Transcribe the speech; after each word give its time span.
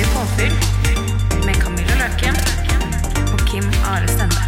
Åndelig 0.00 0.16
påfyll 0.16 0.52
med 1.46 1.56
Camilla 1.60 1.94
Løken 1.98 2.36
og 3.34 3.40
Kim 3.50 3.66
Are 3.84 4.06
Stende. 4.08 4.38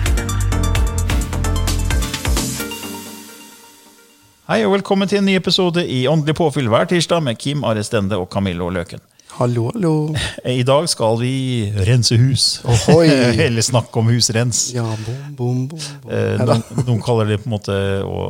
Hei 4.48 4.62
og 4.64 4.72
velkommen 4.72 5.10
til 5.10 5.20
en 5.20 5.28
ny 5.28 5.34
episode 5.36 5.84
i 5.84 6.06
Åndelig 6.08 6.38
påfyll 6.38 6.70
hver 6.72 6.88
tirsdag 6.88 7.20
med 7.26 7.36
Kim 7.36 7.66
Are 7.68 7.84
Stende 7.84 8.16
og 8.16 8.30
Camillo 8.32 8.70
Løken. 8.72 9.04
Hallo, 9.34 9.66
hallo. 9.74 9.92
I 10.48 10.64
dag 10.64 10.88
skal 10.88 11.20
vi 11.20 11.34
rense 11.84 12.16
hus. 12.16 12.62
Ohoi. 12.64 13.10
Eller 13.46 13.60
snakke 13.60 14.00
om 14.00 14.08
husrens. 14.08 14.70
Ja, 14.72 14.88
bom, 15.04 15.36
bom, 15.36 15.68
bom. 15.68 15.78
bom. 16.06 16.16
Eh, 16.16 16.40
Noen, 16.40 16.64
noen 16.86 17.04
kaller 17.04 17.28
det 17.28 17.42
på 17.44 17.50
en 17.50 17.58
måte 17.58 17.76
å 18.08 18.24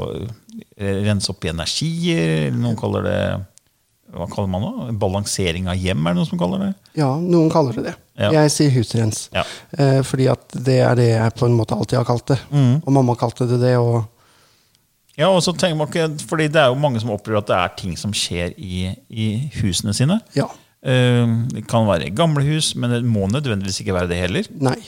eh, 0.74 0.98
rense 1.06 1.30
opp 1.30 1.46
i 1.46 1.54
energier. 1.54 2.50
Noen 2.50 2.74
kaller 2.82 3.06
det 3.06 3.18
hva 4.12 4.26
kaller 4.30 4.48
man 4.52 4.62
det? 4.90 4.94
Balansering 5.00 5.68
av 5.72 5.76
hjem, 5.80 6.02
er 6.06 6.12
det 6.14 6.20
noen 6.20 6.28
som 6.28 6.38
kaller 6.40 6.58
det? 6.66 6.70
Ja, 7.00 7.10
noen 7.20 7.50
kaller 7.52 7.72
det 7.78 7.84
det. 7.90 7.94
Ja. 8.20 8.30
Jeg 8.36 8.50
sier 8.52 8.70
husrens. 8.74 9.22
Ja. 9.32 9.44
Eh, 9.78 10.00
fordi 10.04 10.26
at 10.32 10.48
det 10.66 10.78
er 10.84 10.94
det 10.98 11.06
jeg 11.14 11.34
på 11.38 11.46
en 11.48 11.56
måte 11.56 11.76
alltid 11.78 11.96
har 12.02 12.04
kalt 12.08 12.26
det. 12.34 12.38
Mm. 12.52 12.82
Og 12.84 12.90
mamma 12.92 13.14
kalte 13.16 13.46
det 13.48 13.60
det, 13.62 13.76
og 13.80 14.04
Ja, 15.16 15.28
og 15.28 15.42
så 15.44 15.52
tenker 15.52 15.76
man 15.76 15.88
ikke, 15.88 16.06
fordi 16.28 16.46
Det 16.48 16.56
er 16.62 16.68
jo 16.72 16.74
mange 16.80 17.00
som 17.00 17.10
opplever 17.12 17.38
at 17.42 17.46
det 17.50 17.56
er 17.56 17.72
ting 17.76 17.96
som 18.00 18.12
skjer 18.16 18.54
i, 18.56 18.94
i 19.10 19.26
husene 19.60 19.92
sine. 19.96 20.20
ja. 20.36 20.46
Eh, 20.84 21.26
Det 21.52 21.66
kan 21.68 21.86
være 21.86 22.10
gamle 22.14 22.42
hus, 22.42 22.74
men 22.74 22.90
det 22.90 23.04
må 23.04 23.28
nødvendigvis 23.28 23.80
ikke 23.80 23.94
være 23.94 24.08
det 24.08 24.16
heller. 24.18 24.48
Nei. 24.58 24.78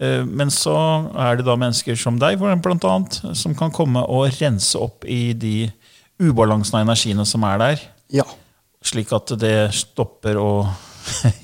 Eh, 0.00 0.24
Men 0.24 0.48
så 0.50 0.76
er 1.16 1.36
det 1.36 1.44
da 1.46 1.54
mennesker 1.56 1.96
som 1.96 2.18
deg, 2.18 2.38
blant 2.40 2.84
annet, 2.84 3.20
som 3.36 3.54
kan 3.54 3.70
komme 3.70 4.02
og 4.08 4.32
rense 4.40 4.74
opp 4.76 5.04
i 5.04 5.32
de 5.32 5.70
ubalansene 6.20 6.80
av 6.80 6.88
energiene 6.88 7.24
som 7.28 7.44
er 7.44 7.58
der. 7.58 7.80
Ja. 8.10 8.24
Slik 8.86 9.10
at 9.16 9.32
det 9.42 9.54
stopper 9.74 10.38
å 10.38 10.50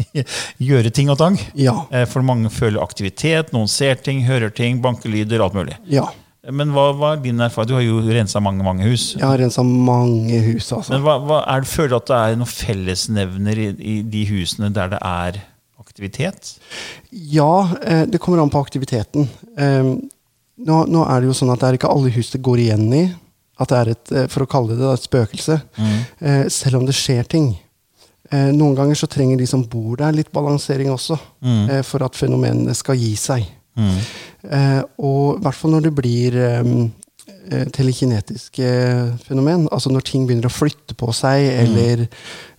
gjøre 0.62 0.91
ting 0.95 1.11
og 1.12 1.19
tang. 1.21 1.39
Ja. 1.59 1.75
Eh, 1.91 2.05
For 2.11 2.25
mange 2.27 2.51
føler 2.53 2.83
aktivitet, 2.83 3.53
noen 3.55 3.71
ser 3.71 3.98
ting, 4.03 4.25
hører 4.27 4.53
ting, 4.55 4.81
bankelyder, 4.85 5.43
alt 5.45 5.57
mulig. 5.58 5.77
Ja. 5.91 6.08
Men 6.51 6.73
hva 6.75 6.89
er 7.13 7.20
din 7.23 7.39
erfaring? 7.39 7.69
Du 7.70 7.77
har 7.77 7.85
jo 7.86 8.01
rensa 8.02 8.41
mange 8.42 8.64
mange 8.67 8.83
hus. 8.89 9.13
Jeg 9.14 9.23
har 9.23 9.39
rensa 9.39 9.63
mange 9.63 10.41
hus, 10.42 10.73
altså. 10.75 10.97
Men 10.97 11.05
hva, 11.07 11.14
hva 11.23 11.36
er 11.52 11.63
det, 11.63 11.70
føler 11.70 11.92
du 11.92 11.98
at 12.01 12.08
det 12.11 12.17
er 12.19 12.41
noen 12.41 12.51
fellesnevner 12.51 13.61
i, 13.63 13.69
i 13.79 13.95
de 14.02 14.25
husene 14.27 14.73
der 14.75 14.91
det 14.97 14.98
er 15.07 15.39
aktivitet? 15.83 16.57
Ja, 17.11 17.69
eh, 17.86 18.02
det 18.11 18.19
kommer 18.23 18.42
an 18.42 18.51
på 18.51 18.58
aktiviteten. 18.63 19.29
Eh, 19.55 19.92
nå, 20.63 20.81
nå 20.91 21.05
er 21.07 21.23
det 21.23 21.31
jo 21.31 21.36
sånn 21.39 21.55
at 21.55 21.63
det 21.63 21.69
er 21.70 21.79
ikke 21.79 21.92
alle 21.95 22.11
hus 22.14 22.33
det 22.35 22.42
går 22.42 22.64
igjen 22.67 22.89
i. 22.98 23.05
At 23.62 23.70
det 23.73 23.78
er 23.80 23.90
et, 23.95 24.12
eh, 24.12 24.27
for 24.33 24.45
å 24.45 24.50
kalle 24.50 24.77
det 24.78 24.89
et 24.92 25.06
spøkelse. 25.08 25.61
Eh, 26.20 26.46
selv 26.50 26.80
om 26.80 26.86
det 26.89 26.96
skjer 26.98 27.28
ting. 27.30 27.52
Eh, 28.33 28.48
noen 28.56 28.74
ganger 28.78 28.96
så 28.96 29.08
trenger 29.12 29.36
de 29.39 29.46
som 29.46 29.62
bor 29.68 29.96
der, 30.00 30.14
litt 30.17 30.33
balansering 30.33 30.90
også. 30.92 31.18
Eh, 31.45 31.83
for 31.84 32.02
at 32.06 32.17
fenomenene 32.17 32.74
skal 32.74 32.96
gi 32.96 33.12
seg. 33.20 33.45
Eh, 33.77 34.83
og 34.98 35.39
i 35.39 35.42
hvert 35.45 35.56
fall 35.56 35.70
når 35.77 35.83
det 35.89 35.95
blir 35.96 36.39
telekinetiske 37.74 38.68
fenomen, 39.27 39.68
altså 39.72 39.90
når 39.92 40.05
ting 40.08 40.24
begynner 40.27 40.48
å 40.48 40.52
flytte 40.52 40.94
på 40.98 41.12
seg, 41.14 41.44
eller, 41.64 42.06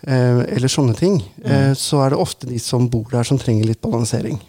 eh, 0.07 0.41
eller 0.55 0.71
sånne 0.71 0.95
ting, 0.97 1.17
eh, 1.43 1.73
så 1.75 2.03
er 2.05 2.09
det 2.13 2.19
ofte 2.19 2.47
de 2.47 2.59
som 2.59 2.87
bor 2.89 3.05
der, 3.11 3.23
som 3.23 3.37
trenger 3.39 3.65
litt 3.65 3.81
balansering. 3.81 4.39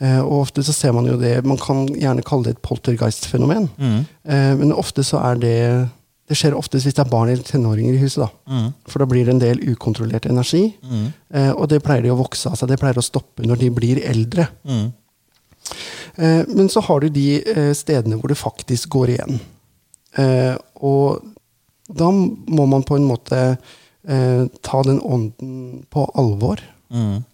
Eh, 0.00 0.20
og 0.20 0.40
ofte 0.46 0.64
så 0.66 0.72
ser 0.74 0.92
man 0.92 1.06
jo 1.06 1.16
det 1.20 1.44
Man 1.44 1.58
kan 1.58 1.86
gjerne 1.88 2.24
kalle 2.24 2.44
det 2.44 2.56
et 2.56 2.62
poltergeist-fenomen. 2.62 3.68
Eh, 4.24 4.54
men 4.56 4.72
ofte 4.72 5.04
så 5.04 5.20
er 5.32 5.34
det 5.42 5.90
det 6.26 6.38
skjer 6.40 6.54
oftest 6.56 6.86
hvis 6.86 6.94
det 6.96 7.02
er 7.04 7.10
barn 7.10 7.28
eller 7.28 7.42
tenåringer 7.44 7.94
i 7.94 8.00
huset. 8.00 8.24
da. 8.24 8.28
For 8.88 8.98
da 8.98 9.04
blir 9.06 9.26
det 9.26 9.34
en 9.34 9.42
del 9.42 9.58
ukontrollert 9.74 10.24
energi. 10.26 10.74
Eh, 11.34 11.50
og 11.52 11.68
det 11.68 11.82
pleier 11.84 12.02
de 12.02 12.10
å 12.14 12.16
vokse 12.16 12.48
av 12.48 12.56
seg. 12.56 12.68
Det 12.72 12.78
pleier 12.80 12.96
å 12.96 13.04
stoppe 13.04 13.44
når 13.44 13.58
de 13.60 13.68
blir 13.70 14.00
eldre. 14.08 14.48
Eh, 14.64 14.88
men 16.16 16.68
så 16.70 16.80
har 16.86 17.00
du 17.00 17.08
de 17.12 17.42
eh, 17.42 17.72
stedene 17.74 18.18
hvor 18.20 18.30
det 18.30 18.38
faktisk 18.38 18.88
går 18.94 19.14
igjen. 19.16 19.40
Eh, 20.18 20.54
og 20.84 21.24
da 21.90 22.10
må 22.10 22.66
man 22.70 22.84
på 22.86 22.96
en 22.96 23.08
måte 23.08 23.40
eh, 24.06 24.44
ta 24.62 24.82
den 24.86 25.00
ånden 25.02 25.84
på 25.90 26.06
alvor. 26.14 26.62
Mm. 26.94 27.24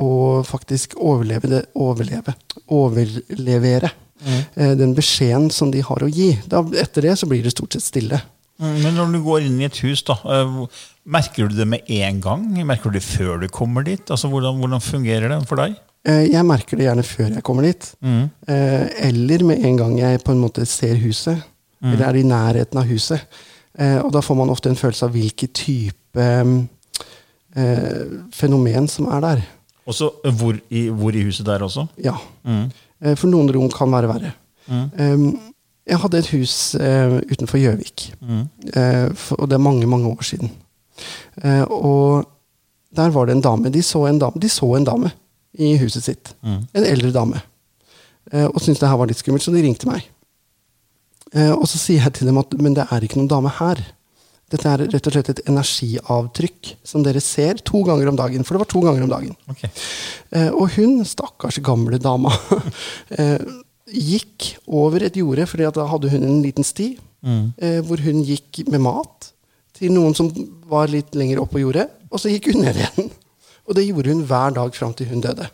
og 0.00 0.46
faktisk 0.48 0.94
overleve 0.96 1.48
det, 1.50 1.58
overleve, 1.76 2.32
overlevere 2.72 3.90
Mm. 4.22 4.78
den 4.78 4.92
beskjeden 4.94 5.48
som 5.50 5.72
de 5.74 5.80
har 5.82 5.98
å 5.98 6.08
gi. 6.08 6.36
Da, 6.46 6.60
etter 6.78 7.02
det 7.02 7.16
så 7.18 7.26
blir 7.26 7.42
det 7.42 7.50
stort 7.50 7.74
sett 7.74 7.82
stille. 7.82 8.20
Mm, 8.62 8.76
Men 8.84 8.94
når 8.94 9.12
du 9.12 9.18
går 9.24 9.46
inn 9.48 9.56
i 9.60 9.64
et 9.66 9.80
hus, 9.82 10.02
da, 10.06 10.14
eh, 10.24 10.52
merker 11.04 11.48
du 11.50 11.56
det 11.56 11.66
med 11.66 11.82
en 11.90 12.20
gang? 12.20 12.44
Merker 12.64 12.92
du 12.92 12.98
det 13.00 13.02
før 13.02 13.40
du 13.42 13.48
kommer 13.48 13.82
dit? 13.82 14.04
Altså, 14.06 14.30
hvordan, 14.30 14.60
hvordan 14.62 14.80
fungerer 14.80 15.28
det 15.28 15.40
for 15.48 15.56
deg? 15.58 15.74
Eh, 16.04 16.24
jeg 16.32 16.44
merker 16.44 16.76
det 16.76 16.86
gjerne 16.88 17.04
før 17.06 17.28
jeg 17.36 17.42
kommer 17.46 17.62
dit. 17.62 17.94
Mm. 18.02 18.28
eller 18.48 19.44
med 19.44 19.64
en 19.64 19.76
gang 19.76 19.98
jeg 19.98 20.22
på 20.24 20.32
en 20.32 20.40
måte 20.42 20.66
ser 20.66 20.96
huset. 20.96 21.38
Eller 21.82 22.06
er 22.08 22.14
i 22.20 22.22
nærheten 22.22 22.78
av 22.78 22.86
huset. 22.86 23.20
Eh, 23.78 23.98
og 24.04 24.12
da 24.12 24.20
får 24.22 24.36
man 24.38 24.50
ofte 24.50 24.68
en 24.70 24.76
følelse 24.76 25.04
av 25.06 25.10
hvilken 25.16 25.48
type 25.54 26.26
eh, 27.56 28.20
fenomen 28.32 28.88
som 28.88 29.08
er 29.12 29.20
der. 29.24 29.42
Også 29.86 30.10
eh, 30.24 30.34
hvor, 30.34 30.58
i- 30.70 30.88
hvor 30.90 31.10
i 31.14 31.22
huset 31.26 31.46
der 31.46 31.62
også? 31.62 31.86
Ja. 31.98 32.14
Mm. 32.44 32.70
for 33.16 33.26
noen 33.26 33.50
rom 33.50 33.68
kan 33.70 33.90
være 33.90 34.08
verre. 34.08 34.32
Eh, 34.70 35.32
jeg 35.90 35.98
hadde 35.98 36.18
et 36.18 36.28
hus 36.30 36.74
eh, 36.78 37.16
utenfor 37.32 37.58
Gjøvik. 37.58 38.12
Eh, 38.76 39.08
og 39.38 39.48
det 39.50 39.56
er 39.58 39.64
mange, 39.64 39.86
mange 39.90 40.06
år 40.06 40.22
siden. 40.22 40.50
Eh, 41.42 41.62
og 41.66 42.28
der 42.94 43.10
var 43.10 43.26
det 43.26 43.34
en 43.36 43.42
dame. 43.42 43.70
De 43.74 43.82
så 43.82 44.04
en 44.06 44.18
dame, 44.22 44.38
de 44.38 44.48
så 44.48 44.68
en 44.76 44.84
dame 44.86 45.10
i 45.58 45.74
huset 45.80 46.04
sitt. 46.04 46.34
En 46.42 46.84
eldre 46.86 47.12
dame. 47.14 47.42
Eh, 48.30 48.46
og 48.46 48.60
syntes 48.62 48.82
det 48.82 48.90
her 48.90 49.00
var 49.00 49.10
litt 49.10 49.20
skummelt, 49.20 49.44
så 49.44 49.54
de 49.54 49.64
ringte 49.64 49.88
meg. 49.88 50.06
Eh, 51.32 51.52
og 51.52 51.66
så 51.70 51.80
sier 51.80 52.04
jeg 52.04 52.18
til 52.18 52.30
dem 52.30 52.40
at 52.40 52.54
men 52.60 52.76
det 52.76 52.86
er 52.88 53.04
ikke 53.04 53.18
noen 53.20 53.30
dame 53.30 53.52
her. 53.58 53.80
Dette 54.52 54.68
er 54.68 54.84
rett 54.84 55.08
og 55.08 55.14
slett 55.14 55.30
et 55.32 55.44
energiavtrykk 55.48 56.74
som 56.84 57.04
dere 57.04 57.22
ser 57.24 57.62
to 57.64 57.80
ganger 57.88 58.10
om 58.10 58.18
dagen. 58.18 58.44
For 58.44 58.54
det 58.54 58.64
var 58.66 58.72
to 58.72 58.82
ganger 58.84 59.06
om 59.06 59.12
dagen. 59.12 59.36
Ok. 59.48 59.64
Eh, 59.64 60.50
og 60.50 60.76
hun, 60.76 61.00
stakkars 61.08 61.60
gamle 61.64 62.00
dama, 62.02 62.32
gikk 64.12 64.54
over 64.68 65.04
et 65.04 65.16
jorde, 65.18 65.48
for 65.48 65.60
da 65.60 65.88
hadde 65.88 66.12
hun 66.12 66.24
en 66.24 66.44
liten 66.44 66.64
sti, 66.64 66.94
mm. 67.20 67.82
hvor 67.84 68.00
hun 68.00 68.22
gikk 68.24 68.62
med 68.72 68.80
mat 68.80 69.32
til 69.76 69.92
noen 69.92 70.14
som 70.16 70.30
var 70.70 70.88
litt 70.88 71.12
lenger 71.18 71.42
opp 71.42 71.52
på 71.52 71.60
jordet, 71.60 71.84
og 72.08 72.22
så 72.22 72.32
gikk 72.32 72.48
hun 72.52 72.62
ned 72.64 72.78
igjen. 72.78 73.10
Og 73.68 73.74
det 73.78 73.86
gjorde 73.88 74.10
hun 74.12 74.24
hver 74.26 74.54
dag 74.54 74.74
fram 74.74 74.94
til 74.94 75.06
hun 75.12 75.20
døde. 75.24 75.48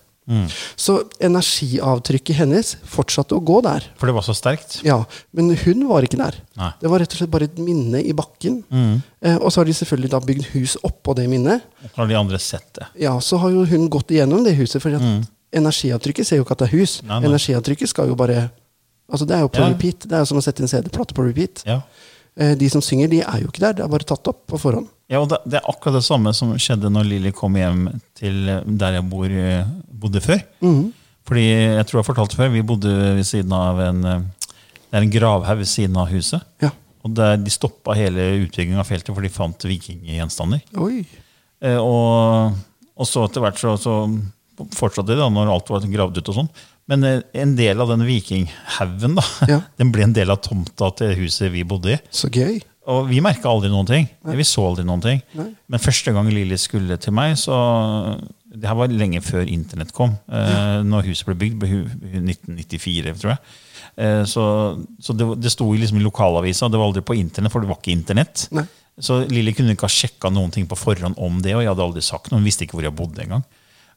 Så 0.76 0.98
energiavtrykket 1.24 2.36
hennes 2.36 2.74
fortsatte 2.84 3.32
å 3.36 3.40
gå 3.40 3.62
der. 3.64 3.86
For 3.96 4.10
det 4.10 4.14
var 4.16 4.24
så 4.26 4.34
sterkt? 4.36 4.78
Ja, 4.84 4.98
Men 5.32 5.54
hun 5.56 5.86
var 5.88 6.04
ikke 6.04 6.18
der. 6.20 6.36
Nei. 6.58 6.68
Det 6.82 6.90
var 6.92 7.00
rett 7.00 7.14
og 7.16 7.20
slett 7.22 7.32
bare 7.32 7.48
et 7.48 7.56
minne 7.62 8.02
i 8.04 8.12
bakken. 8.12 8.58
Eh, 9.22 9.36
og 9.38 9.48
så 9.52 9.62
har 9.62 9.64
de 9.70 9.76
selvfølgelig 9.78 10.10
da 10.12 10.20
bygd 10.20 10.50
hus 10.52 10.76
oppå 10.84 11.14
det 11.16 11.28
minnet. 11.32 11.64
Og 11.84 11.96
Har 12.02 12.10
de 12.10 12.18
andre 12.20 12.38
sett 12.38 12.68
det? 12.76 12.86
Ja, 13.06 13.14
så 13.24 13.38
har 13.40 13.50
jo 13.56 13.64
hun 13.64 13.88
gått 13.88 14.12
igjennom 14.12 14.44
det 14.44 14.52
huset, 14.58 14.82
for 14.84 14.94
at 14.98 15.26
energiavtrykket 15.56 16.26
ser 16.28 16.36
jo 16.42 16.44
ikke 16.44 16.58
at 16.58 16.64
det 16.66 16.68
er 16.68 16.76
hus. 16.76 16.98
Nei, 17.08 17.20
nei. 17.22 17.28
Energiavtrykket 17.32 17.88
skal 17.94 18.08
jo 18.12 18.14
bare 18.18 18.50
Altså, 19.08 19.24
det 19.24 19.36
er 19.38 19.40
jo 19.40 19.48
på 19.48 19.62
Ja. 19.62 19.68
repeat. 19.72 20.00
Det 20.04 20.12
er 20.12 20.18
jo 20.20 20.26
som 20.28 20.36
å 20.36 20.42
sette 20.44 20.60
en 20.60 20.68
CD-plate 20.68 21.14
på 21.16 21.24
repeat. 21.24 21.62
Ja. 21.64 21.80
Eh, 22.36 22.54
De 22.54 22.68
som 22.68 22.82
synger, 22.82 23.08
de 23.08 23.22
er 23.22 23.40
jo 23.40 23.46
ikke 23.48 23.60
der. 23.64 23.72
Det 23.72 23.82
er 23.84 23.88
bare 23.88 24.04
tatt 24.04 24.28
opp 24.28 24.46
på 24.46 24.58
forhånd. 24.60 24.86
Ja, 25.08 25.22
og 25.22 25.30
det, 25.32 25.38
det 25.48 25.58
er 25.58 25.68
akkurat 25.70 25.96
det 25.96 26.04
samme 26.04 26.34
som 26.36 26.52
skjedde 26.60 26.90
når 26.92 27.06
Lilly 27.08 27.32
kom 27.36 27.56
hjem 27.56 27.86
til 28.18 28.42
der 28.78 28.98
jeg 28.98 29.06
bor, 29.08 29.28
eh, 29.28 29.68
bodde 29.88 30.20
før. 30.24 30.42
Mm. 30.60 30.90
Fordi 31.28 31.44
jeg 31.48 31.86
tror 31.88 32.00
jeg 32.00 32.16
har 32.18 32.34
før, 32.36 32.52
vi 32.52 32.64
bodde 32.64 32.92
ved 33.16 33.24
siden 33.28 33.52
av 33.56 33.80
en 33.84 34.04
eh, 34.04 34.26
Det 34.88 34.96
er 34.96 35.04
en 35.04 35.12
gravhaug 35.12 35.58
ved 35.60 35.68
siden 35.68 35.96
av 36.00 36.08
huset. 36.12 36.44
Ja. 36.64 36.70
Og 37.04 37.12
der, 37.16 37.36
De 37.36 37.52
stoppa 37.52 37.96
hele 37.96 38.44
utbyggingen 38.44 38.80
av 38.80 38.88
feltet, 38.88 39.12
for 39.14 39.24
de 39.24 39.32
fant 39.32 39.68
vikinggjenstander. 39.68 40.62
Eh, 41.60 41.76
og, 41.76 42.56
og 42.96 43.08
så 43.08 43.26
etter 43.26 43.44
hvert 43.44 43.60
så, 43.60 43.76
så 43.80 44.00
fortsatte 44.76 45.12
de 45.12 45.20
da, 45.20 45.28
når 45.32 45.52
alt 45.52 45.70
var 45.72 45.84
gravd 45.88 46.20
ut. 46.20 46.32
og 46.32 46.38
sånn. 46.42 46.50
Men 46.88 47.04
eh, 47.04 47.20
en 47.42 47.52
del 47.58 47.80
av 47.84 47.92
den 47.92 48.04
vikinghaugen 48.08 49.18
Ja. 49.48 49.62
den 49.80 49.92
ble 49.92 50.08
en 50.08 50.16
del 50.16 50.32
av 50.32 50.40
tomta 50.44 50.90
til 51.00 51.16
huset 51.20 51.52
vi 51.52 51.66
bodde 51.68 51.96
i. 51.96 52.00
Så 52.08 52.32
gøy. 52.32 52.60
Og 52.88 53.04
vi 53.10 53.20
merka 53.24 53.50
aldri 53.50 53.68
noen 53.72 53.88
ting. 53.88 54.06
Vi 54.32 54.46
så 54.48 54.64
aldri 54.64 54.84
noen 54.88 55.02
ting. 55.04 55.22
Men 55.68 55.82
første 55.82 56.12
gang 56.16 56.28
Lilly 56.32 56.56
skulle 56.60 56.96
til 57.00 57.12
meg, 57.16 57.36
så 57.40 57.56
Det 58.48 58.64
her 58.64 58.74
var 58.78 58.88
lenge 58.88 59.20
før 59.22 59.44
internett 59.46 59.92
kom. 59.92 60.14
Eh, 60.32 60.80
når 60.82 61.10
huset 61.10 61.26
ble 61.28 61.34
bygd, 61.36 61.58
ble 61.60 61.68
1994, 62.24 63.12
tror 63.20 63.34
jeg. 63.34 63.38
Eh, 64.00 64.22
så 64.24 64.44
så 65.04 65.14
det, 65.14 65.26
det 65.44 65.52
sto 65.52 65.66
liksom 65.68 66.00
i 66.00 66.02
lokalavisa, 66.06 66.70
det 66.72 66.80
var 66.80 66.88
aldri 66.88 67.04
på 67.04 67.18
internett, 67.18 67.52
for 67.52 67.60
det 67.60 67.68
var 67.68 67.78
ikke 67.82 67.92
internett. 67.92 68.46
Nei. 68.56 68.64
Så 68.98 69.20
Lilly 69.30 69.52
kunne 69.54 69.76
ikke 69.76 69.86
ha 69.86 69.92
sjekka 69.92 70.30
noen 70.32 70.50
ting 70.50 70.66
på 70.66 70.78
forhånd 70.80 71.20
om 71.22 71.38
det, 71.44 71.52
og 71.54 71.62
jeg 71.62 71.70
hadde 71.70 71.84
aldri 71.84 72.02
sagt 72.02 72.32
noe. 72.32 72.40
Hun 72.40 72.48
visste 72.48 72.64
ikke 72.64 72.78
hvor 72.80 72.88
jeg 72.88 72.96
bodde 72.98 73.22
engang. 73.22 73.44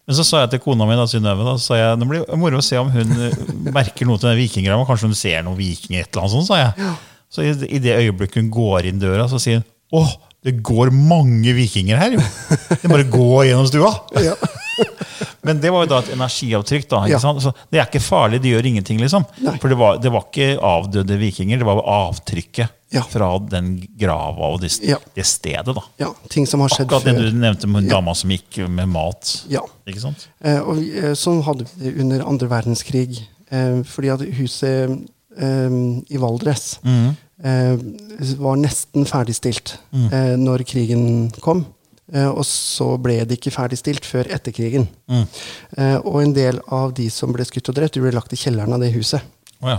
Men 0.05 0.17
så 0.17 0.25
sa 0.27 0.43
jeg 0.43 0.51
til 0.51 0.61
kona 0.65 0.85
mi, 0.89 0.97
da, 0.97 1.07
Synnøve, 1.09 1.45
da, 1.47 1.55
sa 1.61 1.77
jeg, 1.79 1.97
det 2.01 2.09
blir 2.09 2.27
moro 2.41 2.59
å 2.59 2.65
se 2.65 2.77
om 2.81 2.91
hun 2.91 3.15
eh, 3.23 3.39
merker 3.71 4.09
noe 4.09 4.19
til 4.19 4.31
den 4.33 4.39
vikinggrava. 4.41 4.85
Kanskje 4.89 5.09
hun 5.09 5.17
ser 5.17 5.47
noen 5.47 5.57
vikinger, 5.57 6.03
et 6.03 6.11
eller 6.11 6.25
annet 6.25 6.35
sånt, 6.35 6.49
sa 6.51 6.59
jeg. 6.59 6.91
Så 7.31 7.45
i, 7.48 7.51
i 7.72 7.80
det 7.80 7.95
øyeblikket 8.01 8.42
hun 8.44 8.51
går 8.51 8.89
inn 8.92 9.00
døra, 9.00 9.28
så 9.31 9.39
sier 9.39 9.62
hun 9.62 9.68
åh, 10.01 10.12
det 10.44 10.56
går 10.63 10.89
mange 10.95 11.51
vikinger 11.54 12.00
her, 12.00 12.13
jo. 12.16 12.22
Er 12.81 12.89
bare 12.89 13.04
går 13.06 13.12
gå 13.13 13.45
gjennom 13.50 13.68
stua. 13.69 13.92
Ja. 14.30 14.36
Men 15.45 15.60
det 15.62 15.69
var 15.74 15.83
jo 15.83 15.89
da 15.92 15.98
et 16.01 16.12
energiavtrykk. 16.13 16.86
da, 16.89 17.00
ikke 17.06 17.12
Ja. 17.16 17.19
sant? 17.22 17.42
Så 17.44 17.51
Det 17.72 17.80
er 17.81 17.86
ikke 17.89 18.01
farlig, 18.01 18.39
det 18.42 18.51
gjør 18.54 18.66
ingenting. 18.69 19.00
liksom. 19.01 19.25
Nei. 19.42 19.56
For 19.62 19.69
det 19.69 19.78
var, 19.78 19.98
det 20.01 20.12
var 20.13 20.24
ikke 20.30 20.48
avdøde 20.62 21.18
vikinger, 21.19 21.57
det 21.62 21.66
var 21.68 21.81
avtrykket 21.86 22.69
Ja. 22.92 23.01
fra 23.07 23.38
den 23.39 23.88
grava 24.00 24.50
og 24.54 24.62
det, 24.62 24.72
det 25.16 25.25
stedet. 25.25 25.66
da. 25.75 25.81
ja. 26.00 26.10
Ting 26.30 26.45
som 26.48 26.60
har 26.62 26.69
skjedd 26.69 26.88
Akkurat 26.92 27.04
det 27.06 27.31
du 27.31 27.38
nevnte 27.38 27.68
med 27.68 27.88
dama 27.89 28.13
som 28.16 28.30
gikk 28.34 28.62
med 28.69 28.89
mat. 28.89 29.45
Ja. 29.50 29.62
Ikke 29.88 30.01
sant? 30.01 30.27
Eh, 30.44 30.60
og 30.60 30.77
eh, 30.80 31.13
sånn 31.13 31.44
hadde 31.44 31.66
vi 31.75 31.89
det 31.92 32.00
under 32.01 32.25
andre 32.27 32.48
verdenskrig. 32.51 33.22
Eh, 33.51 33.81
fordi 33.84 34.10
at 34.13 34.22
huset 34.39 34.98
i 35.39 36.18
Valdres 36.19 36.80
mm. 36.83 37.06
eh, 37.44 37.78
var 38.42 38.57
nesten 38.60 39.06
ferdigstilt 39.07 39.78
Mm. 39.92 40.07
eh, 40.13 40.33
når 40.38 40.63
krigen 40.68 41.06
kom. 41.42 41.66
Eh, 42.13 42.28
og 42.28 42.44
så 42.44 42.98
ble 43.00 43.22
det 43.24 43.38
ikke 43.39 43.54
ferdigstilt 43.56 44.04
før 44.07 44.28
etter 44.36 44.51
krigen. 44.51 44.89
Mm. 45.07 45.24
Eh, 45.78 45.98
og 46.04 46.18
en 46.22 46.33
del 46.36 46.60
av 46.68 46.92
de 46.98 47.10
som 47.10 47.31
ble 47.31 47.45
skutt 47.48 47.69
og 47.72 47.75
drept, 47.78 47.95
de 47.95 48.04
ble 48.04 48.12
lagt 48.12 48.33
i 48.36 48.39
kjelleren 48.39 48.74
av 48.75 48.83
det 48.83 48.92
huset. 48.92 49.22
Oh, 49.63 49.69
ja. 49.69 49.78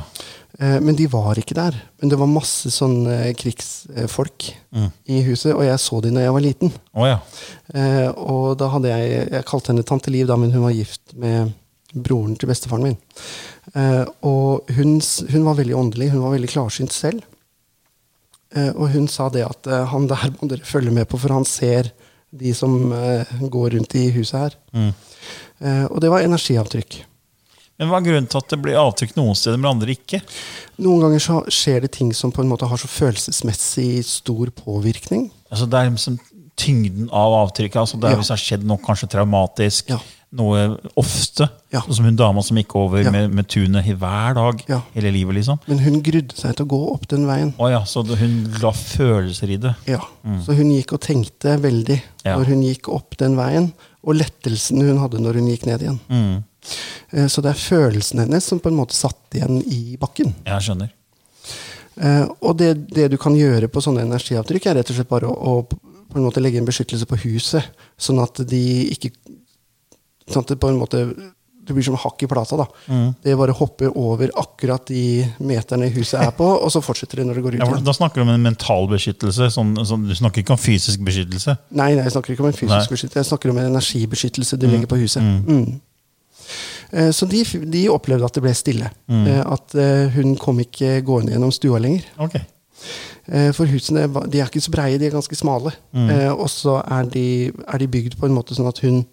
Eh, 0.60 0.78
men 0.80 0.96
de 0.96 1.06
var 1.12 1.36
ikke 1.36 1.56
der. 1.58 1.76
Men 2.00 2.08
det 2.12 2.18
var 2.20 2.30
masse 2.30 2.70
sånne 2.72 3.34
krigsfolk 3.36 4.52
Mm. 4.72 4.90
i 5.12 5.22
huset, 5.26 5.52
og 5.54 5.64
jeg 5.66 5.78
så 5.78 6.00
de 6.02 6.10
når 6.10 6.22
jeg 6.24 6.32
var 6.32 6.40
liten. 6.40 6.72
Oh, 6.94 7.04
ja. 7.08 7.18
Eh, 7.74 8.08
og 8.16 8.56
da 8.58 8.68
hadde 8.72 8.88
jeg 8.88 9.28
Jeg 9.30 9.44
kalte 9.44 9.72
henne 9.72 9.84
tante 9.84 10.10
Liv, 10.10 10.26
da, 10.26 10.36
men 10.36 10.52
hun 10.52 10.62
var 10.64 10.72
gift 10.72 11.12
med 11.14 11.52
broren 11.92 12.36
til 12.40 12.48
bestefaren 12.48 12.82
min. 12.82 12.96
Eh, 13.74 14.04
og 14.28 14.70
hun, 14.76 14.98
hun 15.32 15.44
var 15.48 15.58
veldig 15.60 15.76
åndelig. 15.76 16.10
Hun 16.12 16.24
var 16.26 16.34
veldig 16.36 16.50
klarsynt 16.52 16.92
selv. 16.92 17.22
Eh, 18.54 18.70
og 18.74 18.90
hun 18.92 19.08
sa 19.08 19.28
det 19.32 19.46
at 19.46 19.66
eh, 19.70 19.86
han 19.92 20.08
der 20.10 20.34
må 20.40 20.48
dere 20.50 20.66
følge 20.68 20.92
med 20.92 21.08
på, 21.08 21.20
for 21.20 21.32
han 21.32 21.46
ser 21.48 21.92
de 22.32 22.52
som 22.56 22.72
går 23.52 23.74
rundt 23.74 23.94
i 24.00 24.06
huset 24.14 24.38
her. 24.38 24.54
Mm. 24.72 24.92
Eh, 25.62 25.84
og 25.90 26.00
det 26.00 26.10
var 26.12 26.24
energiavtrykk. 26.24 27.02
Men 27.80 27.88
hva 27.90 27.98
er 27.98 28.06
grunnen 28.06 28.28
til 28.30 28.38
at 28.40 28.52
det 28.52 28.58
blir 28.62 28.78
avtrykk 28.78 29.14
noen 29.16 29.36
steder, 29.36 29.58
men 29.60 29.72
andre 29.72 29.94
ikke? 29.96 30.20
Noen 30.84 31.02
ganger 31.06 31.22
så 31.24 31.38
skjer 31.50 31.84
det 31.84 31.92
ting 31.96 32.12
som 32.16 32.32
på 32.32 32.44
en 32.44 32.50
måte 32.50 32.68
har 32.68 32.80
så 32.80 32.88
følelsesmessig 32.90 34.04
stor 34.06 34.52
påvirkning. 34.54 35.30
Altså 35.50 35.66
Det 35.68 35.78
er 35.80 35.90
liksom 35.90 36.18
tyngden 36.60 37.08
av 37.08 37.34
avtrykket. 37.42 37.80
altså 37.80 37.98
det 37.98 38.08
er 38.10 38.12
Ja. 38.12 38.20
Hvis 38.20 38.28
det 38.28 38.36
har 38.36 38.44
skjedd 38.44 38.64
noe 38.68 38.78
kanskje 38.84 39.08
traumatisk, 39.08 39.88
Ja. 39.90 39.98
Noe 40.32 40.78
ofte. 40.96 41.46
Ja. 41.72 41.82
Sånn 41.84 41.96
som 41.98 42.06
hun 42.08 42.16
dama 42.16 42.42
som 42.42 42.56
gikk 42.56 42.74
over 42.80 43.02
Ja. 43.04 43.10
med, 43.12 43.30
med 43.36 43.48
tunet 43.52 43.84
hver 43.98 44.34
dag 44.34 44.62
Ja. 44.68 44.80
hele 44.94 45.10
livet. 45.12 45.34
liksom. 45.34 45.58
Men 45.68 45.78
hun 45.84 46.00
grudde 46.02 46.34
seg 46.34 46.56
til 46.56 46.64
å 46.66 46.68
gå 46.68 46.80
opp 46.94 47.06
den 47.08 47.26
veien. 47.26 47.52
Oh, 47.58 47.68
ja, 47.68 47.82
Så 47.84 48.02
hun 48.04 48.50
la 48.62 48.70
følelser 48.72 49.50
i 49.50 49.56
det. 49.58 49.74
Ja, 49.86 50.00
Så 50.44 50.54
hun 50.56 50.70
gikk 50.72 50.92
og 50.94 51.00
tenkte 51.00 51.58
veldig 51.60 52.00
når 52.24 52.44
hun 52.46 52.62
gikk 52.62 52.88
opp 52.88 53.16
den 53.18 53.36
veien, 53.36 53.72
og 54.04 54.16
lettelsen 54.16 54.80
hun 54.80 54.98
hadde 54.98 55.20
når 55.20 55.34
hun 55.34 55.48
gikk 55.52 55.66
ned 55.66 55.80
igjen. 55.82 56.00
Mm. 56.08 56.44
Eh, 57.12 57.26
Så 57.28 57.42
det 57.42 57.50
er 57.52 57.60
følelsen 57.60 58.20
hennes 58.24 58.44
som 58.44 58.58
på 58.60 58.68
en 58.72 58.76
måte 58.78 58.94
satt 58.94 59.34
igjen 59.34 59.62
i 59.66 59.96
bakken. 60.00 60.32
Jeg 60.46 60.60
skjønner. 60.62 60.90
Eh, 62.00 62.26
Og 62.40 62.56
det, 62.56 62.88
det 62.88 63.10
du 63.10 63.18
kan 63.20 63.34
gjøre 63.36 63.68
på 63.68 63.82
sånne 63.84 64.06
energiavtrykk, 64.06 64.66
er 64.70 64.74
rett 64.80 64.90
og 64.90 64.96
slett 64.96 65.08
bare 65.12 65.28
å, 65.28 65.36
å 65.36 65.66
på 66.12 66.18
en 66.20 66.24
måte 66.26 66.40
legge 66.44 66.58
en 66.60 66.66
beskyttelse 66.68 67.06
på 67.08 67.16
huset, 67.24 67.64
sånn 67.98 68.20
at 68.22 68.42
de 68.48 68.90
ikke 68.92 69.12
Sånn 70.32 70.42
at 70.46 70.48
det 70.54 70.60
på 70.62 70.68
en 70.72 70.80
måte 70.80 71.04
det 71.62 71.76
blir 71.76 71.84
som 71.86 71.94
hakk 71.94 72.24
i 72.24 72.26
plata. 72.26 72.56
da. 72.58 72.64
Mm. 72.90 73.14
Det 73.22 73.36
bare 73.38 73.54
hopper 73.54 73.92
over 73.96 74.32
akkurat 74.34 74.82
de 74.90 75.22
meterne 75.46 75.86
huset 75.94 76.18
er 76.18 76.32
på, 76.34 76.42
og 76.58 76.72
så 76.74 76.80
fortsetter 76.82 77.20
det 77.20 77.26
når 77.28 77.38
det 77.38 77.42
går 77.44 77.54
ut 77.54 77.60
Ja, 77.62 77.68
for 77.70 77.84
da 77.86 77.92
snakker 77.94 78.18
du 78.18 78.22
om 78.24 78.32
en 78.34 78.42
mental 78.42 78.88
beskyttelse. 78.90 79.46
Sånn, 79.54 79.70
sånn, 79.86 80.08
du 80.08 80.14
snakker 80.18 80.42
ikke 80.42 80.56
om 80.56 80.58
fysisk 80.58 81.04
beskyttelse. 81.06 81.54
Nei, 81.70 81.92
nei, 81.94 82.02
jeg 82.02 82.16
snakker 82.16 82.34
ikke 82.34 82.42
om 82.42 82.50
en 82.50 82.56
Nei. 82.56 82.62
fysisk 82.64 82.90
beskyttelse, 82.96 83.22
jeg 83.22 83.30
snakker 83.30 83.50
om 83.54 83.58
en 83.62 83.70
energibeskyttelse 83.70 84.58
du 84.58 84.66
legger 84.66 84.90
på 84.90 84.98
huset. 85.04 85.22
Mm. 85.22 85.80
Eh, 86.92 87.10
Så 87.14 87.26
de, 87.30 87.44
de 87.70 87.84
opplevde 87.94 88.26
at 88.26 88.34
det 88.34 88.42
ble 88.44 88.54
stille. 88.58 88.90
Eh, 89.08 89.40
At 89.46 89.74
eh, 89.78 90.10
hun 90.16 90.34
kom 90.40 90.58
ikke 90.60 90.98
gående 91.06 91.32
gjennom 91.36 91.52
stua 91.54 91.78
lenger. 91.78 92.04
Ok. 92.18 92.40
Eh, 93.30 93.52
For 93.54 93.70
husene 93.70 94.08
de 94.28 94.40
er 94.42 94.50
ikke 94.50 94.60
så 94.66 94.74
breie, 94.74 94.98
de 94.98 95.06
er 95.08 95.14
ganske 95.14 95.38
smale. 95.38 95.72
Eh, 95.94 96.28
Og 96.34 96.48
så 96.50 96.80
er 96.82 97.06
de, 97.12 97.52
er 97.68 97.78
de 97.78 97.86
bygd 97.86 98.18
på 98.18 98.26
en 98.26 98.34
måte 98.34 98.58
sånn 98.58 98.68
at 98.68 98.82
hun, 98.82 99.04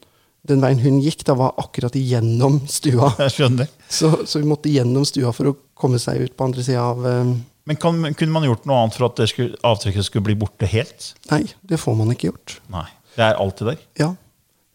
den 0.47 0.61
veien 0.63 0.79
hun 0.79 1.01
gikk, 1.03 1.25
da 1.27 1.35
var 1.37 1.57
akkurat 1.59 1.95
igjennom 1.99 2.61
stua. 2.71 3.11
Jeg 3.25 3.35
skjønner. 3.35 3.67
Så, 3.91 4.11
så 4.29 4.39
vi 4.39 4.47
måtte 4.49 4.71
gjennom 4.71 5.05
stua 5.07 5.33
for 5.35 5.51
å 5.51 5.55
komme 5.79 5.99
seg 6.01 6.21
ut 6.23 6.37
på 6.37 6.47
andre 6.47 6.63
sida 6.65 6.85
av 6.93 7.03
eh, 7.07 7.33
Men 7.69 7.77
kan, 7.81 7.99
kunne 8.17 8.33
man 8.35 8.47
gjort 8.47 8.65
noe 8.69 8.79
annet 8.85 8.95
for 8.97 9.09
at 9.09 9.19
det 9.19 9.29
skulle, 9.33 9.59
avtrykket 9.67 10.07
skulle 10.07 10.25
bli 10.29 10.37
borte 10.39 10.69
helt? 10.71 11.11
Nei, 11.31 11.43
det 11.61 11.79
får 11.81 11.99
man 11.99 12.15
ikke 12.15 12.31
gjort. 12.31 12.59
Nei. 12.71 12.87
Det 13.17 13.25
er 13.25 13.39
alltid 13.41 13.73
der. 13.73 13.79
Ja. 13.99 14.13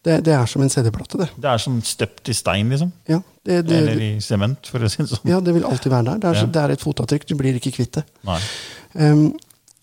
Det, 0.05 0.19
det 0.27 0.35
er 0.37 0.45
som 0.45 0.61
en 0.61 0.69
CD-plate, 0.69 1.17
det. 1.17 1.27
Det 1.41 1.49
er 1.49 1.61
som 1.63 1.79
støpt 1.81 2.29
i 2.29 2.35
stein, 2.37 2.69
liksom. 2.69 2.91
Ja, 3.09 3.17
det, 3.41 3.63
det, 3.65 3.77
Eller 3.79 4.01
i 4.05 4.09
sement, 4.21 4.67
for 4.69 4.85
å 4.85 4.89
si 4.91 5.01
det 5.01 5.09
sånn. 5.09 5.31
ja, 5.31 5.39
det 5.41 5.55
vil 5.55 5.65
alltid 5.65 5.89
være 5.89 6.11
der. 6.11 6.19
Det 6.21 6.29
er, 6.29 6.37
Ja. 6.43 6.49
det 6.53 6.61
er 6.61 6.73
et 6.75 6.83
fotavtrykk. 6.85 7.25
Du 7.25 7.33
blir 7.39 7.57
ikke 7.57 7.71
kvitt 7.73 7.97
det. 7.97 8.03
Nei. 8.29 8.37
Um, 9.01 9.23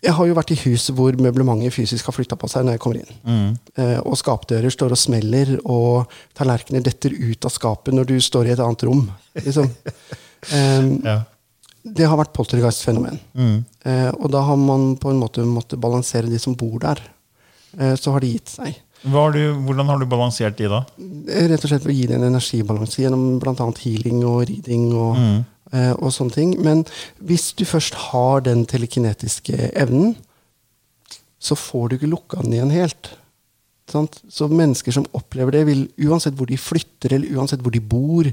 jeg 0.02 0.12
har 0.18 0.26
jo 0.26 0.34
vært 0.34 0.50
i 0.50 0.58
hus 0.64 0.88
hvor 0.90 1.14
møblementet 1.22 1.72
fysisk 1.74 2.08
har 2.08 2.14
flytta 2.16 2.34
på 2.40 2.48
seg 2.50 2.64
når 2.66 2.74
jeg 2.76 2.82
kommer 2.82 2.98
inn. 3.02 3.18
Mm. 3.22 3.50
Eh, 3.78 3.98
og 4.02 4.16
skapdører 4.18 4.72
står 4.74 4.96
og 4.96 4.98
smeller, 4.98 5.52
og 5.64 6.10
tallerkener 6.38 6.82
detter 6.82 7.14
ut 7.14 7.46
av 7.46 7.54
skapet 7.54 7.94
når 7.94 8.10
du 8.10 8.16
står 8.20 8.50
i 8.50 8.54
et 8.56 8.62
annet 8.64 8.82
rom. 8.88 9.04
Liksom. 9.38 9.70
Eh, 10.50 10.86
Ja. 11.06 11.20
det 11.86 12.02
har 12.10 12.18
vært 12.18 12.32
poltergeist-fenomen. 12.34 13.20
Mm. 13.38 13.60
Eh, 13.86 14.08
og 14.18 14.26
da 14.34 14.40
har 14.42 14.56
man 14.58 14.96
på 14.98 15.12
en 15.12 15.20
måte 15.22 15.44
måttet 15.46 15.78
balansere 15.78 16.26
de 16.26 16.38
som 16.42 16.56
bor 16.58 16.80
der. 16.82 16.98
Eh, 17.78 17.94
så 17.94 18.10
har 18.10 18.24
de 18.24 18.32
gitt 18.32 18.50
seg. 18.50 18.74
Har 19.06 19.30
du, 19.34 19.38
hvordan 19.62 19.86
har 19.86 20.02
du 20.02 20.06
balansert 20.10 20.58
de 20.58 20.66
da? 20.66 20.80
Eh, 20.98 21.46
Rett 21.50 21.62
og 21.62 21.70
slett 21.70 21.86
ved 21.86 21.94
å 21.94 21.96
gi 21.96 22.08
det 22.10 22.18
en 22.18 22.26
energibalanse 22.32 23.04
gjennom 23.04 23.38
bl.a. 23.38 23.54
healing 23.84 24.24
og 24.26 24.42
reading 24.50 24.88
og, 24.98 25.14
eh, 25.22 25.38
og 25.72 26.12
sånne 26.12 26.34
ting. 26.34 26.52
Men 26.60 26.84
hvis 27.24 27.50
du 27.56 27.64
først 27.64 27.96
har 28.10 28.44
den 28.44 28.66
telekinetiske 28.68 29.72
evnen, 29.72 30.14
så 31.42 31.56
får 31.58 31.88
du 31.88 31.96
ikke 31.96 32.12
lukka 32.12 32.42
den 32.44 32.58
igjen 32.58 32.74
helt. 32.74 33.14
Så 33.92 34.48
mennesker 34.48 34.94
som 34.94 35.08
opplever 35.16 35.56
det, 35.56 35.64
vil 35.68 35.82
uansett 36.06 36.36
hvor 36.38 36.48
de 36.48 36.60
flytter, 36.60 37.16
eller 37.16 37.34
uansett 37.36 37.64
hvor 37.64 37.74
de 37.74 37.82
bor, 37.82 38.28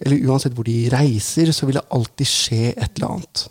eller 0.00 0.28
uansett 0.28 0.54
hvor 0.56 0.68
de 0.68 0.76
reiser, 0.92 1.50
så 1.52 1.68
vil 1.68 1.80
det 1.80 1.88
alltid 1.92 2.28
skje 2.28 2.62
et 2.72 2.86
eller 2.94 3.16
annet. 3.16 3.44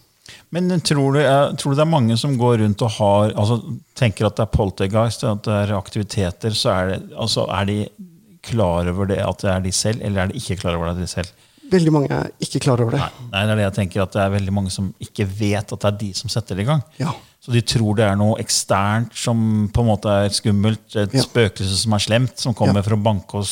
Men 0.51 0.71
tror 0.83 1.15
du, 1.15 1.21
tror 1.59 1.73
du 1.73 1.77
det 1.79 1.83
er 1.85 1.91
mange 1.91 2.17
som 2.19 2.33
går 2.39 2.57
rundt 2.63 2.81
og 2.83 2.95
har, 2.97 3.35
altså, 3.39 3.59
tenker 3.95 4.27
at 4.27 4.39
det 4.39 4.45
er 4.45 4.55
poltergeist, 4.55 5.23
at 5.27 5.43
det 5.47 5.59
er 5.61 5.77
aktiviteter, 5.77 6.55
så 6.55 6.73
er, 6.73 6.91
det, 6.91 6.99
altså, 7.15 7.45
er 7.51 7.69
de 7.69 7.77
klar 8.43 8.89
over 8.91 9.11
det 9.11 9.19
at 9.21 9.43
det 9.43 9.51
er 9.53 9.63
de 9.63 9.71
selv, 9.75 10.01
eller 10.03 10.23
er 10.23 10.31
de 10.31 10.41
ikke 10.41 10.59
klar 10.63 10.75
over 10.79 10.91
at 10.91 10.99
det 10.99 11.05
er 11.05 11.11
de 11.11 11.15
selv? 11.19 11.47
Veldig 11.71 11.91
mange 11.95 12.09
er 12.11 12.29
ikke 12.43 12.59
klar 12.65 12.81
over 12.83 12.91
det. 12.97 12.99
Nei, 12.99 13.09
nei, 13.31 13.41
det 13.47 13.51
er 13.53 13.59
det 13.61 13.65
jeg 13.69 13.75
tenker, 13.79 14.01
at 14.03 14.11
det 14.15 14.21
er 14.25 14.33
veldig 14.35 14.53
mange 14.53 14.71
som 14.73 14.89
ikke 14.99 15.25
vet 15.27 15.71
at 15.71 15.79
det 15.79 15.87
er 15.93 15.97
de 16.01 16.09
som 16.19 16.29
setter 16.33 16.55
det 16.59 16.65
i 16.65 16.69
gang. 16.69 16.81
Ja. 16.99 17.13
Så 17.41 17.53
de 17.55 17.61
tror 17.65 17.95
det 17.97 18.05
er 18.05 18.17
noe 18.19 18.35
eksternt 18.43 19.15
som 19.17 19.69
på 19.73 19.81
en 19.81 19.87
måte 19.87 20.11
er 20.25 20.29
skummelt, 20.35 20.83
et 20.95 21.13
Ja. 21.15 21.21
spøkelse 21.23 21.77
som 21.83 21.93
er 21.93 22.03
slemt, 22.03 22.37
som 22.37 22.53
kommer 22.53 22.75
Ja. 22.75 22.81
for 22.83 22.95
å 22.97 23.01
banke 23.01 23.33
og 23.39 23.47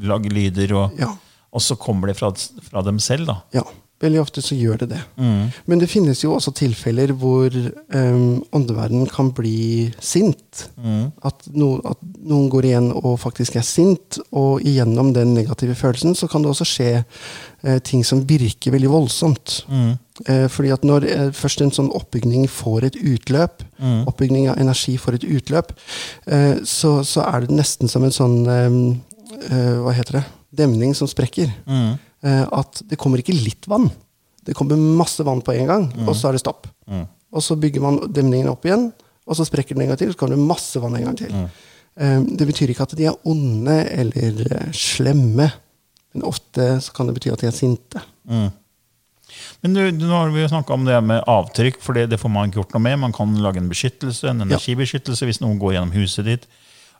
lage 0.00 0.30
lyder, 0.32 0.72
og, 0.76 0.98
Ja. 0.98 1.10
og 1.52 1.60
så 1.60 1.76
kommer 1.76 2.06
det 2.06 2.16
fra, 2.16 2.30
fra 2.70 2.82
dem 2.82 2.98
selv. 2.98 3.26
da. 3.26 3.42
Ja. 3.52 3.62
Veldig 3.98 4.20
ofte 4.22 4.42
så 4.44 4.54
gjør 4.54 4.78
det 4.84 4.90
det. 4.92 5.00
Mm. 5.18 5.48
Men 5.66 5.80
det 5.82 5.88
finnes 5.90 6.20
jo 6.22 6.30
også 6.36 6.52
tilfeller 6.54 7.10
hvor 7.18 7.50
um, 7.50 8.44
åndeverdenen 8.54 9.08
kan 9.10 9.32
bli 9.34 9.88
sint. 9.98 10.68
Mm. 10.78 11.08
At, 11.26 11.48
no, 11.50 11.72
at 11.82 11.98
noen 12.22 12.46
går 12.52 12.68
igjen 12.68 12.92
og 12.94 13.16
faktisk 13.18 13.58
er 13.58 13.66
sint, 13.66 14.20
og 14.30 14.62
igjennom 14.62 15.10
den 15.16 15.34
negative 15.34 15.74
følelsen 15.78 16.14
så 16.14 16.28
kan 16.30 16.46
det 16.46 16.52
også 16.52 16.68
skje 16.70 16.92
uh, 17.02 17.78
ting 17.82 18.06
som 18.06 18.22
virker 18.28 18.76
veldig 18.76 18.92
voldsomt. 18.92 19.64
Mm. 19.66 19.90
Uh, 20.28 20.46
fordi 20.46 20.70
at 20.78 20.86
når 20.86 21.08
uh, 21.10 21.26
først 21.34 21.66
en 21.66 21.74
sånn 21.74 21.90
oppbygning 21.98 22.46
får 22.50 22.90
et 22.92 23.02
utløp, 23.02 23.64
Mm. 23.78 24.08
oppbygning 24.10 24.48
av 24.50 24.56
energi 24.58 24.96
får 24.98 25.14
et 25.20 25.24
utløp, 25.36 25.68
så, 26.66 26.88
så 27.06 27.22
er 27.28 27.44
det 27.44 27.54
nesten 27.54 27.86
som 27.86 28.02
en 28.02 28.10
sånn 28.10 28.34
eh, 28.48 29.76
Hva 29.84 29.92
heter 29.94 30.18
det? 30.18 30.22
Demning 30.58 30.96
som 30.98 31.06
sprekker. 31.06 31.52
Mm. 31.62 31.92
Eh, 32.24 32.44
at 32.50 32.82
det 32.90 32.98
kommer 32.98 33.22
ikke 33.22 33.36
litt 33.36 33.68
vann. 33.70 33.88
Det 34.44 34.56
kommer 34.56 34.80
masse 34.80 35.22
vann 35.26 35.42
på 35.44 35.54
en 35.54 35.68
gang, 35.68 35.86
og 36.06 36.14
så 36.16 36.30
er 36.30 36.36
det 36.36 36.42
stopp. 36.42 36.66
Mm. 36.88 37.04
Og 37.36 37.44
så 37.44 37.56
bygger 37.60 37.84
man 37.84 37.98
demningen 38.08 38.48
opp 38.50 38.64
igjen, 38.64 38.88
og 39.28 39.36
så 39.36 39.44
sprekker 39.44 39.76
den 39.76 39.84
en 39.84 39.92
gang 39.92 40.00
til, 40.00 40.14
så 40.14 40.20
kommer 40.20 40.38
det 40.38 40.48
masse 40.48 40.80
vann 40.80 40.96
en 40.96 41.10
gang 41.10 41.18
til. 41.18 41.34
Mm. 41.98 42.26
det 42.38 42.46
betyr 42.46 42.70
ikke 42.70 42.84
at 42.86 42.92
de 42.94 43.08
er 43.10 43.26
onde 43.26 43.74
eller 43.90 44.44
eh, 44.54 44.70
slemme, 44.76 45.48
men 46.14 46.24
ofte 46.24 46.76
så 46.80 46.94
kan 46.94 47.08
det 47.08 47.16
bety 47.16 47.32
at 47.34 47.42
de 47.42 47.48
er 47.50 47.56
sinte. 47.56 48.02
Mm. 48.30 48.48
Men 49.60 49.74
du, 49.74 49.80
du, 49.90 50.06
nå 50.06 50.14
har 50.14 50.30
vi 50.32 50.44
jo 50.44 50.50
snakka 50.52 50.76
om 50.76 50.86
det 50.86 50.96
med 51.04 51.26
avtrykk, 51.28 51.80
for 51.82 51.98
det, 51.98 52.06
det 52.12 52.20
får 52.22 52.32
man 52.32 52.48
ikke 52.48 52.62
gjort 52.62 52.76
noe 52.76 52.84
med. 52.86 53.00
Man 53.02 53.16
kan 53.16 53.34
lage 53.42 53.60
en 53.60 53.68
beskyttelse, 53.68 54.30
en 54.30 54.46
energibeskyttelse 54.46 55.28
hvis 55.28 55.42
noen 55.42 55.58
går 55.60 55.76
gjennom 55.76 55.92
huset 55.98 56.30
ditt. 56.30 56.48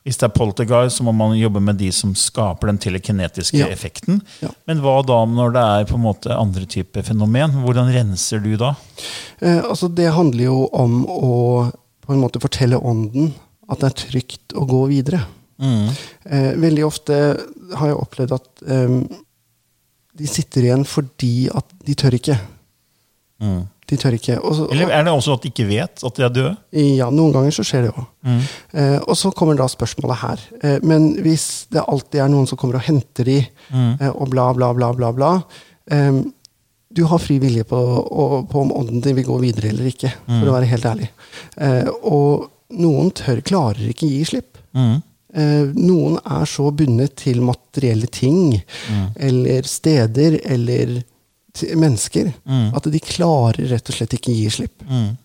Hvis 0.09 0.17
det 0.17 0.25
er 0.25 0.33
poltergeist, 0.33 0.97
så 0.97 1.03
må 1.05 1.11
man 1.13 1.35
jobbe 1.37 1.61
med 1.61 1.77
de 1.77 1.91
som 1.93 2.15
skaper 2.17 2.71
den 2.71 2.79
telekinetiske 2.81 3.59
Ja. 3.59 3.67
effekten. 3.69 4.23
Ja. 4.41 4.49
Men 4.65 4.81
hva 4.81 4.95
da 5.05 5.19
når 5.29 5.53
det 5.53 5.61
er 5.61 5.85
på 5.85 5.99
en 5.99 6.05
måte 6.07 6.33
andre 6.33 6.65
typer 6.65 7.05
fenomen? 7.05 7.53
Hvordan 7.61 7.91
renser 7.93 8.41
du 8.41 8.55
da? 8.57 8.71
Eh, 9.39 9.61
altså 9.61 9.85
det 9.93 10.09
handler 10.15 10.47
jo 10.47 10.63
om 10.73 11.03
å 11.05 11.71
på 12.01 12.15
en 12.15 12.23
måte 12.23 12.41
fortelle 12.41 12.81
ånden 12.81 13.35
at 13.69 13.83
det 13.83 13.91
er 13.91 13.99
trygt 14.09 14.57
å 14.57 14.65
gå 14.65 14.87
videre. 14.89 15.21
Mm. 15.61 15.89
Eh, 16.25 16.51
veldig 16.57 16.85
ofte 16.87 17.13
har 17.77 17.91
jeg 17.91 18.01
opplevd 18.01 18.33
at 18.33 18.63
eh, 18.65 18.95
de 20.17 20.27
sitter 20.27 20.71
igjen 20.71 20.87
fordi 20.89 21.51
at 21.53 21.69
de 21.85 21.93
tør 21.93 22.17
ikke. 22.17 22.39
Mm. 23.45 23.67
De 23.89 23.97
tør 23.97 24.13
ikke. 24.13 24.35
Også, 24.45 24.67
Eller 24.71 24.91
er 24.93 25.03
det 25.03 25.11
også 25.13 25.33
at 25.33 25.41
de 25.41 25.49
ikke 25.49 25.65
vet 25.67 26.03
at 26.05 26.15
de 26.15 26.23
er 26.23 26.29
døde? 26.29 26.57
ja, 26.77 27.09
noen 27.09 27.31
ganger 27.33 27.51
så 27.55 27.63
skjer 27.65 27.87
det 27.87 27.93
òg. 27.97 28.05
Mm. 28.23 28.41
Eh, 28.73 28.97
og 29.07 29.15
så 29.17 29.31
kommer 29.33 29.57
da 29.57 29.65
spørsmålet 29.67 30.19
her. 30.21 30.39
Eh, 30.61 30.79
men 30.83 31.15
hvis 31.25 31.65
det 31.73 31.81
alltid 31.87 32.21
er 32.21 32.29
noen 32.29 32.45
som 32.47 32.57
kommer 32.61 32.75
og 32.77 32.85
henter 32.85 33.25
de, 33.25 33.39
Mm. 33.73 33.97
eh, 34.01 34.09
og 34.13 34.29
bla, 34.29 34.53
bla, 34.53 34.71
bla, 34.73 34.91
bla, 34.93 35.11
bla 35.11 35.31
eh, 35.91 36.21
Du 36.91 37.03
har 37.05 37.19
fri 37.21 37.37
vilje 37.39 37.63
på, 37.69 37.77
og, 37.77 38.47
på 38.49 38.61
om 38.61 38.71
ånden 38.73 39.01
din 39.01 39.15
vil 39.15 39.25
gå 39.25 39.39
videre 39.41 39.69
eller 39.69 39.85
ikke, 39.91 40.09
Mm. 40.27 40.39
for 40.39 40.49
å 40.49 40.55
være 40.59 40.65
helt 40.71 40.85
ærlig. 40.85 41.09
Eh, 41.57 41.89
og 42.03 42.49
noen 42.71 43.11
tør, 43.11 43.41
klarer 43.45 43.89
ikke 43.91 44.09
gi 44.09 44.23
slipp. 44.25 44.57
Mm. 44.73 45.01
Eh, 45.35 45.65
noen 45.77 46.17
er 46.25 46.45
så 46.49 46.71
bundet 46.73 47.15
til 47.15 47.41
materielle 47.41 48.07
ting, 48.09 48.63
Mm. 48.89 49.07
eller 49.17 49.61
steder, 49.63 50.39
eller 50.45 51.03
mennesker, 51.75 52.33
Mm. 52.45 52.73
at 52.75 52.83
de 52.91 52.99
klarer 52.99 53.69
rett 53.69 53.89
og 53.89 53.95
slett 53.95 54.13
ikke 54.13 54.33
gi 54.35 54.49
slipp. 54.49 54.83
Mm. 54.89 55.17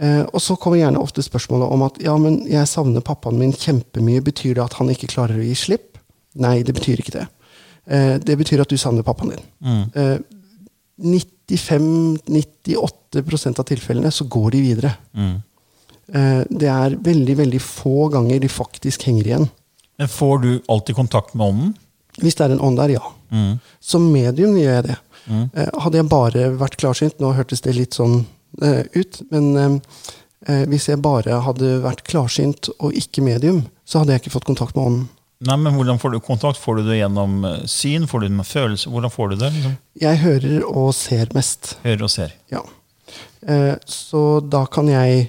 Eh, 0.00 0.22
og 0.32 0.40
så 0.40 0.56
kommer 0.60 0.76
gjerne 0.78 1.00
ofte 1.00 1.22
spørsmålet 1.24 1.70
om 1.72 1.82
at 1.82 1.98
ja, 2.04 2.16
men 2.20 2.42
jeg 2.46 2.66
savner 2.68 3.00
pappaen 3.00 3.38
min 3.38 3.52
kjempemye. 3.52 4.20
Betyr 4.22 4.54
det 4.54 4.64
at 4.64 4.74
han 4.74 4.88
ikke 4.92 5.06
klarer 5.08 5.38
å 5.40 5.44
gi 5.46 5.54
slipp? 5.54 5.98
Nei, 6.36 6.62
det 6.62 6.74
betyr 6.76 6.96
ikke 7.00 7.12
det. 7.20 7.26
Eh, 7.88 8.18
det 8.18 8.36
betyr 8.38 8.60
at 8.60 8.68
du 8.68 8.76
savner 8.76 9.02
pappaen 9.06 9.30
din. 9.30 9.44
Mm. 9.64 9.84
Eh, 9.94 10.18
95-98% 11.96 13.58
av 13.60 13.64
tilfellene 13.68 14.10
så 14.12 14.24
går 14.28 14.50
de 14.56 14.60
videre. 14.64 14.92
Mm. 15.16 15.36
Eh, 16.14 16.42
det 16.50 16.68
er 16.70 16.96
veldig, 17.02 17.36
veldig 17.40 17.60
få 17.62 18.08
ganger 18.12 18.40
de 18.42 18.48
faktisk 18.52 19.02
henger 19.08 19.24
igjen. 19.30 19.48
Men 19.98 20.08
får 20.12 20.38
du 20.42 20.50
alltid 20.68 20.96
kontakt 20.98 21.34
med 21.34 21.46
ånden? 21.46 21.74
Hvis 22.20 22.34
det 22.36 22.44
er 22.46 22.52
en 22.56 22.60
ånd 22.64 22.76
der, 22.80 22.88
ja. 22.96 23.04
Mm. 23.32 23.58
Som 23.80 24.10
medium 24.12 24.54
gjør 24.56 24.74
jeg 24.78 24.84
det. 24.90 24.96
Mm. 25.26 25.48
Hadde 25.82 25.98
jeg 25.98 26.08
bare 26.10 26.42
vært 26.54 26.76
klarsynt 26.78 27.18
Nå 27.18 27.32
hørtes 27.34 27.64
det 27.64 27.74
litt 27.74 27.96
sånn 27.98 28.20
eh, 28.62 28.84
ut, 28.94 29.20
men 29.32 29.48
eh, 30.46 30.62
hvis 30.70 30.86
jeg 30.86 31.02
bare 31.02 31.40
hadde 31.42 31.80
vært 31.82 32.04
klarsynt 32.06 32.70
og 32.76 32.94
ikke 32.94 33.24
medium, 33.26 33.64
så 33.82 34.02
hadde 34.02 34.14
jeg 34.14 34.24
ikke 34.24 34.36
fått 34.36 34.48
kontakt 34.48 34.76
med 34.78 34.84
ånden. 34.84 35.06
Nei, 35.46 35.56
men 35.60 35.74
Hvordan 35.76 35.98
får 36.00 36.14
du 36.14 36.20
kontakt? 36.24 36.60
Får 36.62 36.78
du 36.78 36.86
det 36.86 37.00
gjennom 37.00 37.42
syn? 37.68 38.06
Får 38.08 38.22
du 38.22 38.28
det 38.28 38.36
med 38.38 38.48
følelse? 38.48 38.88
Hvordan 38.88 39.12
får 39.12 39.32
du 39.32 39.34
det? 39.42 39.50
Liksom? 39.52 39.74
Jeg 40.00 40.20
hører 40.22 40.54
og 40.70 40.94
ser 40.96 41.34
mest. 41.36 41.74
Hører 41.82 42.06
og 42.06 42.12
ser. 42.14 42.32
Ja. 42.48 42.62
Så 43.84 44.22
da 44.40 44.62
kan 44.72 44.88
jeg 44.88 45.26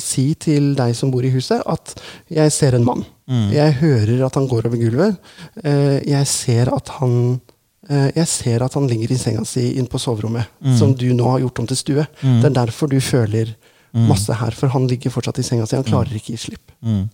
si 0.00 0.24
til 0.40 0.72
deg 0.78 0.96
som 0.96 1.12
bor 1.12 1.28
i 1.28 1.34
huset, 1.34 1.60
at 1.60 1.92
jeg 2.32 2.54
ser 2.56 2.78
en 2.78 2.88
mann. 2.88 3.04
Mm. 3.28 3.52
Jeg 3.52 3.76
hører 3.82 4.24
at 4.24 4.40
han 4.40 4.48
går 4.48 4.70
over 4.70 4.80
gulvet. 4.80 5.20
Jeg 5.60 6.30
ser 6.32 6.72
at 6.72 6.94
han 7.02 7.36
jeg 7.88 8.26
ser 8.28 8.62
at 8.64 8.74
han 8.74 8.86
ligger 8.88 9.10
i 9.12 9.18
senga 9.20 9.44
si 9.44 9.74
inne 9.78 9.88
på 9.92 9.98
soverommet, 10.00 10.46
Mm. 10.64 10.76
som 10.78 10.94
du 10.94 11.06
nå 11.12 11.24
har 11.30 11.40
gjort 11.40 11.58
om 11.60 11.66
til 11.66 11.76
stue. 11.76 12.06
Mm. 12.22 12.40
Det 12.40 12.44
er 12.50 12.54
derfor 12.64 12.88
du 12.88 12.98
føler 13.00 13.54
Mm. 13.94 14.08
masse 14.08 14.32
her, 14.34 14.50
for 14.50 14.68
han 14.68 14.86
ligger 14.88 15.10
fortsatt 15.10 15.38
i 15.38 15.42
senga 15.42 15.66
si. 15.66 15.76
Han 15.76 15.84
klarer 15.84 16.10
ikke 16.16 16.32
å 16.32 16.36
gi 16.36 16.36
slipp. 16.48 16.72
Mm. 16.82 17.08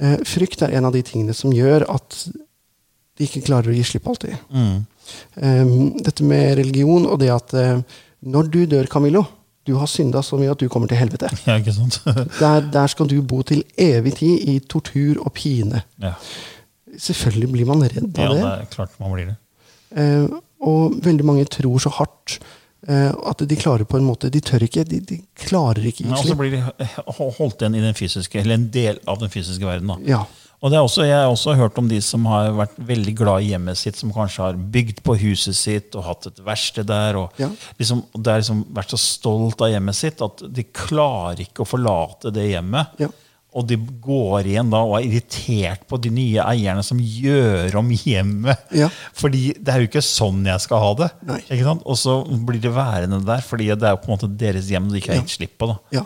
Eh, 0.00 0.16
frykt 0.24 0.62
er 0.62 0.74
en 0.76 0.84
av 0.84 0.92
de 0.92 1.02
tingene 1.02 1.34
som 1.34 1.50
gjør 1.50 1.86
at 1.90 2.28
de 3.16 3.24
ikke 3.26 3.42
klarer 3.46 3.72
å 3.72 3.74
gi 3.74 3.82
slipp 3.82 4.06
alltid. 4.06 4.36
Mm. 4.52 4.86
Um, 5.42 5.98
dette 6.02 6.22
med 6.24 6.56
religion 6.58 7.04
og 7.06 7.18
det 7.18 7.30
at 7.34 7.52
eh, 7.54 7.80
når 8.24 8.50
du 8.50 8.66
dør, 8.66 8.86
Camillo, 8.86 9.24
du 9.66 9.74
har 9.76 9.86
synda 9.86 10.20
så 10.22 10.36
mye 10.38 10.50
at 10.52 10.58
du 10.60 10.68
kommer 10.68 10.86
til 10.88 10.98
helvete. 10.98 11.28
Ja, 11.46 11.58
ikke 11.58 11.72
sant? 11.74 11.98
Der, 12.40 12.60
der 12.60 12.86
skal 12.86 13.06
du 13.10 13.20
bo 13.22 13.42
til 13.42 13.64
evig 13.76 14.14
tid 14.20 14.48
i 14.48 14.58
tortur 14.60 15.18
og 15.24 15.32
pine. 15.34 15.82
ja. 16.02 16.14
Selvfølgelig 16.94 17.48
blir 17.52 17.66
man 17.66 17.80
redd 17.82 18.18
ja, 18.18 18.28
av 18.28 18.34
det 18.36 18.42
det. 18.42 18.50
er 18.60 18.66
klart 18.70 18.92
man 19.00 19.10
blir 19.16 19.26
det. 19.26 19.36
Eh, 19.96 20.26
og 20.64 20.94
veldig 21.04 21.24
mange 21.28 21.44
tror 21.52 21.82
så 21.82 21.90
hardt 21.98 22.38
eh, 22.88 23.10
at 23.12 23.42
de 23.48 23.56
klarer 23.58 23.84
på 23.88 23.98
en 24.00 24.06
måte 24.06 24.30
De 24.32 24.40
tør 24.40 24.64
ikke. 24.66 24.84
De, 24.88 25.00
de 25.00 25.20
klarer 25.46 25.84
ikke 25.90 26.06
Men 26.06 26.16
gi 26.16 26.22
også 26.32 26.38
blir 26.40 26.56
de 26.56 26.62
holdt 27.38 27.60
igjen 27.62 27.76
i 27.78 27.84
den 27.84 27.94
fysiske, 27.98 28.40
eller 28.40 28.58
en 28.58 28.70
del 28.74 28.98
av 29.06 29.20
den 29.20 29.30
fysiske 29.32 29.64
verden. 29.66 29.92
da. 29.94 29.98
Ja. 30.08 30.24
Og 30.64 30.70
det 30.72 30.78
er 30.78 30.86
også, 30.86 31.04
Jeg 31.04 31.12
har 31.18 31.28
også 31.28 31.52
hørt 31.58 31.76
om 31.76 31.88
de 31.90 31.98
som 32.00 32.24
har 32.30 32.46
vært 32.56 32.76
veldig 32.88 33.12
glad 33.18 33.42
i 33.44 33.50
hjemmet 33.50 33.76
sitt, 33.76 33.98
som 34.00 34.12
kanskje 34.14 34.46
har 34.46 34.54
bygd 34.56 35.02
på 35.04 35.16
huset 35.20 35.56
sitt 35.58 35.94
og 35.98 36.06
hatt 36.06 36.30
et 36.30 36.40
verksted 36.46 36.86
der. 36.88 37.18
og 37.20 37.32
Ja. 37.36 37.50
liksom, 37.78 38.00
det 38.16 38.32
er 38.32 38.40
liksom 38.40 38.62
vært 38.72 38.94
så 38.94 39.00
stolt 39.02 39.60
av 39.60 39.68
hjemmet 39.68 39.94
sitt 39.98 40.22
at 40.24 40.40
de 40.48 40.64
klarer 40.72 41.44
ikke 41.44 41.66
å 41.66 41.68
forlate 41.68 42.32
det 42.32 42.46
hjemmet. 42.54 42.96
Ja. 42.98 43.08
Og 43.54 43.66
de 43.70 43.78
går 44.02 44.48
igjen 44.50 44.70
da 44.72 44.80
og 44.82 44.96
er 44.98 45.06
irritert 45.06 45.84
på 45.90 45.98
de 46.02 46.10
nye 46.14 46.42
eierne 46.42 46.82
som 46.86 46.98
gjør 46.98 47.76
om 47.80 47.92
hjemmet. 47.94 48.64
Ja. 48.74 48.88
Fordi 49.14 49.52
det 49.54 49.72
er 49.74 49.82
jo 49.82 49.90
ikke 49.90 50.04
sånn 50.04 50.42
jeg 50.48 50.64
skal 50.64 50.82
ha 50.82 50.92
det. 50.98 51.10
Og 51.84 51.98
så 52.00 52.18
blir 52.46 52.60
det 52.62 52.74
værende 52.74 53.22
der, 53.26 53.44
fordi 53.46 53.70
det 53.72 53.88
er 53.88 53.94
jo 53.94 54.02
på 54.02 54.10
en 54.10 54.16
måte 54.16 54.32
deres 54.44 54.70
hjem 54.72 54.90
de 54.90 55.00
ikke 55.00 55.14
har 55.14 55.22
gitt 55.22 55.36
slipp 55.36 55.56
på. 55.60 55.70
da. 55.70 55.78
ja. 56.00 56.04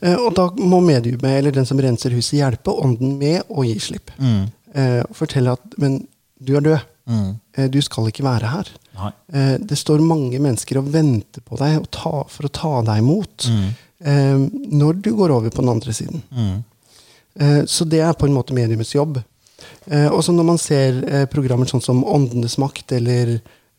Eh, 0.00 0.14
og 0.14 0.30
da 0.38 0.48
må 0.62 0.80
mediumet, 0.84 1.40
eller 1.40 1.54
den 1.54 1.66
som 1.68 1.80
renser 1.82 2.14
huset, 2.14 2.38
hjelpe 2.38 2.74
ånden 2.74 3.16
med 3.20 3.42
å 3.50 3.66
gi 3.66 3.78
slipp. 3.82 4.14
og 4.20 5.16
fortelle 5.16 5.56
at 5.56 5.78
Men 5.80 6.04
du 6.38 6.56
er 6.58 6.64
død. 6.70 6.92
Mm. 7.06 7.36
du 7.70 7.78
skal 7.86 8.08
ikke 8.10 8.24
være 8.26 8.48
her. 8.50 8.70
Nei. 8.96 9.10
Eh, 9.32 9.56
det 9.60 9.78
står 9.78 10.02
mange 10.04 10.38
mennesker 10.42 10.80
og 10.80 10.88
venter 10.94 11.44
på 11.44 11.58
deg 11.60 11.84
ta, 11.94 12.22
for 12.30 12.48
å 12.48 12.52
ta 12.52 12.72
deg 12.86 13.02
imot 13.02 13.46
eh, 13.50 14.38
når 14.40 15.02
du 15.04 15.12
går 15.18 15.34
over 15.36 15.52
på 15.52 15.62
den 15.64 15.72
andre 15.74 15.94
siden. 15.96 16.24
Eh, 16.32 16.56
så 17.66 17.84
det 17.84 18.00
er 18.00 18.12
på 18.16 18.26
en 18.28 18.34
måte 18.36 18.54
mediumets 18.56 18.94
jobb. 18.94 19.18
Eh, 19.86 20.08
og 20.12 20.22
så 20.24 20.32
når 20.32 20.44
man 20.48 20.58
ser 20.58 21.02
eh, 21.08 21.24
programmer 21.32 21.68
sånn 21.70 21.82
som 21.84 22.04
Åndenes 22.04 22.56
makt 22.58 22.92
eller 22.96 23.34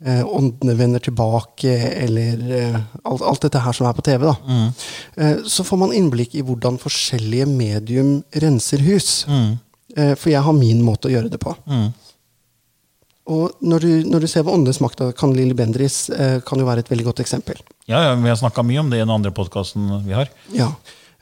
eh, 0.05 0.23
Åndene 0.25 0.75
vender 0.77 0.99
tilbake 1.03 1.73
eller 2.05 2.43
eh, 2.59 2.77
alt, 3.03 3.21
alt 3.21 3.41
dette 3.47 3.61
her 3.65 3.73
som 3.77 3.87
er 3.89 3.93
på 3.97 4.05
TV, 4.05 4.25
da, 4.25 4.35
Mm. 4.47 5.43
så 5.49 5.63
får 5.65 5.77
man 5.81 5.93
innblikk 5.97 6.35
i 6.37 6.43
hvordan 6.45 6.77
forskjellige 6.81 7.47
medium 7.49 8.19
renser 8.33 8.83
hus. 8.85 9.25
Mm. 9.27 9.57
for 10.19 10.29
jeg 10.29 10.43
har 10.45 10.53
min 10.53 10.81
måte 10.85 11.07
å 11.09 11.11
gjøre 11.11 11.29
det 11.33 11.39
på. 11.41 11.55
Og 13.27 13.57
når 13.59 13.83
du, 13.83 13.89
når 14.07 14.23
du 14.23 14.27
ser 14.31 14.43
på 14.47 14.53
Åndenes 14.55 14.77
makt, 14.83 15.01
kan 15.19 15.33
Lilly 15.35 15.55
Bendriss 15.57 16.05
eh, 16.13 16.37
kan 16.47 16.59
jo 16.61 16.67
være 16.67 16.85
et 16.85 16.91
veldig 16.91 17.07
godt 17.09 17.19
eksempel. 17.23 17.57
Ja, 17.89 17.99
ja, 18.05 18.13
Vi 18.15 18.29
har 18.29 18.37
snakka 18.39 18.63
mye 18.63 18.79
om 18.79 18.91
det 18.91 19.01
i 19.01 19.03
den 19.03 19.11
andre 19.11 19.33
podkasten 19.35 19.89
vi 20.05 20.15
har. 20.15 20.29
Ja. 20.55 20.69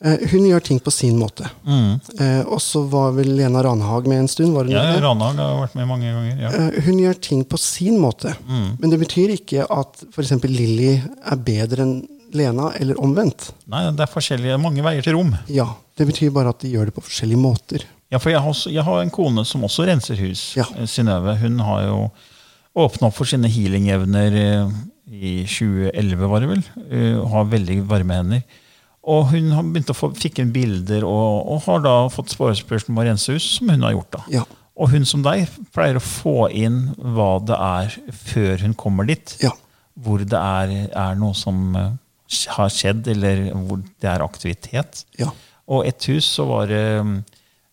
Eh, 0.04 0.25
hun 0.32 0.44
gjør 0.44 0.60
ting 0.64 0.80
på 0.84 0.92
sin 0.92 1.16
måte. 1.20 1.48
Eh, 1.66 2.42
og 2.52 2.60
så 2.62 2.82
var 2.92 3.14
vel 3.16 3.30
Lena 3.38 3.62
Ranhag 3.64 4.08
med 4.12 4.25
en 4.25 4.28
stund. 4.28 4.52
Ja? 4.70 4.84
Ranhag 5.00 5.40
har 5.40 5.62
vært 5.64 5.78
med 5.80 5.88
mange 5.88 6.12
ganger. 6.12 6.42
ja. 6.42 6.50
Eh, 6.52 6.82
hun 6.84 7.00
gjør 7.00 7.20
ting 7.22 7.46
på 7.48 7.58
sin 7.62 8.00
måte. 8.04 8.34
Men 8.48 8.90
det 8.92 9.00
betyr 9.00 9.32
ikke 9.38 9.64
at 9.72 10.04
f.eks. 10.12 10.36
Lilly 10.44 10.98
er 11.00 11.38
bedre 11.38 11.86
enn 11.88 11.96
Lena, 12.36 12.74
eller 12.75 12.98
omvendt. 13.00 13.54
Nei, 13.72 13.86
Det 13.96 14.04
er 14.04 14.12
forskjellige, 14.12 14.58
mange 14.60 14.84
veier 14.84 15.02
til 15.06 15.16
rom. 15.16 15.32
Ja, 15.48 15.70
Det 15.96 16.06
betyr 16.10 16.34
bare 16.36 16.50
at 16.52 16.60
de 16.60 16.74
gjør 16.74 16.90
det 16.90 16.96
på 16.98 17.06
forskjellige 17.06 17.40
måter. 17.40 17.86
Ja, 18.12 18.20
for 18.20 18.30
jeg 18.30 18.42
har, 18.42 18.50
også, 18.52 18.70
jeg 18.74 18.84
har 18.84 19.00
en 19.02 19.10
kone 19.10 19.46
som 19.48 19.64
også 19.64 19.86
renser 19.88 20.20
hus. 20.20 20.58
Ja. 20.58 20.66
Synnøve. 20.86 21.38
Hun 21.40 21.58
har 21.64 21.86
jo 21.88 22.12
åpna 22.75 23.08
opp 23.08 23.16
for 23.16 23.25
sine 23.25 23.48
healing-evner 23.48 24.36
i 25.08 25.46
2011, 25.48 26.28
var 26.28 26.44
det 26.44 26.50
vel. 26.52 26.64
Hun 26.92 27.32
har 27.32 27.46
veldig 27.56 27.80
varme 27.88 28.20
hender. 28.20 28.44
Og 29.06 29.28
hun 29.30 29.52
har 29.54 29.66
begynt 29.66 29.92
å 29.94 29.96
få, 29.98 30.10
fikk 30.18 30.40
inn 30.42 30.54
bilder 30.54 31.06
og, 31.06 31.46
og 31.54 31.66
har 31.68 31.84
da 31.86 31.96
fått 32.14 32.34
spørsmål 32.34 32.94
om 32.94 33.02
å 33.02 33.10
rense 33.12 33.36
hus, 33.36 33.50
som 33.60 33.70
hun 33.70 33.86
har 33.86 33.94
gjort. 33.94 34.16
da. 34.18 34.24
Ja. 34.40 34.46
Og 34.76 34.92
hun 34.92 35.06
som 35.08 35.22
deg 35.24 35.46
pleier 35.76 36.00
å 36.00 36.04
få 36.04 36.50
inn 36.52 36.90
hva 36.98 37.38
det 37.46 37.56
er 37.56 37.94
før 38.26 38.66
hun 38.66 38.74
kommer 38.78 39.08
dit. 39.08 39.38
Ja. 39.44 39.54
Hvor 39.96 40.26
det 40.26 40.40
er, 40.40 40.74
er 40.90 41.16
noe 41.20 41.38
som 41.38 41.78
eh, 41.80 41.94
har 42.58 42.74
skjedd, 42.74 43.08
eller 43.14 43.46
hvor 43.54 43.80
det 43.86 44.10
er 44.12 44.26
aktivitet. 44.26 45.06
Ja. 45.22 45.30
Og 45.72 45.86
et 45.88 46.10
hus 46.12 46.28
så 46.36 46.48
var 46.50 46.68
det 46.70 46.84
um, 47.00 47.16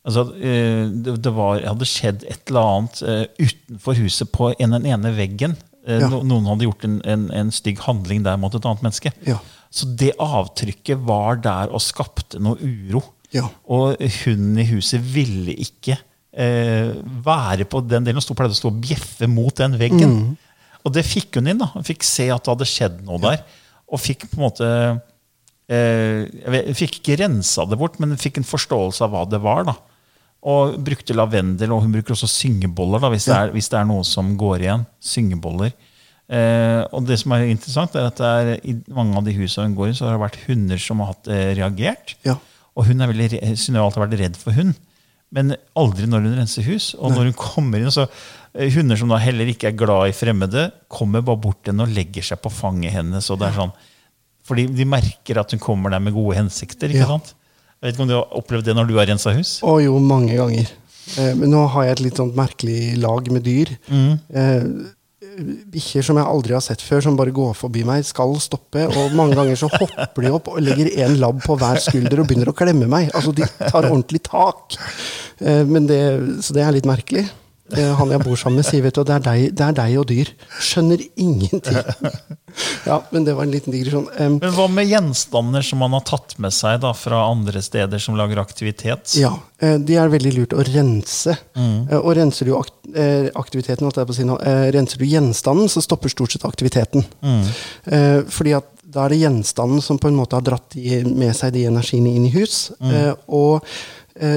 altså, 0.06 0.28
eh, 0.38 0.84
det, 0.92 1.32
var, 1.34 1.64
hadde 1.64 1.88
skjedd 1.88 2.22
et 2.28 2.52
eller 2.52 2.70
annet 2.76 3.02
eh, 3.02 3.24
utenfor 3.40 3.98
huset 3.98 4.30
på 4.32 4.52
en, 4.54 4.78
den 4.78 4.88
ene 4.92 5.16
veggen. 5.16 5.58
Ja. 5.82 6.06
no, 6.06 6.20
noen 6.22 6.46
hadde 6.46 6.68
gjort 6.68 6.84
en, 6.86 7.00
en, 7.10 7.26
en 7.34 7.48
stygg 7.50 7.80
handling 7.82 8.22
der 8.22 8.36
mot 8.38 8.54
et 8.54 8.68
annet 8.68 8.84
menneske. 8.86 9.10
Ja. 9.26 9.40
Så 9.72 9.88
det 9.96 10.12
avtrykket 10.20 11.00
var 11.08 11.38
der 11.40 11.72
og 11.72 11.80
skapte 11.80 12.40
noe 12.44 12.58
uro. 12.60 13.00
Ja. 13.32 13.46
Og 13.72 13.96
hunden 14.22 14.58
i 14.60 14.66
huset 14.68 15.00
ville 15.14 15.54
ikke 15.64 15.96
eh, 16.36 16.92
være 17.24 17.64
på 17.72 17.80
den 17.88 18.04
delen. 18.04 18.20
sto- 18.20 18.36
pleide 18.36 18.52
å 18.52 18.58
stå 18.58 18.68
og 18.68 18.82
bjeffe 18.84 19.28
mot 19.32 19.54
den 19.56 19.78
veggen. 19.80 20.36
Og 20.84 20.92
det 20.92 21.06
fikk 21.08 21.38
hun 21.40 21.48
inn. 21.48 21.62
da. 21.62 21.70
Hun 21.72 21.86
fikk 21.88 22.04
se 22.04 22.28
at 22.34 22.44
det 22.44 22.52
hadde 22.52 22.68
skjedd 22.68 23.00
noe 23.06 23.20
der. 23.22 23.40
Og 23.92 24.00
fikk 24.02 24.26
på 24.28 24.36
en 24.36 24.44
måte 24.44 24.68
eh, 25.72 26.26
jeg 26.28 26.52
vet- 26.52 26.76
Fikk 26.76 26.98
ikke 27.00 27.16
rensa 27.22 27.64
det 27.68 27.78
bort, 27.80 27.96
men 28.02 28.12
fikk 28.20 28.38
en 28.42 28.44
forståelse 28.48 29.00
av 29.06 29.10
hva 29.14 29.24
det 29.30 29.40
var. 29.40 29.64
da. 29.70 29.76
Og 30.42 30.76
brukte 30.82 31.14
lavendel, 31.14 31.70
og 31.72 31.84
hun 31.84 31.92
bruker 31.94 32.12
også 32.16 32.26
syngeboller 32.28 33.00
da, 33.00 33.08
hvis, 33.14 33.24
det, 33.30 33.36
er, 33.38 33.52
hvis 33.54 33.68
det 33.70 33.78
er 33.78 33.84
noe 33.88 34.02
som 34.04 34.34
går 34.36 34.64
igjen. 34.66 34.84
Syngeboller. 35.00 35.72
Eh, 36.32 36.80
og 36.96 37.04
det 37.08 37.18
som 37.20 37.34
er 37.36 37.44
interessant, 37.52 37.94
er 37.98 38.06
at 38.08 38.16
det 38.22 38.28
er, 38.30 38.52
i 38.64 38.76
mange 38.96 39.18
av 39.20 39.26
de 39.26 39.34
husene 39.36 39.66
hun 39.68 39.74
går 39.76 39.90
i, 39.90 39.96
så 39.98 40.06
har 40.08 40.16
det 40.16 40.22
vært 40.24 40.38
hunder 40.46 40.80
som 40.80 41.02
har 41.02 41.10
hatt, 41.12 41.28
eh, 41.28 41.50
reagert. 41.58 42.14
Ja. 42.24 42.38
Og 42.72 42.86
hun 42.88 43.04
er 43.04 43.10
veldig, 43.12 43.40
Synnøve 43.60 43.82
har 43.84 43.90
alltid 43.90 44.04
vært 44.06 44.20
redd 44.22 44.38
for 44.40 44.56
hund, 44.56 44.78
men 45.32 45.54
aldri 45.76 46.06
når 46.08 46.24
hun 46.24 46.38
renser 46.40 46.64
hus. 46.64 46.94
Og 46.96 47.12
når 47.12 47.28
hun 47.30 47.36
kommer 47.36 47.80
inn, 47.84 47.92
så 47.92 48.06
eh, 48.54 48.70
Hunder 48.72 48.96
som 49.00 49.12
da 49.12 49.18
heller 49.20 49.48
ikke 49.52 49.68
er 49.70 49.76
glad 49.76 50.08
i 50.08 50.16
fremmede, 50.16 50.70
kommer 50.92 51.20
bare 51.24 51.40
bort 51.40 51.60
til 51.64 51.72
henne 51.74 51.84
og 51.88 51.92
legger 51.96 52.24
seg 52.24 52.40
på 52.44 52.52
fanget 52.52 52.92
hennes. 52.96 53.28
og 53.32 53.38
det 53.40 53.48
er 53.50 53.58
sånn, 53.60 53.72
Fordi 54.48 54.66
de 54.74 54.84
merker 54.88 55.38
at 55.38 55.52
hun 55.54 55.60
kommer 55.62 55.90
der 55.92 56.00
med 56.00 56.12
gode 56.16 56.34
hensikter. 56.36 56.88
ikke 56.88 57.04
Ja. 57.04 57.06
sant? 57.12 57.34
Jeg 57.82 57.88
vet 57.90 57.94
ikke 57.94 58.02
om 58.02 58.08
du 58.08 58.14
har 58.14 58.32
opplevd 58.40 58.64
det 58.64 58.74
når 58.76 58.88
du 58.88 58.96
har 58.96 59.06
rensa 59.06 59.32
hus? 59.36 59.60
Å 59.62 59.76
jo, 59.82 59.98
mange 59.98 60.36
ganger. 60.36 60.68
Eh, 61.18 61.34
men 61.34 61.50
nå 61.50 61.66
har 61.68 61.84
jeg 61.84 61.92
et 61.92 62.00
litt 62.08 62.16
sånt 62.16 62.34
merkelig 62.36 62.96
lag 62.98 63.30
med 63.32 63.42
dyr. 63.44 63.72
Eh, 63.90 64.64
Bikkjer 65.72 66.04
som 66.06 66.18
jeg 66.20 66.28
aldri 66.28 66.54
har 66.56 66.62
sett 66.64 66.82
før, 66.84 67.02
som 67.04 67.16
bare 67.18 67.32
går 67.34 67.54
forbi 67.56 67.84
meg, 67.88 68.04
skal 68.06 68.34
stoppe. 68.42 68.84
Og 68.90 69.14
mange 69.18 69.36
ganger 69.38 69.58
så 69.58 69.70
hopper 69.72 70.26
de 70.26 70.32
opp 70.34 70.50
og 70.52 70.60
legger 70.64 70.90
en 71.06 71.16
labb 71.22 71.40
på 71.44 71.56
hver 71.60 71.80
skulder 71.82 72.22
og 72.22 72.28
begynner 72.28 72.52
å 72.52 72.56
klemme 72.56 72.88
meg. 72.90 73.10
Altså, 73.16 73.32
De 73.36 73.46
tar 73.46 73.88
ordentlig 73.88 74.22
tak. 74.28 74.76
Eh, 75.40 75.62
men 75.68 75.88
det, 75.88 76.02
så 76.44 76.56
det 76.56 76.66
er 76.66 76.76
litt 76.76 76.88
merkelig. 76.88 77.26
Eh, 77.78 77.94
Han 77.98 78.12
jeg 78.12 78.22
bor 78.24 78.38
sammen 78.38 78.60
med, 78.60 78.68
sier 78.68 78.84
vet 78.84 78.96
du, 78.96 79.02
det 79.08 79.16
er 79.16 79.24
deg, 79.24 79.44
det 79.56 79.66
er 79.66 79.76
deg 79.78 79.98
og 80.00 80.06
dyr. 80.10 80.32
Skjønner 80.60 81.04
ingenting. 81.16 81.82
Ja, 82.84 82.98
men 83.08 83.24
det 83.24 83.32
var 83.32 83.46
en 83.46 83.52
liten 83.54 83.72
digresjon. 83.72 84.10
Um, 84.18 84.34
Men 84.36 84.50
hva 84.52 84.66
med 84.68 84.90
gjenstander 84.90 85.64
som 85.64 85.80
man 85.80 85.94
har 85.96 86.02
tatt 86.04 86.34
med 86.42 86.52
seg 86.52 86.82
da, 86.82 86.90
fra 86.92 87.22
andre 87.30 87.62
steder 87.64 88.02
som 88.02 88.18
lager 88.18 88.42
aktivitet? 88.42 89.14
Ja, 89.16 89.30
eh, 89.62 89.78
de 89.80 89.96
er 89.96 90.12
veldig 90.12 90.34
lurt 90.36 90.52
å 90.52 90.66
rense. 90.66 91.32
Mm. 91.56 91.88
Og 92.02 92.10
renser 92.18 92.50
du 92.50 92.52
akt 92.58 92.74
eh, 92.92 93.30
aktiviteten, 93.40 93.86
holdt 93.86 94.02
jeg 94.02 94.10
på 94.10 94.16
å 94.16 94.18
si 94.18 94.28
nå, 94.28 94.36
eh, 94.44 94.66
renser 94.76 95.00
du 95.00 95.06
gjenstanden, 95.08 95.72
så 95.72 95.80
stopper 95.80 96.12
stort 96.12 96.36
sett 96.36 96.44
aktiviteten. 96.44 97.08
Mm. 97.24 97.48
Fordi 98.28 98.52
at 98.58 98.68
da 98.92 99.06
er 99.06 99.14
det 99.14 99.22
gjenstanden 99.22 99.80
som 99.80 99.98
på 100.00 100.10
en 100.10 100.16
måte 100.18 100.36
har 100.36 100.44
dratt 100.44 100.76
med 101.08 101.32
seg 101.36 101.54
de 101.54 101.64
energiene 101.70 102.12
inn 102.12 102.28
i 102.28 102.32
hus. 102.34 102.70
Mm. 102.82 103.16
Og 103.32 103.62
eh, 103.62 103.70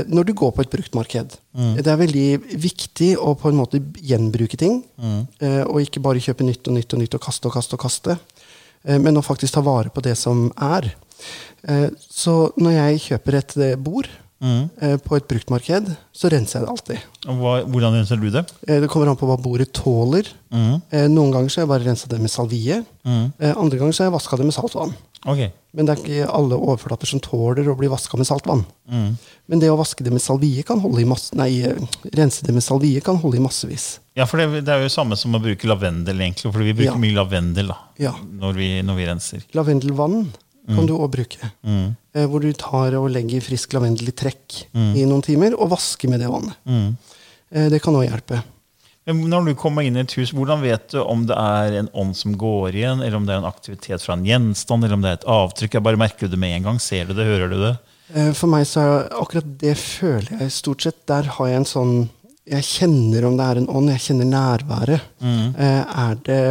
når 0.07 0.25
du 0.29 0.33
går 0.33 0.51
på 0.55 0.61
et 0.63 0.69
bruktmarked 0.71 1.33
Det 1.75 1.87
er 1.91 1.97
veldig 1.99 2.27
viktig 2.63 3.09
å 3.19 3.33
på 3.35 3.49
en 3.51 3.57
måte 3.59 3.79
gjenbruke 3.99 4.57
ting. 4.57 4.83
Mm. 4.95 5.25
Og 5.67 5.81
ikke 5.83 5.99
bare 6.03 6.21
kjøpe 6.23 6.45
nytt 6.47 6.67
og 6.67 6.77
nytt 6.77 6.93
og 6.95 6.99
nytt 7.01 7.15
og 7.17 7.21
kaste 7.25 7.47
og 7.49 7.53
kaste 7.57 7.75
og 7.75 7.81
kaste. 7.83 8.17
eh, 8.85 8.97
Men 8.99 9.17
å 9.17 9.23
faktisk 9.25 9.53
ta 9.53 9.61
vare 9.61 9.89
på 9.89 10.01
det 10.01 10.15
som 10.17 10.51
er. 10.55 10.93
Eh, 11.67 11.89
Så 12.09 12.51
når 12.57 12.71
jeg 12.77 13.01
kjøper 13.09 13.37
et 13.39 13.57
eh, 13.57 13.75
bord 13.75 14.07
mm. 14.41 14.99
på 15.03 15.15
et 15.17 15.27
bruktmarked, 15.27 15.91
så 16.13 16.29
renser 16.31 16.59
jeg 16.59 16.65
det 16.65 16.71
alltid. 16.71 16.99
Hva, 17.25 17.53
hvordan 17.65 17.95
renser 17.99 18.19
du 18.21 18.29
det? 18.31 18.45
Eh, 18.67 18.79
Det 18.79 18.89
kommer 18.89 19.09
an 19.11 19.17
på 19.19 19.27
hva 19.27 19.37
bordet 19.41 19.71
tåler. 19.73 20.27
Mm. 20.53 20.81
Eh, 20.91 21.07
Noen 21.11 21.31
ganger 21.35 21.49
så 21.49 21.61
har 21.61 21.67
jeg 21.67 21.73
bare 21.75 21.87
rensa 21.89 22.07
det 22.11 22.21
med 22.21 22.31
salvie. 22.31 22.83
Eh, 23.05 23.53
Andre 23.57 23.77
ganger 23.79 23.91
så 23.93 24.03
har 24.05 24.11
jeg 24.11 24.17
vaska 24.19 24.37
det 24.37 24.45
med 24.45 24.53
saltvann. 24.55 24.95
Ok. 25.25 25.39
Men 25.75 25.87
det 25.87 25.93
er 25.95 26.01
ikke 26.03 26.27
alle 26.31 26.55
overflater 26.55 27.09
som 27.09 27.19
tåler 27.19 27.67
å 27.67 27.75
bli 27.75 27.89
vaska 27.91 28.15
med 28.17 28.27
saltvann. 28.29 28.61
Mm. 28.87 29.17
Men 29.51 29.59
det 29.59 29.71
å 29.73 29.75
vaske 29.79 30.05
det 30.05 30.13
med 30.13 30.21
salvie 30.23 30.63
kan 30.63 30.79
holde 30.79 31.01
i 31.01 31.07
masse, 31.09 31.35
nei, 31.35 31.49
rense 32.15 32.45
det 32.45 32.53
med 32.55 32.63
salvie 32.63 33.01
kan 33.03 33.17
holde 33.19 33.37
i 33.41 33.43
massevis. 33.43 33.99
Ja, 34.15 34.23
for 34.29 34.39
det, 34.39 34.61
det 34.63 34.71
er 34.71 34.85
jo 34.85 34.93
samme 34.93 35.17
som 35.19 35.35
å 35.35 35.41
bruke 35.43 35.67
lavendel, 35.67 36.21
egentlig. 36.23 36.47
For 36.53 36.63
vi 36.63 36.71
bruker 36.77 36.93
Ja. 36.93 37.01
mye 37.01 37.17
lavendel 37.17 37.67
da, 37.73 37.77
Ja. 37.99 38.13
når, 38.23 38.53
vi, 38.55 38.69
når 38.87 38.95
vi 39.01 39.05
renser. 39.09 39.43
Lavendelvann 39.57 40.29
kan 40.69 40.85
du 40.87 40.93
òg 40.95 41.11
bruke. 41.11 41.51
Mm. 41.67 41.95
Eh, 42.15 42.25
Hvor 42.25 42.39
du 42.41 42.53
tar 42.53 42.95
og 42.95 43.11
legger 43.11 43.41
frisk 43.43 43.73
lavendel 43.75 44.07
i 44.09 44.15
trekk 44.15 44.63
i 44.73 45.03
noen 45.05 45.21
timer, 45.21 45.53
og 45.59 45.69
vasker 45.75 46.09
med 46.09 46.21
det 46.23 46.29
vannet. 46.31 46.55
Mm. 46.65 46.95
Eh, 47.51 47.67
Det 47.69 47.81
kan 47.83 47.93
òg 47.93 48.07
hjelpe. 48.07 48.39
Men 49.05 49.19
når 49.29 49.45
du 49.45 49.53
kommer 49.59 49.85
inn 49.85 49.97
i 49.97 50.01
et 50.01 50.13
hus, 50.17 50.31
hvordan 50.33 50.63
vet 50.65 50.87
du 50.95 50.99
om 51.03 51.25
det 51.29 51.35
er 51.37 51.75
en 51.83 51.89
ånd 51.93 52.15
som 52.17 52.33
går 52.41 52.73
igjen, 52.73 53.03
eller 53.05 53.17
om 53.19 53.25
det 53.27 53.35
er 53.35 53.43
en 53.43 53.49
aktivitet 53.51 54.01
fra 54.01 54.15
en 54.17 54.25
gjenstand, 54.25 54.83
eller 54.83 54.97
om 54.97 55.03
det 55.03 55.11
er 55.11 55.19
et 55.19 55.27
avtrykk? 55.29 55.77
Jeg 55.77 55.85
bare 55.85 55.99
merker 56.01 56.31
det 56.31 56.39
med 56.41 56.55
en 56.57 56.63
gang. 56.71 56.79
Ser 56.81 57.05
du 57.05 57.13
det? 57.13 57.27
Hører 57.29 57.51
du 57.53 57.57
det? 57.61 57.73
Eh, 58.15 58.31
For 58.37 58.49
meg 58.49 58.65
så 58.69 58.81
er 58.81 59.07
akkurat 59.21 59.51
det 59.61 59.75
føler 59.77 60.39
jeg 60.41 60.51
stort 60.57 60.81
sett. 60.87 61.03
Der 61.09 61.29
har 61.37 61.47
jeg 61.51 61.61
en 61.63 61.69
sånn 61.69 61.95
Jeg 62.45 62.61
kjenner 62.61 63.25
om 63.25 63.37
det 63.39 63.45
er 63.49 63.57
en 63.57 63.69
ånd, 63.73 63.89
jeg 63.89 64.01
kjenner 64.03 64.27
nærværet. 64.29 65.01
Mm. 65.17 65.55
Er 65.57 66.17
det 66.27 66.41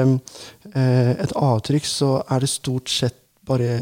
eh, 0.75 1.11
et 1.23 1.35
avtrykk, 1.39 1.87
så 1.87 2.09
er 2.27 2.43
det 2.43 2.49
stort 2.51 2.91
sett 2.91 3.15
bare 3.47 3.77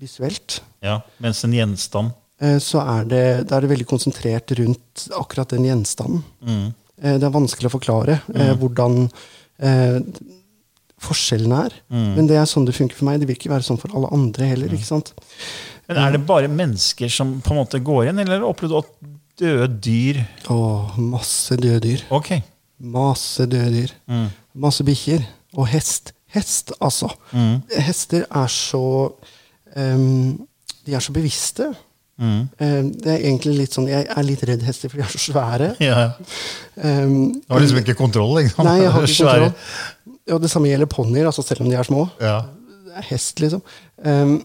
visuelt. 0.00 0.58
Ja, 0.84 1.00
Mens 1.22 1.44
en 1.44 1.52
gjenstand 1.56 2.12
Eh, 2.42 2.58
Så 2.58 2.80
er 2.82 3.04
det, 3.06 3.22
er 3.52 3.60
det 3.62 3.68
veldig 3.70 3.86
konsentrert 3.86 4.50
rundt 4.58 5.04
akkurat 5.14 5.52
den 5.54 5.62
gjenstanden. 5.68 6.24
mm. 6.42 6.72
Eh, 7.02 7.18
Det 7.18 7.26
er 7.26 7.34
vanskelig 7.34 7.70
å 7.70 7.74
forklare 7.74 8.20
mm. 8.30 8.54
hvordan 8.62 8.98
eh, 9.58 9.98
forskjellen 11.02 11.52
er. 11.58 11.76
Men 11.90 12.28
det 12.30 12.38
er 12.38 12.46
sånn 12.46 12.66
det 12.68 12.76
funker 12.76 12.98
for 12.98 13.08
meg. 13.08 13.20
Det 13.20 13.26
vil 13.26 13.38
ikke 13.38 13.50
være 13.50 13.66
sånn 13.66 13.80
for 13.80 13.90
alle 13.96 14.10
andre 14.14 14.52
heller. 14.52 14.70
ikke 14.72 14.86
sant? 14.86 15.10
Men 15.90 15.98
Er 15.98 16.14
det 16.14 16.22
bare 16.28 16.50
mennesker 16.50 17.10
som 17.10 17.40
på 17.42 17.54
en 17.54 17.58
måte 17.58 17.82
går 17.82 18.04
igjen, 18.04 18.22
eller 18.22 18.44
har 18.46 18.54
du 18.54 19.00
døde 19.42 19.66
dyr 19.82 20.20
Åh, 20.52 20.98
masse 21.00 21.56
døde 21.58 21.80
dyr. 21.82 22.04
Ok. 22.14 22.36
Masse 22.78 23.48
døde 23.50 23.72
dyr. 23.74 23.94
Masse 24.54 24.86
bikkjer. 24.86 25.26
Og 25.58 25.66
hest. 25.72 26.12
Hest, 26.32 26.72
altså. 26.80 27.10
Hester 27.76 28.24
er 28.30 28.48
så 28.48 28.84
um, 29.76 30.46
De 30.86 30.94
er 30.94 31.02
så 31.02 31.12
bevisste. 31.12 31.72
Mm. 32.22 32.42
Ehm, 32.62 32.88
det 33.02 33.10
er 33.10 33.24
egentlig 33.26 33.56
litt 33.58 33.74
sånn 33.74 33.88
Jeg 33.90 34.06
er 34.06 34.22
litt 34.28 34.42
redd 34.46 34.62
hester, 34.62 34.92
for 34.92 35.00
de 35.00 35.04
er 35.08 35.10
så 35.10 35.20
svære. 35.24 35.72
Ja. 35.82 36.12
Um, 36.76 37.32
Du 37.42 37.50
har 37.56 37.60
liksom 37.64 37.80
ikke 37.82 37.96
kontroll? 37.98 38.36
Liksom. 38.38 38.62
nei, 38.68 38.76
jeg 38.84 38.92
har 38.94 39.06
ikke 39.08 39.16
Svære. 39.18 39.50
kontroll. 39.50 40.16
Og 40.36 40.40
det 40.44 40.50
samme 40.52 40.70
gjelder 40.70 40.90
ponnier, 40.92 41.26
altså 41.26 41.42
selv 41.42 41.64
om 41.64 41.70
de 41.72 41.76
er 41.80 41.88
små. 41.88 42.06
Ja. 42.22 42.36
Det 42.86 42.94
er 43.02 43.08
hest, 43.10 43.42
liksom. 43.42 43.62
Um, 44.06 44.36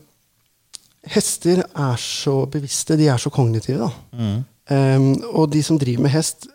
hester 1.07 1.61
er 1.67 2.01
så 2.01 2.39
bevisste. 2.51 2.97
De 2.99 3.07
er 3.13 3.21
så 3.21 3.29
kognitive. 3.33 3.89
Mm. 4.17 4.37
Um, 4.67 5.09
og 5.37 5.51
de 5.53 5.61
som 5.63 5.77
driver 5.79 6.07
med 6.07 6.11
hest, 6.17 6.47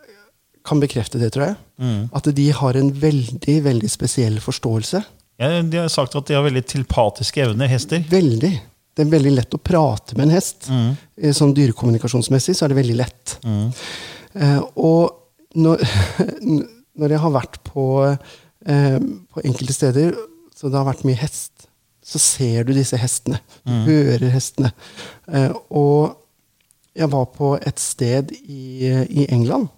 kan 0.63 0.79
bekrefte 0.79 1.19
det, 1.19 1.31
tror 1.35 1.49
jeg. 1.49 1.55
Mm. 1.83 2.03
At 2.15 2.27
de 2.35 2.45
har 2.55 2.77
en 2.79 2.91
veldig, 3.01 3.55
veldig 3.65 3.89
spesiell 3.91 4.37
forståelse. 4.43 5.01
Ja, 5.41 5.49
de 5.61 5.79
har 5.81 5.89
sagt 5.91 6.13
at 6.15 6.27
de 6.29 6.37
har 6.37 6.45
veldig 6.45 6.61
tilpatiske 6.71 7.41
evner, 7.47 7.67
hester. 7.71 8.03
Veldig. 8.11 8.53
Det 8.93 9.03
er 9.03 9.11
veldig 9.13 9.33
lett 9.33 9.55
å 9.55 9.61
prate 9.61 10.17
med 10.17 10.27
en 10.27 10.35
hest. 10.35 10.69
Mm. 10.69 10.93
Sånn 11.33 11.53
dyrekommunikasjonsmessig 11.57 12.55
så 12.57 12.65
er 12.65 12.73
det 12.73 12.79
veldig 12.81 12.97
lett. 12.99 13.35
Eh, 13.43 14.59
og 14.77 15.57
når, 15.57 15.83
når 17.01 17.15
jeg 17.15 17.23
har 17.25 17.33
vært 17.33 17.59
på, 17.67 17.87
eh, 18.09 18.99
på 19.01 19.45
enkelte 19.45 19.75
steder 19.77 20.17
så 20.53 20.69
det 20.69 20.79
har 20.79 20.87
vært 20.87 21.05
mye 21.07 21.19
hest, 21.19 21.65
så 22.03 22.19
ser 22.21 22.67
du 22.67 22.73
disse 22.75 22.99
hestene. 22.99 23.39
Du 23.65 23.89
hører 23.89 24.29
hestene. 24.31 24.73
Eh, 25.27 25.51
og 25.73 26.19
jeg 26.93 27.09
var 27.09 27.25
på 27.33 27.55
et 27.57 27.81
sted 27.81 28.31
i, 28.43 28.91
i 29.09 29.25
England. 29.33 29.71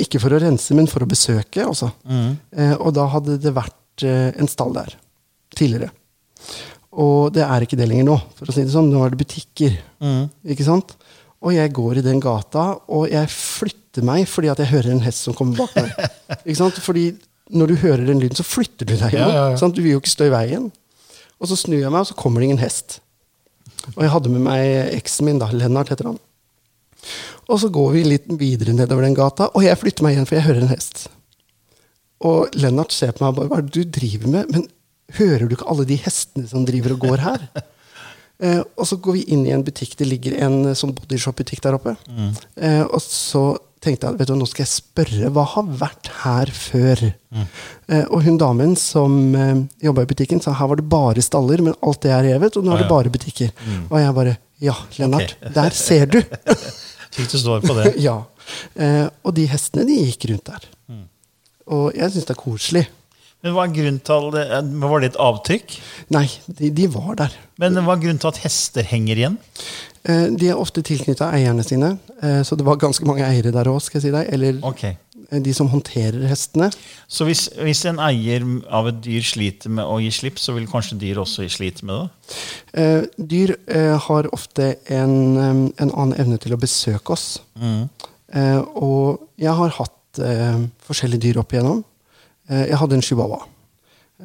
Ikke 0.00 0.20
for 0.22 0.32
å 0.32 0.40
rense, 0.40 0.74
men 0.76 0.88
for 0.90 1.04
å 1.04 1.08
besøke. 1.08 1.64
Altså. 1.64 1.90
Eh, 2.08 2.74
og 2.78 2.94
da 2.96 3.06
hadde 3.12 3.38
det 3.42 3.52
vært 3.56 4.04
eh, 4.06 4.30
en 4.40 4.50
stall 4.50 4.74
der 4.76 4.96
tidligere. 5.56 5.90
Og 6.90 7.30
det 7.34 7.44
er 7.46 7.64
ikke 7.64 7.78
det 7.78 7.86
lenger 7.90 8.08
nå. 8.08 8.16
for 8.34 8.50
å 8.50 8.54
si 8.54 8.64
det 8.64 8.72
sånn. 8.74 8.90
Nå 8.90 9.04
er 9.04 9.12
det 9.12 9.20
butikker. 9.20 9.76
Ikke 10.50 10.66
sant? 10.66 10.96
Og 11.40 11.54
jeg 11.54 11.72
går 11.72 12.00
i 12.00 12.04
den 12.04 12.20
gata, 12.20 12.74
og 12.92 13.06
jeg 13.08 13.30
flytter 13.32 14.04
meg 14.06 14.26
fordi 14.28 14.50
at 14.52 14.60
jeg 14.60 14.72
hører 14.74 14.92
en 14.92 15.04
hest 15.04 15.24
som 15.24 15.36
kommer 15.36 15.62
bak 15.62 15.76
meg. 15.78 15.92
ikke 16.44 16.58
sant? 16.58 16.80
Fordi 16.84 17.06
når 17.50 17.70
du 17.72 17.76
hører 17.82 18.04
den 18.06 18.20
lyden, 18.22 18.38
så 18.38 18.46
flytter 18.46 18.86
du 18.86 18.94
deg. 18.96 19.14
Ja, 19.16 19.28
ja, 19.28 19.44
ja. 19.52 19.60
Sant? 19.60 19.78
Du 19.78 19.82
vil 19.82 19.96
jo 19.96 20.02
ikke 20.02 20.12
stå 20.12 20.28
i 20.28 20.34
veien. 20.34 20.68
Og 21.40 21.48
så 21.50 21.56
snur 21.56 21.80
jeg 21.80 21.90
meg, 21.90 22.02
og 22.02 22.10
så 22.10 22.18
kommer 22.18 22.42
det 22.42 22.50
ingen 22.50 22.62
hest. 22.62 22.98
Og 23.94 24.02
jeg 24.04 24.12
hadde 24.12 24.32
med 24.34 24.44
meg 24.44 24.92
eksen 24.98 25.30
min, 25.30 25.40
da. 25.40 25.48
Lennart 25.54 25.90
heter 25.94 26.10
han. 26.10 26.20
Og 27.50 27.62
så 27.62 27.70
går 27.72 27.94
vi 27.96 28.04
litt 28.06 28.28
videre 28.38 28.74
nedover 28.76 29.06
den 29.06 29.16
gata, 29.16 29.48
og 29.56 29.64
jeg 29.64 29.78
flytter 29.80 30.06
meg 30.06 30.14
igjen, 30.14 30.28
for 30.28 30.38
jeg 30.38 30.46
hører 30.46 30.66
en 30.66 30.74
hest. 30.74 31.06
Og 32.28 32.52
Lennart 32.60 32.92
ser 32.92 33.14
på 33.16 33.24
meg 33.24 33.32
og 33.32 33.38
bare 33.38 33.48
Hva 33.48 33.62
er 33.62 33.66
det 33.66 33.80
du 33.80 33.94
driver 33.96 34.28
med? 34.36 34.52
Men 34.52 34.66
hører 35.18 35.48
du 35.48 35.56
ikke 35.56 35.68
alle 35.72 35.86
de 35.88 35.98
hestene 36.04 36.46
som 36.50 36.66
driver 36.68 36.96
og 36.96 37.06
går 37.08 37.26
her? 37.26 37.44
Eh, 38.40 38.62
og 38.80 38.86
så 38.88 38.96
går 38.96 39.18
vi 39.18 39.22
inn 39.34 39.42
i 39.44 39.50
en 39.52 39.60
butikk. 39.60 39.98
Det 40.00 40.06
ligger 40.08 40.32
en 40.46 40.70
eh, 40.70 40.76
sånn 40.78 40.94
bodyshop-butikk 40.96 41.60
der 41.60 41.74
oppe. 41.76 41.92
Eh, 42.56 42.86
og 42.86 43.02
så 43.04 43.42
tenkte 43.84 44.08
jeg 44.08 44.16
vet 44.16 44.30
du, 44.30 44.34
nå 44.40 44.46
skal 44.48 44.64
jeg 44.64 44.70
spørre 44.72 45.28
hva 45.36 45.44
har 45.54 45.68
vært 45.82 46.08
her 46.22 46.52
før. 46.56 47.02
Eh, 47.36 48.06
og 48.06 48.24
hun 48.24 48.38
damen 48.40 48.72
som 48.80 49.18
eh, 49.36 49.60
jobba 49.84 50.06
i 50.06 50.08
butikken, 50.14 50.40
sa 50.40 50.54
her 50.56 50.70
var 50.72 50.80
det 50.80 50.86
bare 50.88 51.24
staller, 51.24 51.60
men 51.64 51.76
alt 51.84 52.00
det 52.04 52.14
er 52.16 52.24
revet, 52.30 52.56
og 52.56 52.64
nå 52.64 52.72
er 52.78 52.84
det 52.84 52.88
bare 52.88 53.12
butikker. 53.12 53.52
Og 53.90 53.98
jeg 54.00 54.16
bare 54.16 54.38
ja, 54.60 54.76
Lennart, 54.96 55.36
der 55.54 55.76
ser 55.76 56.08
du! 56.08 56.20
Fikk 57.16 57.32
du 57.32 57.38
svar 57.40 57.60
på 57.64 57.76
det? 57.76 57.94
ja. 58.08 58.18
Eh, 58.76 59.06
og 59.24 59.36
de 59.36 59.46
hestene, 59.50 59.84
de 59.88 60.00
gikk 60.04 60.30
rundt 60.32 60.48
der. 60.52 60.68
Og 61.70 61.92
jeg 61.96 62.12
syns 62.12 62.26
det 62.26 62.34
er 62.34 62.40
koselig. 62.40 62.84
Men 63.40 63.54
hva 63.56 63.64
er 63.64 63.72
grunnen 63.72 64.00
til 64.04 64.26
det? 64.34 64.42
Var 64.84 65.00
det 65.00 65.08
et 65.14 65.20
avtrykk? 65.24 65.76
Nei, 66.12 66.26
de, 66.58 66.68
de 66.76 66.88
var 66.92 67.14
der. 67.22 67.36
Men 67.62 67.78
hva 67.86 67.94
er 67.96 68.02
grunnen 68.02 68.20
til 68.20 68.28
at 68.28 68.40
hester 68.44 68.84
henger 68.84 69.16
igjen? 69.22 69.38
Eh, 70.04 70.26
de 70.36 70.50
er 70.52 70.58
ofte 70.60 70.82
tilknytta 70.84 71.30
eierne 71.36 71.64
sine, 71.64 71.94
eh, 72.24 72.40
så 72.44 72.56
det 72.56 72.66
var 72.68 72.80
ganske 72.80 73.04
mange 73.08 73.24
eiere 73.26 73.52
der 73.52 73.68
òg, 73.68 73.80
si 73.84 74.00
deg. 74.12 74.28
Eller 74.32 74.58
Ok. 74.64 74.84
eh, 74.84 75.40
de 75.40 75.54
som 75.56 75.68
håndterer 75.72 76.24
hestene. 76.28 76.70
Så 77.08 77.24
hvis, 77.28 77.46
hvis 77.60 77.84
en 77.88 78.00
eier 78.04 78.44
av 78.68 78.88
et 78.92 79.00
dyr 79.04 79.24
sliter 79.24 79.72
med 79.72 79.84
å 79.88 79.96
gi 80.04 80.10
slipp, 80.12 80.36
så 80.40 80.52
vil 80.56 80.68
kanskje 80.68 80.98
dyr 81.00 81.20
også 81.24 81.48
slite 81.52 81.84
med 81.88 81.96
det? 81.96 82.38
Eh, 82.80 83.02
dyr 83.16 83.54
eh, 83.68 83.96
har 84.08 84.28
ofte 84.36 84.74
en, 84.88 85.72
en 85.72 85.90
annen 85.90 86.16
evne 86.20 86.36
til 86.40 86.56
å 86.56 86.60
besøke 86.60 87.16
oss. 87.16 87.38
Mm. 87.60 87.88
og 88.78 89.24
jeg 89.42 89.52
har 89.58 89.72
hatt 89.80 90.20
eh, 90.22 90.60
forskjellige 90.86 91.24
dyr 91.24 91.40
opp 91.42 91.52
igjennom. 91.52 91.80
Eh, 92.50 92.66
jeg 92.72 92.78
hadde 92.80 92.98
en 92.98 93.04
chihuahua 93.04 93.40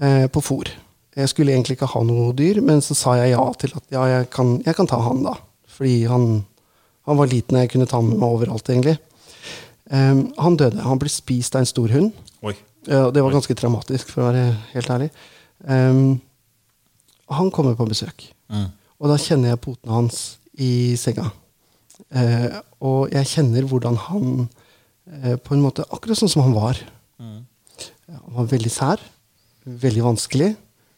eh, 0.02 0.26
på 0.32 0.42
fôr. 0.44 0.72
Jeg 1.16 1.32
skulle 1.32 1.54
egentlig 1.54 1.78
ikke 1.78 1.92
ha 1.94 2.02
noe 2.04 2.34
dyr, 2.36 2.60
men 2.66 2.82
så 2.84 2.98
sa 2.98 3.16
jeg 3.22 3.36
ja 3.36 3.44
til 3.62 3.76
at 3.78 3.86
ja, 3.94 4.04
jeg 4.12 4.30
kan, 4.34 4.58
jeg 4.66 4.76
kan 4.76 4.90
ta 4.90 5.00
han, 5.00 5.22
da. 5.24 5.38
Fordi 5.78 5.98
han, 6.12 6.26
han 7.08 7.20
var 7.20 7.32
liten, 7.32 7.56
og 7.56 7.64
jeg 7.64 7.72
kunne 7.72 7.88
ta 7.88 8.02
han 8.02 8.10
med 8.10 8.20
meg 8.20 8.36
overalt, 8.36 8.72
egentlig. 8.72 8.98
Um, 9.86 10.26
han 10.42 10.58
døde. 10.60 10.82
Han 10.84 11.00
ble 11.00 11.12
spist 11.14 11.56
av 11.56 11.64
en 11.64 11.70
stor 11.70 11.94
hund. 11.94 12.12
Oi. 12.44 12.56
Ja, 12.90 13.08
det 13.14 13.24
var 13.24 13.32
ganske 13.32 13.56
traumatisk, 13.58 14.12
for 14.12 14.26
å 14.26 14.28
være 14.34 14.44
helt 14.74 14.92
ærlig. 14.92 15.10
Um, 15.64 16.18
han 17.32 17.54
kommer 17.54 17.78
på 17.80 17.88
besøk, 17.90 18.28
og 19.00 19.10
da 19.10 19.16
kjenner 19.18 19.54
jeg 19.54 19.64
potene 19.64 19.96
hans 19.96 20.20
i 20.62 20.94
senga. 21.00 21.30
Uh, 22.12 22.60
og 22.84 23.16
jeg 23.16 23.32
kjenner 23.32 23.66
hvordan 23.72 23.96
han 24.10 24.28
uh, 24.46 25.36
på 25.40 25.56
en 25.56 25.64
måte 25.64 25.88
Akkurat 25.96 26.20
sånn 26.20 26.32
som 26.32 26.44
han 26.44 26.54
var. 26.58 26.84
Han 28.12 28.36
var 28.38 28.50
veldig 28.52 28.72
sær, 28.72 29.02
veldig 29.65 30.04
vanskelig, 30.06 30.52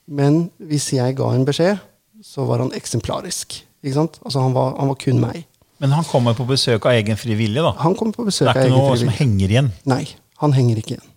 men 0.08 0.48
hvis 0.70 0.90
jeg 0.96 1.16
ga 1.20 1.30
en 1.36 1.46
beskjed, 1.48 1.80
så 2.24 2.46
var 2.48 2.64
han 2.64 2.74
eksemplarisk. 2.76 3.60
Ikke 3.84 3.96
sant? 4.00 4.18
Altså, 4.26 4.42
han 4.44 4.56
var, 4.56 4.74
han 4.80 4.90
var 4.92 4.98
kun 5.00 5.20
meg. 5.22 5.46
Men 5.84 5.94
han 5.94 6.08
kommer 6.10 6.34
på 6.38 6.48
besøk 6.50 6.88
av 6.90 6.98
egen 6.98 7.20
fri 7.20 7.36
vilje, 7.38 7.62
da? 7.62 7.76
Han 7.84 7.94
kommer 7.96 8.16
på 8.16 8.26
Det 8.26 8.32
besøk 8.32 8.50
er 8.50 8.56
av 8.56 8.64
ikke 8.66 8.72
egen 8.74 8.88
noe 8.90 8.98
som 9.04 9.12
henger 9.20 9.54
igjen? 9.54 9.70
Nei, 9.88 10.04
han 10.42 10.56
henger 10.58 10.82
ikke 10.82 10.96
igjen. 10.96 11.12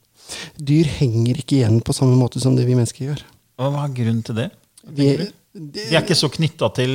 Dyr 0.70 0.90
henger 1.00 1.40
ikke 1.42 1.56
igjen 1.58 1.80
på 1.82 1.94
samme 1.96 2.18
måte 2.20 2.42
som 2.42 2.54
det 2.58 2.66
vi 2.68 2.76
mennesker 2.78 3.08
gjør. 3.08 3.22
Hva 3.58 3.70
hva 3.72 3.86
er 3.88 3.94
grunnen 3.96 4.22
til 4.26 4.36
det? 4.36 4.50
Vi, 4.96 5.08
De 5.54 5.88
er 5.90 6.04
ikke 6.04 6.18
så 6.18 6.30
knytta 6.30 6.68
til 6.76 6.92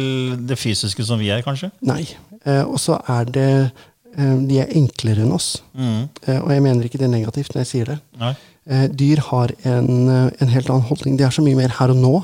det 0.48 0.56
fysiske 0.62 1.04
som 1.06 1.20
vi 1.20 1.32
er, 1.34 1.44
kanskje? 1.46 1.72
nei. 1.86 2.06
Eh, 2.46 2.62
og 2.62 2.78
så 2.78 3.00
er 3.10 3.26
det 3.34 3.50
eh, 3.66 4.36
De 4.46 4.60
er 4.62 4.70
enklere 4.78 5.24
enn 5.26 5.34
oss. 5.34 5.56
Eh, 5.76 6.38
og 6.38 6.52
jeg 6.54 6.62
mener 6.62 6.86
ikke 6.86 7.02
det 7.02 7.10
negativt 7.10 7.56
når 7.56 7.64
jeg 7.66 7.72
sier 7.72 7.92
det. 7.96 7.98
Nei. 8.22 8.36
Eh, 8.66 8.88
dyr 8.90 9.22
har 9.28 9.52
en, 9.64 10.10
eh, 10.10 10.30
en 10.42 10.54
helt 10.54 10.70
annen 10.70 10.88
holdning. 10.90 11.18
De 11.18 11.24
er 11.24 11.34
så 11.34 11.44
mye 11.46 11.56
mer 11.56 11.70
her 11.70 11.94
og 11.94 12.02
nå. 12.02 12.16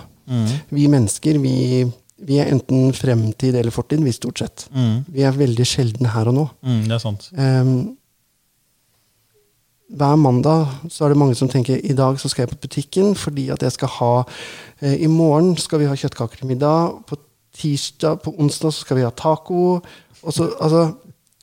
Vi 0.71 0.87
mennesker 0.87 1.37
vi, 1.43 1.83
vi 2.23 2.37
er 2.39 2.51
enten 2.53 2.93
fremtid 2.95 3.55
eller 3.55 3.73
fortid, 3.73 3.99
vi 3.99 4.13
stort 4.15 4.39
sett. 4.39 4.67
Vi 5.11 5.25
er 5.27 5.35
veldig 5.35 5.65
sjelden 5.67 6.07
her 6.13 6.29
og 6.31 6.37
nå. 6.37 6.45
Mm, 6.63 6.85
det 6.87 6.95
er 6.95 7.03
sant. 7.03 7.27
Eh, 7.35 7.73
hver 9.91 10.15
mandag 10.15 10.69
så 10.87 11.05
er 11.05 11.11
det 11.11 11.19
mange 11.19 11.35
som 11.35 11.49
tenker 11.51 11.81
i 11.83 11.95
dag 11.97 12.19
så 12.19 12.29
skal 12.31 12.45
jeg 12.45 12.53
på 12.53 12.61
butikken 12.63 13.15
fordi 13.17 13.49
at 13.51 13.63
jeg 13.65 13.75
skal 13.75 13.91
ha 13.97 14.11
eh, 14.81 15.03
I 15.03 15.09
morgen 15.11 15.57
skal 15.59 15.81
vi 15.81 15.89
ha 15.89 15.97
kjøttkaker 15.97 16.41
til 16.41 16.51
middag. 16.53 17.01
På 17.07 17.17
tirsdag, 17.57 18.21
på 18.23 18.33
onsdag 18.39 18.71
så 18.71 18.85
skal 18.85 19.01
vi 19.01 19.05
ha 19.05 19.11
taco. 19.11 19.81
Og 20.21 20.33
så, 20.33 20.47
altså, 20.61 20.93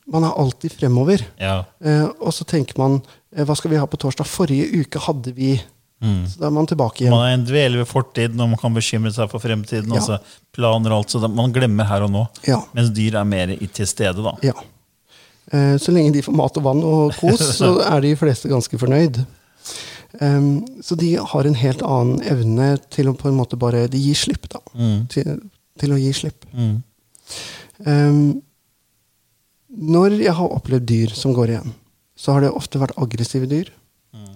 man 0.08 0.24
er 0.24 0.38
alltid 0.40 0.72
fremover. 0.78 1.24
Ja. 1.40 1.60
Eh, 1.84 2.06
og 2.20 2.32
så 2.32 2.46
tenker 2.48 2.78
man 2.80 3.02
hva 3.36 3.56
skal 3.56 3.70
vi 3.70 3.76
ha 3.80 3.86
på 3.86 3.98
torsdag? 4.00 4.26
Forrige 4.26 4.70
uke 4.80 4.98
hadde 5.04 5.32
vi 5.36 5.58
Så 6.00 6.38
da 6.38 6.46
er 6.46 6.54
man 6.54 6.66
tilbake 6.70 7.02
igjen. 7.02 7.10
Man 7.12 7.26
er 7.26 7.34
en 7.34 7.44
dveler 7.44 7.80
ved 7.82 7.88
fortiden, 7.90 8.38
og 8.40 8.48
man 8.52 8.58
kan 8.60 8.72
bekymre 8.74 9.10
seg 9.12 9.28
for 9.32 9.42
fremtiden. 9.42 9.90
Ja. 9.90 9.98
Altså 9.98 10.18
planer 10.54 10.92
og 10.94 11.00
alt, 11.02 11.10
så 11.10 11.28
Man 11.28 11.52
glemmer 11.52 11.84
her 11.90 12.04
og 12.06 12.12
nå. 12.14 12.22
Ja. 12.46 12.60
Mens 12.72 12.92
dyr 12.94 13.16
er 13.18 13.24
mer 13.26 13.50
til 13.66 13.86
stede. 13.90 14.22
da. 14.22 14.36
Ja. 14.46 14.54
Eh, 15.52 15.76
Så 15.76 15.90
lenge 15.92 16.12
de 16.14 16.22
får 16.22 16.36
mat 16.38 16.56
og 16.56 16.62
vann 16.68 16.84
og 16.86 17.12
kos, 17.18 17.42
så 17.60 17.80
er 17.82 18.00
de 18.00 18.14
fleste 18.16 18.48
ganske 18.48 18.78
fornøyd. 18.78 19.24
Så 20.82 20.96
de 20.96 21.16
har 21.20 21.44
en 21.46 21.54
helt 21.54 21.82
annen 21.84 22.22
evne 22.24 22.78
til 22.90 23.10
å 23.10 23.14
på 23.14 23.28
en 23.28 23.36
måte 23.36 23.58
bare 23.60 23.88
De 23.92 23.98
gir 24.00 24.16
slipp, 24.16 24.46
da. 24.48 24.58
Til, 25.12 25.34
til 25.78 25.92
å 25.92 25.98
gi 26.00 26.12
slipp. 26.16 26.46
Em, 27.86 28.40
når 29.68 30.16
jeg 30.22 30.32
har 30.34 30.54
opplevd 30.56 30.86
dyr 30.88 31.12
som 31.14 31.34
går 31.36 31.52
igjen, 31.52 31.74
så 32.18 32.34
har 32.34 32.42
det 32.42 32.54
ofte 32.54 32.80
vært 32.82 32.98
aggressive 32.98 33.46
dyr. 33.50 33.70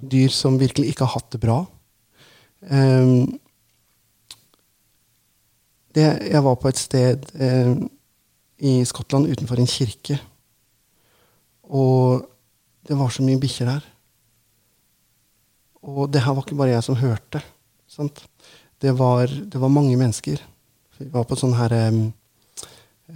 Dyr 0.02 0.30
som 0.34 0.58
virkelig 0.60 0.92
ikke 0.92 1.06
har 1.06 1.16
hatt 1.16 1.32
det 1.34 1.40
bra. 1.42 1.62
Um, 2.70 3.38
det, 5.94 6.06
jeg 6.30 6.42
var 6.46 6.58
på 6.60 6.70
et 6.70 6.78
sted 6.78 7.26
um, 7.34 7.88
i 8.62 8.76
Skottland 8.86 9.26
utenfor 9.30 9.58
en 9.58 9.70
kirke. 9.70 10.20
Og 11.62 12.22
det 12.86 12.98
var 12.98 13.10
så 13.10 13.26
mye 13.26 13.40
bikkjer 13.42 13.70
der. 13.72 13.90
Og 15.82 16.06
det 16.14 16.22
her 16.22 16.36
var 16.36 16.46
ikke 16.46 16.58
bare 16.58 16.76
jeg 16.76 16.86
som 16.86 16.98
hørte. 17.00 17.42
Sant? 17.90 18.22
Det, 18.82 18.94
var, 18.98 19.26
det 19.26 19.58
var 19.60 19.72
mange 19.72 19.96
mennesker. 19.98 20.38
Vi 20.98 21.10
var 21.10 21.26
på 21.26 21.38
sånn 21.38 21.56
her 21.58 21.74
em, 21.74 22.02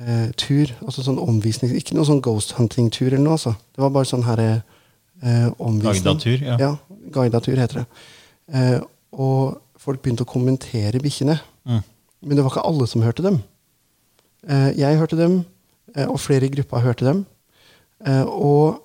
eh, 0.01 0.29
tur, 0.39 0.73
altså 0.85 1.05
sånn 1.07 1.21
omvisning 1.23 1.73
Ikke 1.77 1.97
noe 1.97 2.07
sånn 2.09 2.23
ghost 2.25 2.55
hunting-tur 2.59 3.13
eller 3.13 3.25
noe, 3.25 3.39
altså. 3.39 3.55
Det 3.75 3.85
var 3.85 3.93
bare 3.95 4.09
sånn 4.09 4.27
her 4.27 4.43
eh, 4.47 5.51
omvisning. 5.59 6.03
Guidatur, 6.03 6.45
ja. 6.45 6.57
Ja, 6.61 6.73
guidatur 7.15 7.61
heter 7.61 7.83
det. 7.83 7.87
Eh, 8.53 8.79
og 9.17 9.61
folk 9.81 10.03
begynte 10.03 10.27
å 10.27 10.31
kommentere 10.31 11.01
bikkjene. 11.03 11.39
Mm. 11.67 11.85
Men 12.27 12.39
det 12.39 12.45
var 12.45 12.55
ikke 12.55 12.67
alle 12.69 12.89
som 12.91 13.05
hørte 13.07 13.25
dem. 13.27 13.41
Eh, 14.47 14.73
jeg 14.79 14.99
hørte 15.01 15.19
dem, 15.19 15.45
eh, 15.95 16.07
og 16.07 16.21
flere 16.23 16.47
i 16.47 16.53
gruppa 16.53 16.83
hørte 16.83 17.07
dem. 17.07 17.25
Eh, 18.07 18.25
og, 18.25 18.83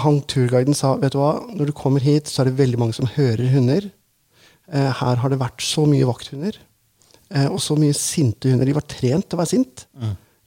han 0.00 0.22
turguiden 0.28 0.76
sa 0.76 0.94
vet 1.00 1.12
du 1.12 1.18
hva, 1.20 1.34
når 1.52 1.68
du 1.68 1.72
kommer 1.76 2.00
hit, 2.00 2.28
så 2.28 2.42
er 2.42 2.48
det 2.48 2.58
veldig 2.60 2.78
mange 2.80 2.96
som 2.96 3.08
hører 3.12 3.50
hunder. 3.52 3.90
Eh, 4.72 4.90
her 5.00 5.20
har 5.20 5.32
det 5.32 5.40
vært 5.40 5.64
så 5.64 5.84
mye 5.88 6.06
vakthunder, 6.08 6.56
og 7.50 7.60
så 7.62 7.76
mye 7.78 7.94
sinte 7.94 8.50
hunder. 8.50 8.66
De 8.66 8.74
var 8.74 8.86
trent 8.90 9.28
til 9.28 9.38
å 9.38 9.42
være 9.42 9.52
sint. 9.52 9.84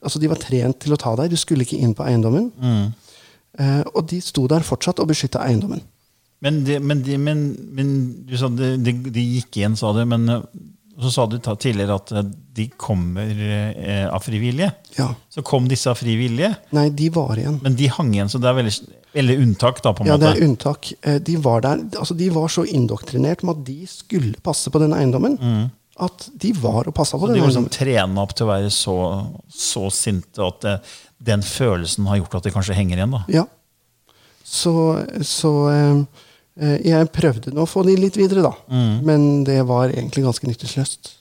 Altså, 0.04 0.20
de 0.20 0.28
var 0.28 0.42
trent 0.42 0.80
til 0.84 0.92
å 0.92 1.00
ta 1.00 1.14
deg. 1.16 1.30
Du 1.32 1.38
skulle 1.40 1.64
ikke 1.64 1.80
inn 1.80 1.94
på 1.96 2.04
eiendommen. 2.04 2.50
Eh, 3.60 3.82
og 3.94 4.08
de 4.10 4.20
sto 4.24 4.48
der 4.52 4.66
fortsatt 4.66 5.00
og 5.00 5.08
beskytta 5.12 5.44
eiendommen. 5.46 5.82
Men, 6.44 6.64
de, 6.68 6.80
men, 6.84 7.02
de, 7.06 7.16
men, 7.22 7.44
men 7.72 7.92
du 8.28 8.34
sa 8.40 8.50
de, 8.52 8.74
de, 8.84 8.94
de 9.16 9.24
gikk 9.38 9.62
igjen, 9.62 9.78
sa 9.80 9.94
du. 9.96 10.02
Men 10.10 10.26
eh, 10.34 10.42
så 11.00 11.12
sa 11.14 11.24
du 11.32 11.38
tidligere 11.40 11.96
at 12.02 12.12
eh, 12.20 12.26
de 12.58 12.66
kommer 12.82 13.32
eh, 13.46 14.10
av 14.12 14.26
frivillige. 14.26 14.74
Ja. 14.98 15.08
Så 15.32 15.46
kom 15.48 15.70
disse 15.72 15.88
av 15.94 16.02
frivillige, 16.02 16.52
Nei, 16.76 16.90
de 16.94 17.08
var 17.16 17.40
igjen. 17.40 17.62
men 17.64 17.78
de 17.80 17.88
hang 17.96 18.12
igjen. 18.18 18.30
Så 18.34 18.42
det 18.44 18.50
er 18.52 18.58
veldig, 18.60 18.74
veldig 19.16 19.38
unntak, 19.46 19.80
da, 19.86 19.94
på 19.96 20.04
en 20.04 20.12
Ja, 20.12 20.18
det 20.20 20.34
er 20.34 20.44
unntak. 20.50 20.92
Eh, 21.00 21.22
De 21.24 21.38
var 21.46 21.64
der, 21.64 21.86
altså 21.96 22.18
de 22.20 22.28
var 22.36 22.52
så 22.52 22.66
indoktrinert 22.68 23.46
med 23.48 23.56
at 23.62 23.64
de 23.72 23.80
skulle 23.90 24.36
passe 24.44 24.74
på 24.74 24.84
den 24.84 24.98
eiendommen, 24.98 25.40
at 26.02 26.30
de 26.42 26.52
var 26.58 26.88
og 26.90 26.96
passa 26.98 27.18
på 27.20 27.28
Mm. 27.28 27.30
Så 27.30 27.34
de 27.36 27.42
var 27.44 27.48
liksom 27.52 27.70
trena 27.70 28.22
opp 28.24 28.34
til 28.36 28.48
å 28.48 28.50
være 28.50 28.70
så, 28.74 28.96
så 29.54 29.90
sinte 29.94 30.42
at 30.42 30.62
det, 30.66 30.76
den 31.20 31.42
følelsen 31.46 32.08
har 32.10 32.18
gjort 32.18 32.36
at 32.40 32.44
de 32.48 32.52
kanskje 32.56 32.74
henger 32.78 32.98
igjen. 32.98 33.12
da. 33.12 33.24
Ja. 33.30 33.46
Så, 34.44 34.74
så 35.22 35.52
eh, 35.72 36.00
eh, 36.60 36.78
jeg 36.90 37.12
prøvde 37.16 37.54
nå 37.54 37.64
å 37.64 37.70
få 37.70 37.84
de 37.88 37.96
litt 37.98 38.18
videre, 38.20 38.42
da. 38.46 38.54
Mm. 38.74 38.96
Men 39.06 39.28
det 39.48 39.62
var 39.70 39.90
egentlig 39.94 40.26
ganske 40.26 40.48
nytteløst. 40.50 41.14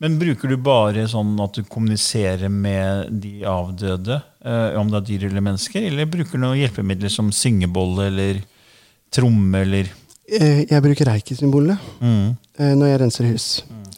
Men 0.00 0.16
bruker 0.18 0.48
du 0.48 0.56
bare 0.56 1.04
sånn 1.12 1.34
at 1.44 1.58
du 1.58 1.62
kommuniserer 1.68 2.48
med 2.48 3.10
de 3.20 3.42
avdøde, 3.44 4.22
eh, 4.40 4.78
om 4.80 4.88
det 4.88 4.96
er 5.02 5.08
dyr 5.10 5.26
eller 5.28 5.44
mennesker, 5.44 5.84
eller 5.90 6.08
bruker 6.08 6.40
du 6.40 6.44
noen 6.46 6.56
hjelpemidler 6.62 7.12
som 7.12 7.28
syngebolle 7.36 8.08
eller 8.08 8.40
tromme 9.12 9.60
eller 9.66 9.92
Eh, 10.30 10.60
jeg 10.70 10.78
bruker 10.84 11.08
reiki-symbolene 11.10 11.74
Mm. 12.00 12.36
eh, 12.56 12.74
når 12.78 12.86
jeg 12.86 12.98
renser 13.00 13.26
hus. 13.32 13.46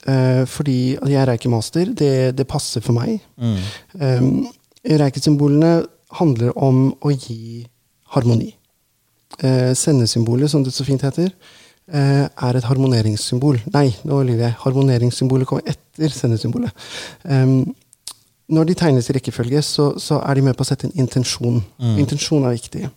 Eh, 0.03 0.43
fordi 0.51 0.97
jeg 0.97 1.19
er 1.21 1.29
reiki-master. 1.31 1.93
Det, 1.99 2.13
det 2.39 2.47
passer 2.51 2.83
for 2.83 2.97
meg. 2.97 3.21
Mm. 3.39 3.59
Um, 4.03 4.47
Reiki-symbolene 4.83 5.85
handler 6.19 6.57
om 6.59 6.89
å 6.99 7.13
gi 7.15 7.63
harmoni. 8.17 8.51
Uh, 9.43 9.71
sendesymbolet, 9.79 10.51
som 10.51 10.65
det 10.67 10.75
så 10.75 10.85
fint 10.85 11.03
heter, 11.07 11.31
uh, 11.95 12.27
er 12.27 12.59
et 12.59 12.67
harmoneringssymbol. 12.67 13.61
Nei, 13.73 13.87
nå 14.09 14.19
lyver 14.27 14.49
jeg. 14.49 14.59
Harmoneringssymbolet 14.65 15.49
kommer 15.49 15.71
etter 15.71 16.13
sendesymbolet. 16.13 16.75
Um, 17.23 17.71
når 18.53 18.69
de 18.69 18.77
tegnes 18.77 19.07
i 19.09 19.15
rekkefølge, 19.17 19.63
så, 19.65 19.93
så 20.03 20.19
er 20.27 20.37
de 20.37 20.45
med 20.49 20.59
på 20.59 20.67
å 20.67 20.69
sette 20.69 20.91
en 20.91 20.99
intensjon. 20.99 21.63
Intensjon 22.03 22.43
er 22.45 22.59
viktig. 22.59 22.89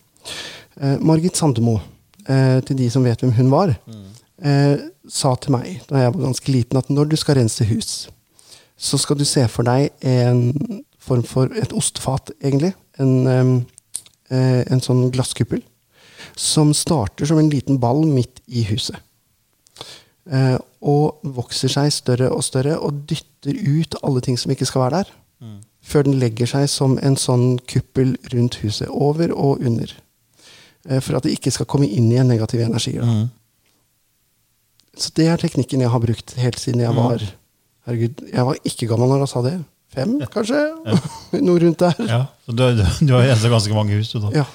Uh, 0.74 0.96
Margit 1.06 1.38
Sandemo, 1.38 1.78
til 2.26 2.74
de 2.74 2.88
som 2.90 3.04
vet 3.06 3.20
hvem 3.22 3.30
hun 3.36 3.52
var, 3.52 3.70
eh, 4.42 4.88
sa 5.08 5.34
til 5.40 5.56
meg 5.56 5.80
da 5.90 6.02
jeg 6.02 6.14
var 6.14 6.26
ganske 6.26 6.52
liten, 6.52 6.80
at 6.80 6.90
når 6.92 7.10
du 7.10 7.16
skal 7.16 7.40
rense 7.40 7.64
hus, 7.68 8.08
så 8.76 8.98
skal 9.00 9.16
du 9.16 9.24
se 9.24 9.46
for 9.48 9.66
deg 9.66 9.88
en 10.04 10.82
form 11.00 11.24
for 11.24 11.52
et 11.56 11.72
ostefat, 11.72 12.32
egentlig. 12.44 12.74
En, 13.00 13.64
eh, 14.28 14.62
en 14.66 14.82
sånn 14.82 15.10
glasskuppel. 15.14 15.62
Som 16.36 16.74
starter 16.74 17.28
som 17.28 17.38
en 17.38 17.50
liten 17.50 17.78
ball 17.80 18.04
midt 18.04 18.42
i 18.46 18.66
huset. 18.68 18.98
Eh, 20.26 20.58
og 20.82 21.22
vokser 21.22 21.70
seg 21.70 21.92
større 21.94 22.28
og 22.34 22.42
større 22.44 22.76
og 22.82 23.06
dytter 23.08 23.54
ut 23.54 23.94
alle 24.02 24.20
ting 24.20 24.36
som 24.38 24.50
ikke 24.50 24.66
skal 24.66 24.86
være 24.86 25.02
der. 25.02 25.12
Før 25.86 26.02
den 26.02 26.18
legger 26.18 26.48
seg 26.50 26.66
som 26.70 26.96
en 26.98 27.16
sånn 27.20 27.60
kuppel 27.70 28.16
rundt 28.32 28.58
huset. 28.64 28.88
Over 28.90 29.30
og 29.32 29.62
under. 29.62 29.92
Eh, 30.88 31.00
for 31.00 31.18
at 31.18 31.26
det 31.26 31.36
ikke 31.36 31.52
skal 31.54 31.68
komme 31.70 31.86
inn 31.86 32.10
igjen 32.10 32.28
negative 32.30 32.66
energier. 32.66 33.04
Da. 33.04 33.12
Mm. 33.12 33.28
Så 34.96 35.12
det 35.16 35.26
er 35.28 35.40
teknikken 35.42 35.82
jeg 35.84 35.90
har 35.92 36.00
brukt 36.02 36.34
helt 36.40 36.58
siden 36.62 36.80
jeg 36.84 36.94
var 36.96 37.20
Herregud, 37.86 38.22
jeg 38.32 38.44
var 38.48 38.56
ikke 38.66 38.88
gammel 38.90 39.12
når 39.12 39.20
jeg 39.22 39.30
sa 39.30 39.42
det. 39.46 39.54
Fem, 39.94 40.16
kanskje? 40.32 40.62
Noe 41.46 41.60
rundt 41.62 41.78
der. 41.84 42.00
Ja, 42.08 42.20
så 42.44 42.54
du, 42.58 42.64
du, 43.06 43.12
har 43.14 43.28
rensa 43.28 43.50
ganske 43.52 43.76
mange 43.76 43.94
hus, 44.00 44.10
du 44.10 44.18
da. 44.24 44.32
Ja. 44.40 44.46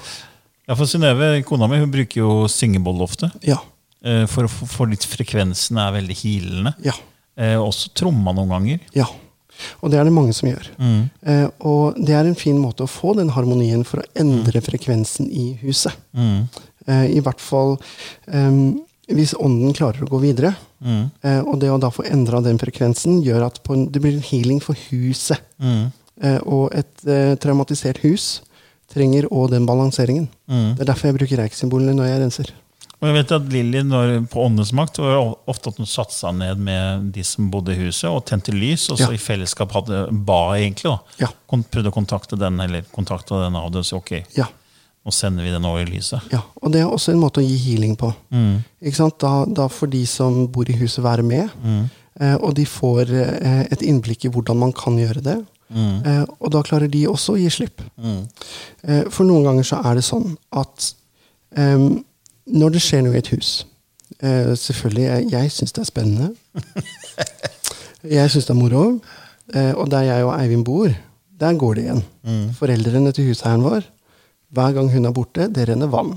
Ja, 0.68 0.76
for 0.78 0.86
Synnøve, 0.86 1.30
kona 1.48 1.66
mi, 1.70 1.78
hun 1.80 1.90
bruker 1.90 2.20
jo 2.20 2.34
syngeboll 2.52 3.00
ofte. 3.02 3.30
Ja. 3.46 3.56
eh, 4.04 4.26
For, 4.30 4.46
få- 4.52 4.68
for 4.70 4.90
litt 4.92 5.06
frekvensen 5.08 5.80
er 5.80 5.96
veldig 5.96 6.18
hilende. 6.20 6.74
Ja. 6.84 6.92
Eh, 7.40 7.56
også 7.58 7.88
tromma 7.96 8.34
noen 8.36 8.52
ganger. 8.52 8.84
ja. 8.98 9.08
Og 9.84 9.90
det 9.92 9.98
er 10.00 10.06
det 10.08 10.14
mange 10.16 10.32
som 10.34 10.48
gjør. 10.48 10.64
Eh, 10.80 11.44
og 11.68 11.98
det 12.00 12.14
er 12.16 12.26
en 12.26 12.34
fin 12.38 12.56
måte 12.58 12.82
å 12.86 12.88
få 12.90 13.12
den 13.18 13.28
harmonien 13.34 13.82
for 13.86 14.00
å 14.00 14.06
endre 14.18 14.62
frekvensen 14.64 15.28
i 15.28 15.52
huset. 15.60 15.92
Mm. 16.16 16.46
Eh, 16.88 17.04
I 17.18 17.20
hvert 17.22 17.38
fall 17.44 17.76
em, 18.32 18.80
hvis 19.10 19.34
ånden 19.34 19.74
klarer 19.74 20.04
å 20.04 20.10
gå 20.10 20.20
videre. 20.22 20.54
Mm. 20.84 21.10
Eh, 21.22 21.40
og 21.42 21.58
det 21.62 21.72
å 21.72 21.80
da 21.82 21.90
få 21.90 22.04
endra 22.06 22.42
den 22.44 22.60
frekvensen 22.60 23.20
gjør 23.24 23.48
at 23.48 23.60
på 23.66 23.74
en, 23.74 23.88
det 23.90 24.02
blir 24.02 24.14
en 24.14 24.24
healing 24.28 24.62
for 24.62 24.78
huset. 24.90 25.42
Mm. 25.62 25.90
Eh, 26.22 26.40
og 26.46 26.74
et 26.76 27.06
eh, 27.08 27.34
traumatisert 27.42 28.02
hus 28.06 28.40
trenger 28.92 29.26
òg 29.32 29.50
den 29.54 29.66
balanseringen. 29.66 30.28
Mm. 30.50 30.74
Det 30.76 30.84
er 30.84 30.90
derfor 30.92 31.10
jeg 31.10 31.18
bruker 31.18 31.42
reiksymbolene 31.42 31.96
når 31.96 32.10
jeg 32.10 32.22
renser. 32.22 32.52
Og 33.02 33.08
jeg 33.08 33.16
vet 33.16 33.32
at 33.34 33.46
Lilly 33.50 33.80
på 34.30 34.42
Åndenes 34.44 34.70
makt 34.78 35.00
var 35.02 35.16
ofte 35.50 35.72
at 35.72 35.78
hun 35.80 35.88
satte 35.90 36.14
seg 36.14 36.36
ned 36.38 36.60
med 36.62 37.08
de 37.16 37.24
som 37.26 37.48
bodde 37.50 37.74
i 37.74 37.80
huset, 37.80 38.06
og 38.06 38.22
tente 38.30 38.54
lys, 38.54 38.84
og 38.94 39.00
så 39.00 39.08
Ja. 39.10 39.16
i 39.16 39.18
fellesskap 39.18 39.72
hadde 39.74 40.04
ba 40.12 40.54
egentlig. 40.54 40.84
da. 40.84 40.98
Ja. 41.18 41.28
Prøvde 41.50 41.90
å 41.90 41.96
kontakte 41.96 42.38
den, 42.38 42.60
eller 42.60 42.84
kontakte 42.94 43.42
den 43.42 43.56
av 43.56 43.82
si 43.82 43.96
ok, 43.96 44.24
Ja. 44.36 44.46
Nå 45.02 45.10
sender 45.14 45.42
vi 45.46 45.50
den 45.50 45.64
over 45.66 45.82
i 45.82 45.88
lyset. 45.90 46.20
Ja, 46.30 46.40
og 46.62 46.70
det 46.74 46.80
er 46.82 46.90
også 46.92 47.10
en 47.12 47.18
måte 47.22 47.40
å 47.42 47.46
gi 47.46 47.56
healing 47.58 47.96
på. 47.98 48.12
Ikke 48.82 48.98
sant? 49.00 49.16
Da, 49.22 49.44
da 49.50 49.66
får 49.72 49.90
de 49.94 50.04
som 50.06 50.44
bor 50.54 50.68
i 50.70 50.76
huset, 50.78 51.02
være 51.04 51.24
med. 51.26 51.50
Eh, 52.20 52.36
og 52.38 52.52
de 52.54 52.66
får 52.68 53.10
eh, 53.10 53.64
et 53.72 53.82
innblikk 53.82 54.28
i 54.28 54.30
hvordan 54.30 54.60
man 54.60 54.72
kan 54.76 54.98
gjøre 55.00 55.24
det. 55.26 55.38
Eh, 55.72 56.22
og 56.38 56.52
da 56.52 56.60
klarer 56.62 56.90
de 56.92 57.06
også 57.08 57.34
å 57.34 57.40
gi 57.40 57.48
slipp. 57.50 57.82
Eh, 57.98 59.02
for 59.10 59.24
noen 59.26 59.46
ganger 59.48 59.66
så 59.66 59.80
er 59.88 59.98
det 59.98 60.04
sånn 60.06 60.36
at 60.52 60.90
em, 61.56 62.02
når 62.52 62.74
det 62.76 62.82
skjer 62.84 63.02
noe 63.06 63.14
i 63.16 63.20
et 63.22 63.30
hus 63.32 63.50
eh, 64.20 64.52
Selvfølgelig, 64.58 65.04
jeg, 65.08 65.26
jeg 65.32 65.52
syns 65.56 65.72
det 65.76 65.82
er 65.84 65.88
spennende. 65.90 66.30
Jeg 68.02 68.30
syns 68.32 68.48
det 68.48 68.50
er 68.54 68.58
moro. 68.58 68.84
Eh, 69.54 69.72
og 69.78 69.90
der 69.92 70.02
jeg 70.08 70.24
og 70.26 70.32
Eivind 70.34 70.64
bor, 70.66 70.90
der 71.38 71.54
går 71.58 71.74
det 71.78 71.84
igjen. 71.84 72.00
Foreldrene 72.58 73.12
til 73.14 73.28
huseieren 73.30 73.62
vår, 73.62 73.84
hver 74.52 74.74
gang 74.76 74.90
hun 74.92 75.06
er 75.08 75.12
borte, 75.16 75.48
det 75.52 75.68
renner 75.68 75.88
vann. 75.92 76.14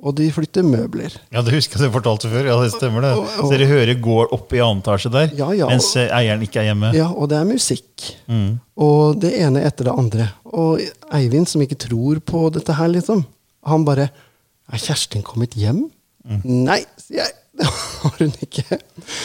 Og 0.00 0.14
de 0.16 0.30
flytter 0.32 0.64
møbler. 0.64 1.12
Ja, 1.32 1.42
det 1.44 1.52
husker 1.52 1.76
jeg 1.82 1.90
du 1.90 1.94
fortalte 1.98 2.28
før. 2.32 2.46
Ja, 2.48 2.54
det 2.62 2.70
stemmer 2.72 3.02
det. 3.04 3.10
Og- 3.18 3.26
og- 3.44 3.50
Så 3.50 3.58
dere 3.58 3.66
hører 3.68 4.00
går 4.00 4.30
opp 4.32 4.52
i 4.56 4.60
annen 4.64 4.80
etasje 4.80 5.10
der, 5.12 5.34
Ja, 5.36 5.50
ja, 5.52 5.66
mens 5.68 5.90
eieren 5.96 6.40
ikke 6.40 6.56
er 6.62 6.70
hjemme. 6.72 6.94
Ja, 6.96 7.08
og 7.12 7.28
det 7.28 7.36
er 7.36 7.44
musikk. 7.44 8.14
Og 8.78 9.20
det 9.20 9.34
ene 9.40 9.60
etter 9.64 9.84
det 9.90 9.92
andre. 9.98 10.30
Og 10.46 10.80
Eivind, 11.12 11.46
som 11.48 11.60
ikke 11.60 11.76
tror 11.76 12.20
på 12.24 12.50
dette 12.52 12.72
her, 12.72 12.88
liksom, 12.88 13.26
han 13.66 13.84
bare 13.84 14.10
Er 14.72 14.78
Kjerstin 14.78 15.22
kommet 15.22 15.50
hjem? 15.58 15.90
Nei, 16.44 16.84
sier 16.96 17.24
jeg. 17.24 17.32
Det 17.60 17.66
har 17.66 18.12
hun 18.18 18.32
ikke. 18.40 18.64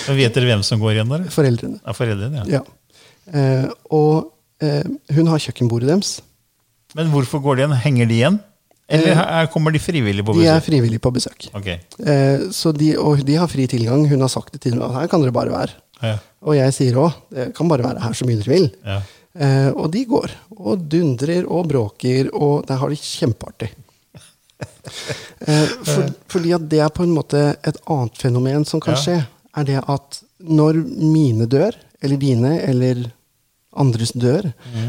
Men 0.09 0.17
Vet 0.17 0.33
dere 0.33 0.45
hvem 0.49 0.63
som 0.65 0.79
går 0.81 0.95
igjen 0.95 1.07
der? 1.11 1.23
Foreldrene. 1.31 1.79
Er 1.85 1.93
foreldrene, 1.93 2.45
ja. 2.49 2.59
Ja. 2.59 2.61
Eh, 3.31 3.69
og 3.91 4.31
eh, 4.59 4.83
hun 5.13 5.27
har 5.27 5.37
kjøkkenbordet 5.39 5.87
deres. 5.87 6.21
Men 6.95 7.09
hvorfor 7.11 7.41
går 7.43 7.55
de 7.55 7.61
igjen? 7.65 7.77
Henger 7.83 8.05
de 8.11 8.13
igjen? 8.19 8.39
Eller 8.87 9.11
Eh, 9.11 9.17
her 9.17 9.47
kommer 9.49 9.71
de 9.73 9.79
frivillig 9.81 10.23
på 10.25 10.33
besøk? 10.35 10.45
De 10.45 10.51
er 10.53 10.61
frivillig 10.61 10.99
på 11.01 11.11
besøk. 11.11 11.47
Okay. 11.57 11.79
Eh, 12.05 12.45
så 12.53 12.71
de, 12.77 12.91
og 13.01 13.23
de 13.25 13.35
har 13.41 13.47
fri 13.49 13.65
tilgang. 13.67 14.05
Hun 14.07 14.21
har 14.21 14.29
sagt 14.29 14.53
det 14.53 14.61
til 14.61 14.75
meg 14.77 14.85
at 14.91 14.99
her 15.01 15.07
kan 15.07 15.21
dere 15.23 15.33
bare 15.33 15.49
være. 15.51 15.71
ja, 16.03 16.17
Og 16.45 16.55
jeg 16.55 16.73
sier 16.73 16.93
òg 17.01 17.13
det 17.33 17.53
kan 17.55 17.67
bare 17.67 17.81
være 17.83 18.03
her 18.03 18.13
så 18.13 18.25
mye 18.27 18.37
dere 18.43 18.53
vil. 18.53 18.69
ja. 18.85 19.01
Eh, 19.35 19.71
og 19.75 19.89
de 19.91 20.05
går 20.05 20.31
og 20.55 20.85
dundrer 20.87 21.43
og 21.51 21.67
bråker, 21.67 22.29
og 22.33 22.65
der 22.69 22.77
har 22.79 22.89
de 22.89 22.95
kjempeartig. 22.95 23.71
Eh, 25.45 25.67
for, 25.83 26.07
fordi 26.31 26.53
at 26.55 26.63
det 26.71 26.79
er 26.79 26.89
på 26.93 27.03
en 27.03 27.11
måte 27.13 27.39
et 27.67 27.77
annet 27.91 28.15
fenomen 28.17 28.63
som 28.65 28.79
kan 28.79 28.93
Ja. 28.95 29.01
skje, 29.01 29.17
er 29.57 29.63
det 29.67 29.81
at 29.87 30.21
når 30.39 30.77
mine 30.87 31.45
dør, 31.49 31.75
eller 32.01 32.17
dine, 32.17 32.53
eller 32.61 33.11
andres 33.75 34.11
dør, 34.15 34.47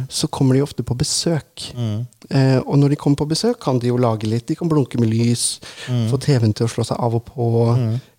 så 0.09 0.29
kommer 0.33 0.55
de 0.57 0.62
ofte 0.64 0.83
på 0.87 0.96
besøk. 0.99 1.66
Eh, 1.77 2.59
og 2.64 2.77
når 2.79 2.92
de 2.94 2.99
kommer 3.01 3.16
på 3.20 3.29
besøk, 3.31 3.59
kan 3.62 3.79
de 3.83 3.88
jo 3.92 3.96
lage 4.01 4.29
litt. 4.31 4.46
De 4.49 4.57
kan 4.59 4.68
blunke 4.70 4.99
med 5.01 5.11
lys, 5.12 5.59
få 6.11 6.18
TV-en 6.22 6.55
til 6.57 6.66
å 6.66 6.70
slå 6.72 6.85
seg 6.87 7.01
av 7.03 7.14
og 7.18 7.25
på. 7.29 7.49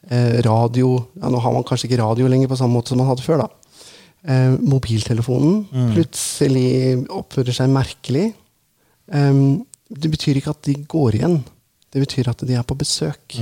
Eh, 0.07 0.37
radio 0.45 0.93
ja, 1.19 1.27
Nå 1.27 1.39
har 1.43 1.51
man 1.51 1.65
kanskje 1.67 1.89
ikke 1.89 1.99
radio 1.99 2.29
lenger 2.31 2.47
på 2.47 2.55
samme 2.55 2.77
måte 2.77 2.93
som 2.93 3.01
man 3.01 3.09
hadde 3.09 3.25
før. 3.25 3.43
da. 3.43 3.49
Eh, 4.27 4.53
mobiltelefonen 4.59 5.65
plutselig 5.93 7.05
oppfører 7.11 7.55
seg 7.55 7.69
merkelig. 7.71 8.29
Em, 9.11 9.65
det 9.89 10.09
betyr 10.11 10.39
ikke 10.39 10.51
at 10.55 10.63
de 10.67 10.73
går 10.87 11.19
igjen. 11.19 11.37
Det 11.93 12.01
betyr 12.03 12.27
at 12.31 12.43
de 12.47 12.55
er 12.59 12.63
på 12.67 12.75
besøk. 12.79 13.37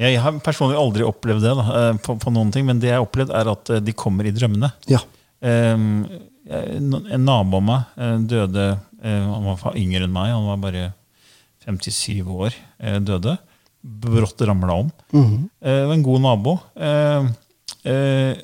Jeg 0.00 0.16
har 0.24 0.36
personlig 0.44 0.78
aldri 0.80 1.04
opplevd 1.04 1.42
det, 1.44 1.52
da, 1.58 1.64
eh, 1.90 1.96
på, 2.00 2.16
på 2.20 2.32
noen 2.32 2.52
ting, 2.52 2.64
men 2.68 2.80
det 2.80 2.88
jeg 2.88 2.96
har 2.96 3.04
opplevd, 3.04 3.32
er 3.36 3.50
at 3.52 3.72
eh, 3.76 3.82
de 3.84 3.92
kommer 3.92 4.24
i 4.28 4.32
drømmene. 4.32 4.70
Ja. 4.88 5.02
Um, 5.40 6.04
en 6.50 7.24
nabo 7.24 7.56
av 7.60 7.62
meg 7.64 7.94
eh, 7.96 8.16
døde 8.28 8.64
eh, 9.00 9.22
Han 9.24 9.46
var 9.46 9.76
yngre 9.78 10.02
enn 10.04 10.12
meg, 10.12 10.32
han 10.34 10.48
var 10.50 10.58
bare 10.60 10.82
57 11.64 12.26
år. 12.28 12.56
eh, 12.82 12.98
døde. 13.00 13.36
Brått 13.80 14.42
ramla 14.44 14.74
om. 14.82 14.90
Mhm. 15.16 15.48
Eh, 15.62 15.82
var 15.86 15.94
en 15.94 16.02
god 16.04 16.20
nabo. 16.26 16.54
Eh, 16.76 17.30
eh, 17.88 18.34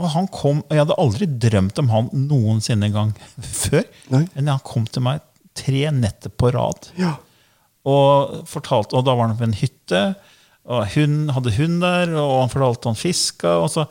og 0.00 0.08
han 0.14 0.26
kom, 0.32 0.62
og 0.64 0.70
Jeg 0.74 0.80
hadde 0.84 0.96
aldri 1.02 1.26
drømt 1.46 1.78
om 1.82 1.90
han 1.92 2.10
noensinne 2.14 2.88
en 2.88 2.96
gang 2.96 3.12
før. 3.62 3.84
Nei. 4.10 4.24
Men 4.34 4.48
han 4.54 4.62
kom 4.64 4.86
til 4.90 5.04
meg 5.06 5.20
tre 5.54 5.90
netter 5.92 6.30
på 6.32 6.50
rad. 6.54 6.88
Ja. 6.98 7.16
Og, 7.86 8.40
fortalte, 8.48 8.96
og 8.98 9.04
da 9.06 9.14
var 9.18 9.28
han 9.30 9.38
på 9.38 9.46
en 9.46 9.56
hytte. 9.60 10.02
Og 10.70 10.86
hun 10.94 11.28
hadde 11.34 11.52
hund 11.58 11.80
der, 11.84 12.14
og 12.20 12.34
han 12.46 12.52
fortalte 12.52 12.90
han 12.90 12.98
fiska. 12.98 13.58
Og 13.62 13.68
så, 13.72 13.86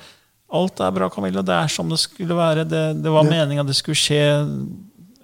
alt 0.51 0.79
er 0.81 0.91
bra, 0.95 1.09
Camilla. 1.13 1.41
Det 1.45 1.53
er 1.55 1.67
som 1.71 1.89
det 1.91 1.99
skulle 2.01 2.35
være. 2.37 2.63
Det, 2.69 2.81
det 3.03 3.11
var 3.13 3.23
Ja. 3.27 3.29
meninga 3.29 3.65
det 3.67 3.75
skulle 3.77 3.99
skje. 3.99 4.21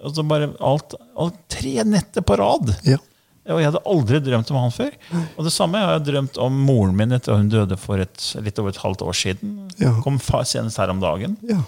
Og 0.04 0.14
så 0.14 0.22
bare 0.28 0.52
alt, 0.60 0.94
alt 1.18 1.38
Tre 1.48 1.82
netter 1.88 2.22
på 2.22 2.36
rad! 2.38 2.74
Ja. 2.84 2.98
Og 3.46 3.60
jeg 3.62 3.68
hadde 3.70 3.80
aldri 3.86 4.18
drømt 4.26 4.48
om 4.50 4.56
han 4.58 4.72
før. 4.74 4.90
Og 5.38 5.44
det 5.46 5.52
samme 5.54 5.78
har 5.78 5.92
jeg 5.96 6.06
drømt 6.08 6.38
om 6.42 6.56
moren 6.66 6.96
min 6.98 7.12
etter 7.14 7.36
hun 7.38 7.48
døde 7.48 7.76
for 7.78 8.02
et, 8.02 8.24
litt 8.42 8.58
over 8.58 8.74
et 8.74 8.80
halvt 8.82 9.04
år 9.06 9.14
siden. 9.14 9.52
Ja. 9.78 9.92
Kom 10.02 10.18
senest 10.18 10.78
her 10.82 10.90
om 10.90 10.98
dagen. 11.00 11.36
Ja. 11.46 11.60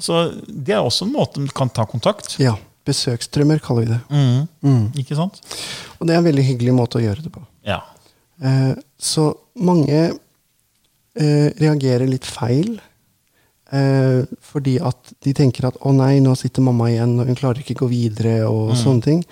Så 0.00 0.22
det 0.48 0.72
er 0.74 0.80
også 0.80 1.04
en 1.04 1.12
måte 1.12 1.42
du 1.44 1.52
kan 1.52 1.68
ta 1.68 1.84
kontakt. 1.86 2.36
ja. 2.40 2.56
Besøksdrømmer 2.88 3.58
kaller 3.60 3.84
vi 3.84 3.88
det. 3.92 3.98
Mm. 4.64 4.84
Ikke 4.96 5.12
sant? 5.18 5.42
Og 6.00 6.06
det 6.08 6.14
er 6.14 6.22
en 6.22 6.24
veldig 6.24 6.44
hyggelig 6.46 6.72
måte 6.72 6.96
å 6.96 7.02
gjøre 7.02 7.20
det 7.20 7.28
på. 7.34 7.42
Ja. 7.68 7.82
Eh, 8.40 8.70
så 8.96 9.26
mange 9.60 9.98
eh, 10.08 11.48
reagerer 11.60 12.08
litt 12.08 12.24
feil. 12.24 12.78
Eh, 13.68 14.24
fordi 14.40 14.78
at 14.80 15.12
de 15.24 15.34
tenker 15.36 15.66
at 15.68 15.78
'å 15.80 15.92
nei, 15.94 16.20
nå 16.20 16.34
sitter 16.36 16.62
mamma 16.64 16.88
igjen, 16.88 17.18
og 17.20 17.26
hun 17.26 17.36
klarer 17.36 17.60
ikke 17.60 17.76
gå 17.84 17.88
videre', 17.88 18.48
og 18.48 18.74
sånne 18.76 19.02
ting. 19.02 19.24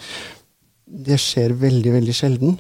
Det 0.87 1.16
skjer 1.18 1.57
veldig, 1.57 1.92
veldig 1.92 2.14
sjelden. 2.14 2.59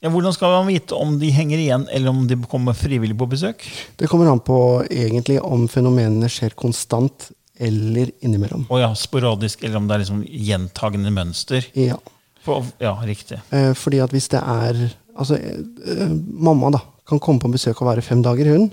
Ja, 0.00 0.10
hvordan 0.10 0.32
skal 0.32 0.52
man 0.54 0.68
vite 0.70 0.94
om 0.94 1.18
de 1.18 1.30
henger 1.34 1.58
igjen, 1.58 1.88
eller 1.90 2.10
om 2.10 2.26
de 2.26 2.36
kommer 2.36 2.72
frivillig 2.72 3.16
på 3.18 3.28
besøk? 3.28 3.64
Det 3.98 4.08
kommer 4.08 4.30
an 4.30 4.38
på 4.38 4.86
egentlig 4.86 5.40
om 5.42 5.66
fenomenene 5.66 6.28
skjer 6.30 6.54
konstant 6.54 7.32
eller 7.58 8.12
innimellom. 8.22 8.68
Å 8.70 8.78
ja, 8.78 8.92
Sporadisk, 8.94 9.64
eller 9.64 9.76
om 9.76 9.88
det 9.88 9.96
er 9.96 10.04
liksom 10.04 10.22
gjentagende 10.22 11.10
mønster. 11.10 11.66
Ja. 11.74 11.98
For, 12.44 12.64
ja, 12.78 12.94
riktig. 13.02 13.40
Eh, 13.50 13.72
fordi 13.74 13.98
at 14.04 14.14
hvis 14.14 14.28
det 14.28 14.42
er 14.42 14.90
Altså, 15.18 15.34
eh, 15.34 16.08
mamma 16.30 16.70
da, 16.70 16.78
kan 17.04 17.18
komme 17.18 17.40
på 17.40 17.50
besøk 17.50 17.80
og 17.82 17.88
være 17.88 18.04
fem 18.06 18.22
dager, 18.22 18.52
hun. 18.54 18.68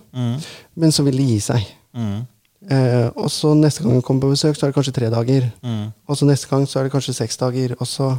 Men 0.75 0.91
så 0.91 1.01
vil 1.03 1.17
det 1.17 1.25
gi 1.25 1.39
seg. 1.41 1.63
Eh, 2.69 3.09
og 3.15 3.27
så 3.29 3.51
neste 3.57 3.83
gang 3.83 3.93
hun 3.97 4.01
kommer 4.05 4.25
på 4.25 4.31
besøk, 4.33 4.55
så 4.57 4.65
er 4.65 4.71
det 4.71 4.77
kanskje 4.79 4.95
tre 4.95 5.09
dager. 5.13 5.49
Og 6.07 6.17
så 6.17 6.25
neste 6.29 6.49
gang 6.49 6.65
så 6.67 6.79
er 6.79 6.87
det 6.87 6.93
kanskje 6.95 7.13
seks 7.17 7.37
dager. 7.37 7.75
Og 7.79 7.87
så, 7.89 8.11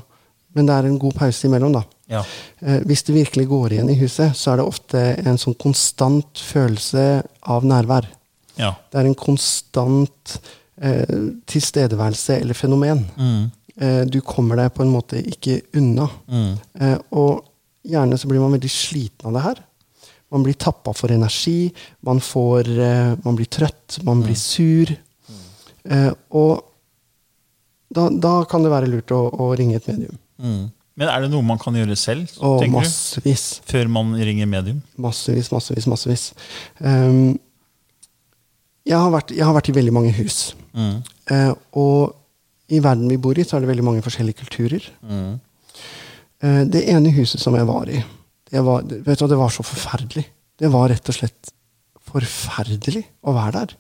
men 0.55 0.69
det 0.69 0.75
er 0.77 0.87
en 0.89 0.99
god 1.03 1.17
pause 1.19 1.49
imellom, 1.49 1.73
da. 1.75 1.83
Ja. 2.13 2.21
Eh, 2.63 2.81
hvis 2.87 3.03
det 3.09 3.17
virkelig 3.17 3.49
går 3.51 3.73
igjen 3.75 3.91
i 3.91 3.99
huset, 3.99 4.37
så 4.39 4.53
er 4.53 4.61
det 4.61 4.69
ofte 4.69 5.03
en 5.27 5.39
sånn 5.43 5.57
konstant 5.59 6.39
følelse 6.39 7.07
av 7.43 7.67
nærvær. 7.67 8.07
ja. 8.57 8.73
Det 8.93 9.01
er 9.03 9.09
en 9.11 9.19
konstant 9.19 10.39
eh, 10.81 11.17
tilstedeværelse 11.51 12.39
eller 12.41 12.55
fenomen. 12.55 13.03
Eh, 13.77 14.05
du 14.09 14.21
kommer 14.25 14.57
deg 14.57 14.71
på 14.73 14.87
en 14.87 14.93
måte 14.95 15.19
ikke 15.21 15.59
unna. 15.77 16.07
Eh, 16.81 16.97
og 17.13 17.45
gjerne 17.87 18.17
så 18.19 18.29
blir 18.31 18.41
man 18.41 18.55
veldig 18.57 18.71
sliten 18.73 19.29
av 19.29 19.35
det 19.37 19.43
her. 19.51 19.61
Man 20.35 20.43
blir 20.43 20.57
tappa 20.59 20.95
for 20.97 21.13
energi, 21.15 21.73
man, 22.07 22.21
får, 22.21 22.71
eh, 22.83 23.13
man 23.23 23.37
blir 23.39 23.51
trøtt, 23.51 24.01
man 24.07 24.25
blir 24.25 24.39
sur. 24.39 24.91
Uh, 25.87 26.11
og 26.35 26.65
da, 27.95 28.09
da 28.11 28.41
kan 28.51 28.65
det 28.65 28.73
være 28.73 28.89
lurt 28.91 29.13
å, 29.15 29.21
å 29.31 29.53
ringe 29.55 29.79
et 29.79 29.87
medium. 29.87 30.17
Mm. 30.43 30.65
Men 30.97 31.11
er 31.13 31.25
det 31.25 31.31
noe 31.33 31.45
man 31.45 31.61
kan 31.61 31.77
gjøre 31.77 31.97
selv, 32.01 32.31
Og 32.41 32.63
tenker 32.63 32.73
du? 32.73 32.77
massevis. 32.81 33.45
Før 33.69 33.91
man 33.93 34.15
ringer 34.17 34.49
medium? 34.49 34.81
Massevis, 35.01 35.51
massevis, 35.53 35.87
massevis. 35.93 36.31
Um, 36.81 37.37
jeg, 38.87 38.97
har 38.97 39.11
vært, 39.13 39.35
jeg 39.37 39.45
har 39.45 39.57
vært 39.57 39.71
i 39.71 39.77
veldig 39.77 39.93
mange 39.93 40.15
hus. 40.17 40.55
Eh, 40.77 41.53
og 41.77 42.17
i 42.73 42.81
verden 42.83 43.11
vi 43.13 43.21
bor 43.21 43.37
i, 43.39 43.45
så 43.45 43.57
er 43.57 43.65
det 43.65 43.71
veldig 43.71 43.85
mange 43.87 44.05
forskjellige 44.05 44.41
kulturer. 44.41 44.89
Uh, 45.05 46.65
det 46.73 46.87
ene 46.93 47.13
huset 47.17 47.45
som 47.45 47.57
jeg 47.57 47.69
var 47.69 47.93
i, 47.93 48.01
det 48.51 48.63
var, 48.63 48.87
vet 48.87 49.19
du, 49.21 49.27
det 49.27 49.39
var 49.39 49.53
så 49.53 49.65
forferdelig. 49.67 50.27
Det 50.57 50.71
var 50.73 50.89
rett 50.93 51.11
og 51.11 51.17
slett 51.17 51.53
forferdelig 52.07 53.03
å 53.27 53.35
være 53.37 53.53
der. 53.61 53.77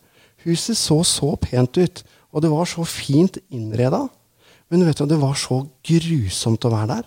Huset 0.46 0.78
så 0.78 1.00
så 1.06 1.32
pent 1.40 1.78
ut, 1.78 2.02
og 2.34 2.42
det 2.44 2.50
var 2.52 2.68
så 2.68 2.84
fint 2.86 3.38
innreda. 3.54 4.04
Men 4.72 4.86
vet 4.86 4.98
du, 4.98 5.06
det 5.08 5.20
var 5.22 5.36
så 5.38 5.62
grusomt 5.86 6.66
å 6.66 6.72
være 6.72 6.96
der. 6.96 7.06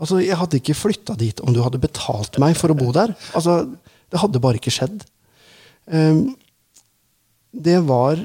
Altså, 0.00 0.18
Jeg 0.24 0.38
hadde 0.40 0.58
ikke 0.58 0.74
flytta 0.76 1.14
dit 1.20 1.40
om 1.44 1.52
du 1.54 1.60
hadde 1.62 1.78
betalt 1.82 2.38
meg 2.42 2.56
for 2.58 2.72
å 2.72 2.78
bo 2.78 2.90
der. 2.92 3.14
Altså, 3.36 3.76
Det 4.10 4.20
hadde 4.20 4.40
bare 4.40 4.60
ikke 4.60 4.72
skjedd. 4.74 5.04
Um, 5.86 6.34
det 7.54 7.78
var 7.86 8.18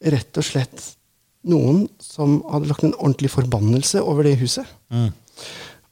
rett 0.00 0.38
og 0.38 0.44
slett 0.44 0.82
noen 1.46 1.86
som 2.02 2.40
hadde 2.50 2.68
lagt 2.70 2.84
en 2.86 2.96
ordentlig 2.96 3.30
forbannelse 3.30 4.02
over 4.02 4.26
det 4.26 4.36
huset. 4.40 4.66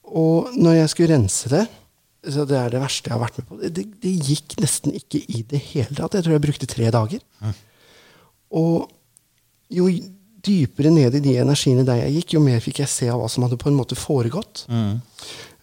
Og 0.04 0.50
når 0.56 0.80
jeg 0.80 0.92
skulle 0.92 1.14
rense 1.14 1.50
det 1.52 1.64
så 2.32 2.44
Det 2.48 2.56
er 2.56 2.72
det 2.72 2.82
verste 2.82 3.10
jeg 3.10 3.16
har 3.16 3.22
vært 3.24 3.38
med 3.40 3.46
på. 3.48 3.60
Det, 3.62 3.86
det 4.02 4.12
gikk 4.28 4.56
nesten 4.62 4.94
ikke 4.96 5.20
i 5.28 5.44
det 5.50 5.60
hele 5.72 5.94
tatt. 5.96 6.16
Jeg 6.16 6.26
tror 6.26 6.36
jeg 6.36 6.44
brukte 6.46 6.68
tre 6.70 6.90
dager. 6.94 7.24
Og 8.54 8.90
jo 9.74 9.88
dypere 10.44 10.92
ned 10.92 11.16
i 11.16 11.24
de 11.24 11.34
energiene 11.40 11.86
der 11.86 12.02
jeg 12.02 12.20
gikk, 12.20 12.36
jo 12.36 12.44
mer 12.44 12.62
fikk 12.62 12.82
jeg 12.82 12.92
se 12.92 13.08
av 13.10 13.20
hva 13.22 13.28
som 13.32 13.46
hadde 13.46 13.58
på 13.60 13.70
en 13.70 13.78
måte 13.78 13.96
foregått. 13.98 14.66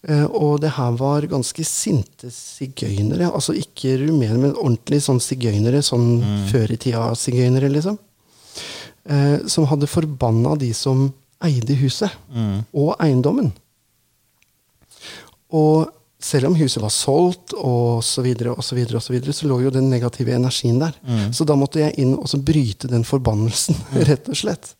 Eh, 0.02 0.24
og 0.26 0.58
det 0.64 0.72
her 0.74 0.96
var 0.98 1.28
ganske 1.30 1.64
sinte 1.66 2.30
sigøynere. 2.34 3.30
Altså 3.30 3.54
ikke 3.58 3.94
rumenere, 4.02 4.40
men 4.40 4.56
ordentlig 4.56 5.02
sånn 5.04 5.22
sigøynere. 5.22 5.82
Sånn 5.86 6.46
før 6.50 6.74
i 6.74 6.78
tida 6.82 7.10
sigøynere, 7.18 7.70
liksom. 7.72 7.98
Uh, 9.02 9.42
som 9.50 9.64
hadde 9.66 9.88
forbanna 9.90 10.52
de 10.60 10.68
som 10.78 11.08
eide 11.42 11.74
huset. 11.80 12.12
Og 12.70 12.94
eiendommen. 13.02 13.50
Og 15.52 15.90
selv 16.22 16.48
om 16.50 16.54
huset 16.58 16.82
var 16.82 16.92
solgt, 16.94 17.54
og 17.58 18.02
så 18.06 18.22
videre, 18.24 18.52
og 18.54 18.64
så 18.64 18.76
videre, 18.78 18.98
og 19.00 19.02
så 19.04 19.14
videre, 19.14 19.34
så 19.34 19.48
lå 19.50 19.60
jo 19.64 19.72
den 19.74 19.90
negative 19.90 20.34
energien 20.36 20.78
der. 20.82 20.94
Så 21.34 21.46
da 21.48 21.56
måtte 21.58 21.82
jeg 21.82 21.96
inn 22.02 22.14
og 22.14 22.28
så 22.30 22.38
bryte 22.38 22.90
den 22.90 23.04
forbannelsen, 23.06 23.78
rett 24.08 24.30
og 24.30 24.38
slett. 24.38 24.74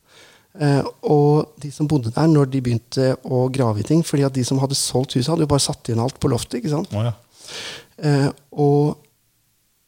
Eh, 0.61 0.83
og 1.09 1.55
de 1.63 1.71
som 1.73 1.89
bodde 1.89 2.13
der, 2.13 2.29
når 2.29 2.51
de 2.53 2.61
begynte 2.65 3.15
å 3.25 3.47
grave 3.53 3.81
i 3.81 3.87
ting 3.89 4.03
fordi 4.05 4.27
at 4.27 4.35
de 4.37 4.45
som 4.45 4.61
hadde 4.61 4.77
solgt 4.77 5.17
huset, 5.17 5.31
hadde 5.33 5.47
jo 5.47 5.53
bare 5.55 5.65
satt 5.65 5.89
igjen 5.89 6.03
alt 6.05 6.19
på 6.21 6.29
loftet. 6.29 6.61
ikke 6.61 6.75
sant? 6.75 6.93
Oh, 6.93 7.07
ja. 7.09 7.15
Eh, 8.03 8.29
og 8.53 9.01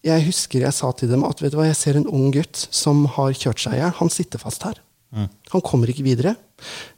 jeg 0.04 0.24
husker 0.26 0.64
jeg 0.66 0.76
sa 0.76 0.90
til 0.96 1.12
dem 1.12 1.24
at 1.24 1.40
vet 1.40 1.52
du 1.52 1.58
hva, 1.60 1.68
jeg 1.68 1.78
ser 1.80 2.00
en 2.00 2.08
ung 2.08 2.30
gutt 2.32 2.66
som 2.74 3.04
har 3.16 3.36
kjørt 3.36 3.62
seg 3.62 3.76
i 3.76 3.82
hjel. 3.82 3.94
Han 4.00 4.12
sitter 4.12 4.40
fast 4.42 4.66
her. 4.68 4.80
Han 5.52 5.62
kommer 5.62 5.90
ikke 5.92 6.02
videre. 6.02 6.34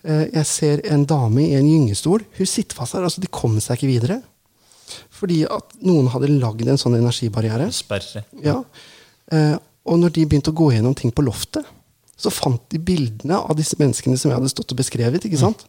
Eh, 0.07 0.25
jeg 0.33 0.49
ser 0.49 0.83
en 0.89 1.05
dame 1.09 1.43
i 1.45 1.57
en 1.59 1.67
gyngestol. 1.69 2.25
Hun 2.39 2.49
sitter 2.49 2.79
fast 2.79 2.97
her. 2.97 3.05
altså 3.05 3.21
De 3.21 3.29
kommer 3.29 3.61
seg 3.61 3.77
ikke 3.79 3.91
videre. 3.91 4.23
Fordi 5.17 5.43
at 5.49 5.79
noen 5.87 6.11
hadde 6.13 6.33
lagd 6.35 6.69
en 6.69 6.81
sånn 6.81 6.99
energibarriere. 6.99 7.71
Sperre. 7.75 8.25
Ja. 8.45 8.59
Eh, 9.33 9.55
og 9.87 10.01
når 10.03 10.13
de 10.17 10.27
begynte 10.27 10.53
å 10.53 10.59
gå 10.59 10.73
gjennom 10.75 10.97
ting 10.99 11.13
på 11.15 11.25
loftet, 11.25 11.65
så 12.17 12.33
fant 12.33 12.63
de 12.73 12.81
bildene 12.81 13.39
av 13.39 13.57
disse 13.59 13.77
menneskene 13.81 14.17
som 14.19 14.31
jeg 14.31 14.39
hadde 14.39 14.53
stått 14.53 14.73
og 14.73 14.81
beskrevet. 14.81 15.25
ikke 15.25 15.41
sant? 15.41 15.67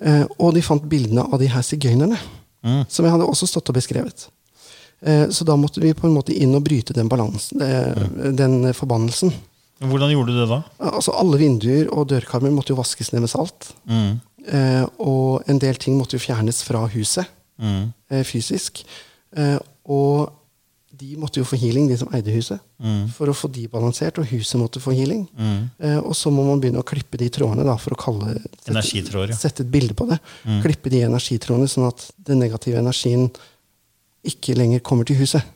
Eh, 0.00 0.24
og 0.38 0.54
de 0.56 0.64
fant 0.64 0.84
bildene 0.88 1.26
av 1.26 1.40
de 1.40 1.48
her 1.52 1.64
sigøynerne, 1.64 2.18
som 2.88 3.06
jeg 3.06 3.12
hadde 3.14 3.28
også 3.28 3.48
stått 3.48 3.72
og 3.72 3.76
beskrevet. 3.78 4.28
Eh, 5.00 5.28
så 5.32 5.44
da 5.48 5.56
måtte 5.56 5.80
vi 5.80 5.94
på 5.96 6.06
en 6.08 6.16
måte 6.16 6.34
inn 6.36 6.54
og 6.56 6.64
bryte 6.66 6.96
den 6.96 7.08
balansen, 7.08 7.62
eh, 7.64 8.32
den 8.36 8.72
forbannelsen. 8.76 9.32
Hvordan 9.80 10.12
gjorde 10.12 10.34
du 10.34 10.40
det 10.42 10.48
da? 10.50 10.62
Altså 10.92 11.14
Alle 11.16 11.38
vinduer 11.40 11.88
og 11.88 12.10
dørkarmer 12.12 12.52
måtte 12.52 12.74
jo 12.74 12.80
vaskes 12.80 13.12
ned 13.14 13.24
med 13.24 13.32
salt. 13.32 13.72
Eh, 13.88 14.84
og 15.00 15.48
en 15.48 15.60
del 15.60 15.76
ting 15.80 15.96
måtte 15.96 16.18
jo 16.18 16.24
fjernes 16.24 16.62
fra 16.64 16.84
huset 16.92 17.28
eh, 17.60 18.22
fysisk. 18.26 18.84
Eh, 19.36 19.56
og 19.90 20.36
de 21.00 21.14
måtte 21.16 21.40
jo 21.40 21.46
få 21.48 21.56
healing, 21.56 21.86
de 21.88 21.96
som 21.96 22.10
eide 22.12 22.32
huset, 22.34 22.60
for 23.14 23.30
å 23.30 23.34
få 23.36 23.48
de 23.52 23.62
balansert. 23.72 24.18
Og 24.20 24.28
huset 24.34 24.60
måtte 24.60 24.82
få 24.84 24.92
healing. 24.92 25.22
Eh, 25.80 25.96
og 25.96 26.12
så 26.18 26.32
må 26.34 26.44
man 26.44 26.60
begynne 26.60 26.82
å 26.82 26.86
klippe 26.86 27.16
de 27.20 27.30
trådene 27.32 27.64
da, 27.64 27.78
for 27.80 27.96
å 27.96 28.00
kalle 28.00 28.34
sette, 28.58 29.22
ja. 29.30 29.38
sette 29.38 29.64
et 29.64 29.72
bilde 29.72 29.96
på 29.96 30.10
det. 30.10 30.18
Klippe 30.64 30.92
de 30.92 31.00
energitrådene, 31.06 31.70
sånn 31.70 31.88
at 31.88 32.04
den 32.28 32.42
negative 32.44 32.82
energien 32.82 33.30
ikke 34.28 34.58
lenger 34.58 34.84
kommer 34.84 35.08
til 35.08 35.16
huset. 35.22 35.46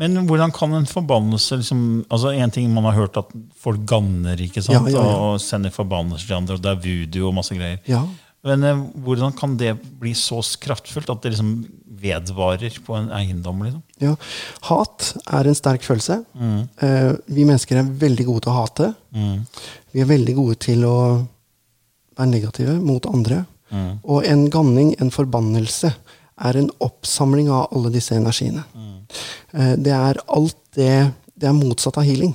Men 0.00 0.16
hvordan 0.26 0.50
kan 0.54 0.74
en 0.74 0.88
forbannelse 0.90 1.60
liksom, 1.60 1.82
altså 2.10 2.32
En 2.34 2.50
ting 2.50 2.66
man 2.74 2.86
har 2.88 2.96
hørt 2.96 3.18
at 3.20 3.30
folk 3.62 3.84
ganner 3.86 4.40
ikke 4.42 4.62
sant? 4.62 4.88
Ja, 4.90 4.96
ja, 4.96 5.04
ja. 5.06 5.18
og 5.28 5.42
sender 5.42 5.70
forbannelser 5.74 6.32
til 6.32 6.38
andre, 6.40 6.58
og 6.58 6.64
det 6.64 6.72
er 6.72 6.80
voodoo 6.82 7.28
og 7.30 7.36
masse 7.36 7.54
greier. 7.54 7.78
Men 8.44 8.64
eh, 8.66 8.82
hvordan 9.04 9.34
kan 9.36 9.56
det 9.60 9.72
bli 10.00 10.12
så 10.18 10.42
kraftfullt 10.60 11.10
at 11.12 11.24
det 11.24 11.34
liksom 11.34 11.54
vedvarer 12.04 12.78
på 12.84 12.96
en 12.98 13.10
eiendom? 13.16 13.62
Liksom? 13.64 13.82
Ja. 14.02 14.14
Hat 14.68 15.12
er 15.24 15.48
en 15.48 15.56
sterk 15.56 15.86
følelse. 15.86 16.20
Mm. 16.34 16.66
vi 17.32 17.46
mennesker 17.48 17.80
er 17.80 17.94
veldig 18.04 18.26
gode 18.28 18.44
til 18.44 18.52
å 18.52 18.58
hate. 18.58 18.90
Vi 19.94 20.02
er 20.02 20.10
veldig 20.10 20.34
gode 20.36 20.58
til 20.60 20.84
å 20.84 20.96
være 22.18 22.30
negative 22.30 22.76
mot 22.82 23.06
andre. 23.08 23.44
Og 24.04 24.26
en 24.28 24.44
ganning, 24.52 24.92
en 25.00 25.10
forbannelse, 25.14 25.94
er 26.44 26.58
en 26.58 26.70
oppsamling 26.82 27.50
av 27.52 27.68
alle 27.74 27.92
disse 27.94 28.16
energiene. 28.16 28.64
Eh, 29.54 29.74
det 29.78 29.94
er 29.94 30.22
alt 30.26 30.58
det 30.74 31.12
Det 31.34 31.48
er 31.48 31.52
motsatt 31.52 31.96
av 31.98 32.04
healing. 32.06 32.30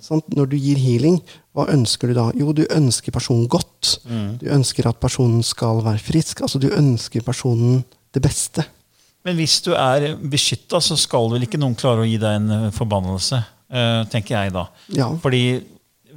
Sant? 0.00 0.24
Når 0.32 0.46
du 0.48 0.54
gir 0.56 0.78
healing, 0.80 1.18
hva 1.58 1.66
ønsker 1.74 2.10
du 2.12 2.14
da? 2.16 2.28
Jo, 2.38 2.52
du 2.54 2.62
ønsker 2.70 3.14
personen 3.14 3.48
godt. 3.50 3.96
Du 4.40 4.46
ønsker 4.54 4.86
at 4.90 5.00
personen 5.02 5.42
skal 5.46 5.82
være 5.86 5.98
frisk. 6.02 6.44
Altså, 6.46 6.60
du 6.62 6.68
ønsker 6.70 7.24
personen 7.26 7.80
det 8.14 8.22
beste. 8.24 8.64
Men 9.26 9.36
hvis 9.36 9.58
du 9.66 9.72
er 9.74 10.12
beskytta, 10.30 10.78
så 10.80 10.96
skal 10.96 11.26
vel 11.34 11.44
ikke 11.44 11.58
noen 11.60 11.74
klare 11.78 12.04
å 12.04 12.06
gi 12.08 12.20
deg 12.22 12.38
en 12.38 12.52
eh, 12.54 12.68
forbannelse, 12.72 13.40
eh, 13.68 14.04
tenker 14.12 14.36
jeg 14.38 14.54
da. 14.54 14.62
Ja. 14.94 15.10
Fordi 15.20 15.42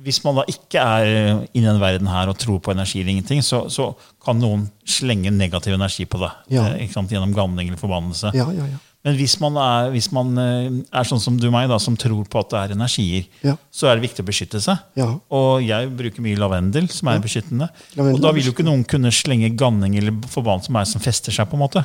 hvis 0.02 0.22
man 0.26 0.38
da 0.40 0.46
ikke 0.50 0.82
er 0.82 1.10
eh, 1.10 1.42
i 1.58 1.64
den 1.66 1.82
verden 1.82 2.08
her 2.10 2.30
og 2.32 2.38
tror 2.42 2.62
på 2.64 2.72
energi 2.74 3.02
eller 3.02 3.16
ingenting, 3.18 3.42
så, 3.46 3.66
så 3.74 3.90
kan 4.24 4.40
noen 4.42 4.68
slenge 4.88 5.34
negativ 5.34 5.76
energi 5.76 6.06
på 6.10 6.22
deg 6.22 6.54
Ja. 6.56 6.70
gjennom 6.78 7.34
ganning 7.36 7.68
eller 7.72 7.82
forbannelse. 7.82 8.32
Ja, 8.38 8.48
ja, 8.56 8.70
ja. 8.70 8.80
Men 9.04 9.16
hvis 9.18 9.34
man, 9.42 9.56
er, 9.58 9.88
hvis 9.96 10.12
man 10.14 10.28
eh, 10.38 10.68
er 10.94 11.08
sånn 11.10 11.20
som 11.24 11.38
du 11.42 11.48
og 11.48 11.54
meg, 11.56 11.68
da, 11.72 11.80
som 11.82 11.96
tror 11.98 12.28
på 12.30 12.38
at 12.44 12.52
det 12.54 12.60
er 12.60 12.74
energier, 12.76 13.24
Ja. 13.42 13.56
så 13.74 13.88
er 13.90 13.98
det 13.98 14.04
viktig 14.06 14.22
å 14.22 14.28
beskytte 14.28 14.62
seg. 14.62 14.78
Ja. 15.00 15.08
Og 15.34 15.64
jeg 15.66 15.90
bruker 15.98 16.22
mye 16.22 16.38
lavendel, 16.38 16.86
som 16.94 17.10
er 17.10 17.18
beskyttende. 17.24 17.72
Lavendel 17.98 18.20
og 18.20 18.28
da 18.28 18.32
vil 18.38 18.46
jo 18.46 18.54
ikke 18.54 18.68
noen 18.68 18.84
kunne 18.86 19.10
slenge 19.10 19.50
ganning 19.58 19.98
eller 19.98 20.14
forbannelse 20.30 20.70
som 20.70 20.78
er 20.78 20.86
som 20.92 21.02
fester 21.02 21.34
seg. 21.34 21.50
på 21.50 21.58
en 21.58 21.64
måte. 21.66 21.82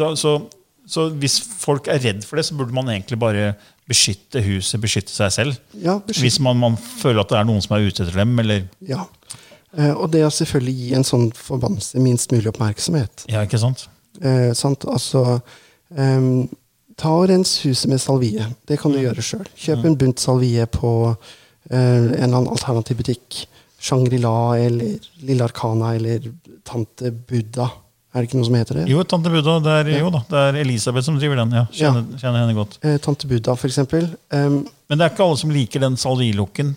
Da, 0.00 0.08
så, 0.16 0.32
så 0.88 1.10
hvis 1.20 1.36
folk 1.60 1.86
er 1.92 2.00
redd 2.02 2.24
for 2.24 2.40
det, 2.40 2.46
så 2.48 2.56
burde 2.56 2.72
man 2.74 2.88
egentlig 2.88 3.18
bare 3.20 3.52
beskytte 3.88 4.40
huset, 4.46 4.80
beskytte 4.80 5.12
seg 5.12 5.30
selv. 5.36 5.58
Ja, 5.76 5.98
beskytte- 6.00 6.22
Hvis 6.24 6.40
man, 6.40 6.56
man 6.58 6.76
føler 6.80 7.20
at 7.26 7.28
det 7.28 7.38
er 7.42 7.44
noen 7.44 7.60
som 7.60 7.76
er 7.76 7.84
ute 7.84 8.06
etter 8.06 8.22
dem. 8.24 8.32
eller... 8.40 8.64
Ja. 8.88 9.04
Eh, 9.76 9.92
og 9.92 10.10
det 10.12 10.24
å 10.24 10.32
selvfølgelig 10.32 10.74
gi 10.80 10.94
en 10.96 11.04
sånn 11.04 11.28
forbannelse 11.36 12.00
minst 12.00 12.32
mulig 12.32 12.48
oppmerksomhet. 12.50 13.24
Ja, 13.28 13.44
ikke 13.44 13.60
sant? 13.60 13.86
Eh, 14.22 14.52
sant? 14.54 14.84
Altså 14.86 15.40
eh, 15.96 16.46
Ta 17.02 17.08
og 17.18 17.28
rens 17.30 17.56
huset 17.64 17.88
med 17.90 17.98
salvie. 18.00 18.44
Det 18.68 18.76
kan 18.78 18.92
du 18.92 18.98
Mm. 18.98 19.04
gjøre 19.08 19.22
sjøl. 19.24 19.46
Kjøp 19.58 19.84
en 19.88 19.96
bunt 19.98 20.20
salvie 20.20 20.66
på 20.70 20.90
eh, 21.70 21.76
en 21.76 22.12
eller 22.14 22.36
annen 22.36 22.52
alternativ 22.52 22.96
butikk. 23.00 23.46
Shangri-La 23.82 24.56
eller 24.62 24.98
Lille 25.26 25.42
Arkana 25.48 25.94
eller 25.96 26.20
Tante 26.64 27.10
Buddha. 27.10 27.70
Er 28.14 28.20
det 28.20 28.28
ikke 28.28 28.36
noe 28.38 28.44
som 28.46 28.54
heter 28.58 28.74
det? 28.76 28.84
Jo, 28.92 29.02
tante 29.08 29.30
Buddha. 29.32 29.54
Det 29.64 29.72
er, 29.72 29.90
jo 30.02 30.10
da, 30.12 30.20
det 30.28 30.38
er 30.50 30.58
Elisabeth 30.60 31.06
som 31.08 31.16
driver 31.18 31.40
den. 31.40 31.50
ja. 31.56 31.64
Kjenner, 31.72 32.04
kjenner 32.20 32.42
henne 32.44 32.54
godt. 32.54 32.76
Eh, 32.84 32.98
Tante 33.02 33.26
Buddha, 33.26 33.54
for 33.56 33.66
eksempel. 33.72 34.10
Ehm, 34.30 34.60
Men 34.92 34.98
det 35.00 35.06
er 35.06 35.14
ikke 35.14 35.24
alle 35.24 35.38
som 35.40 35.50
liker 35.50 35.80
den 35.80 35.96
salvilukten. 35.96 36.74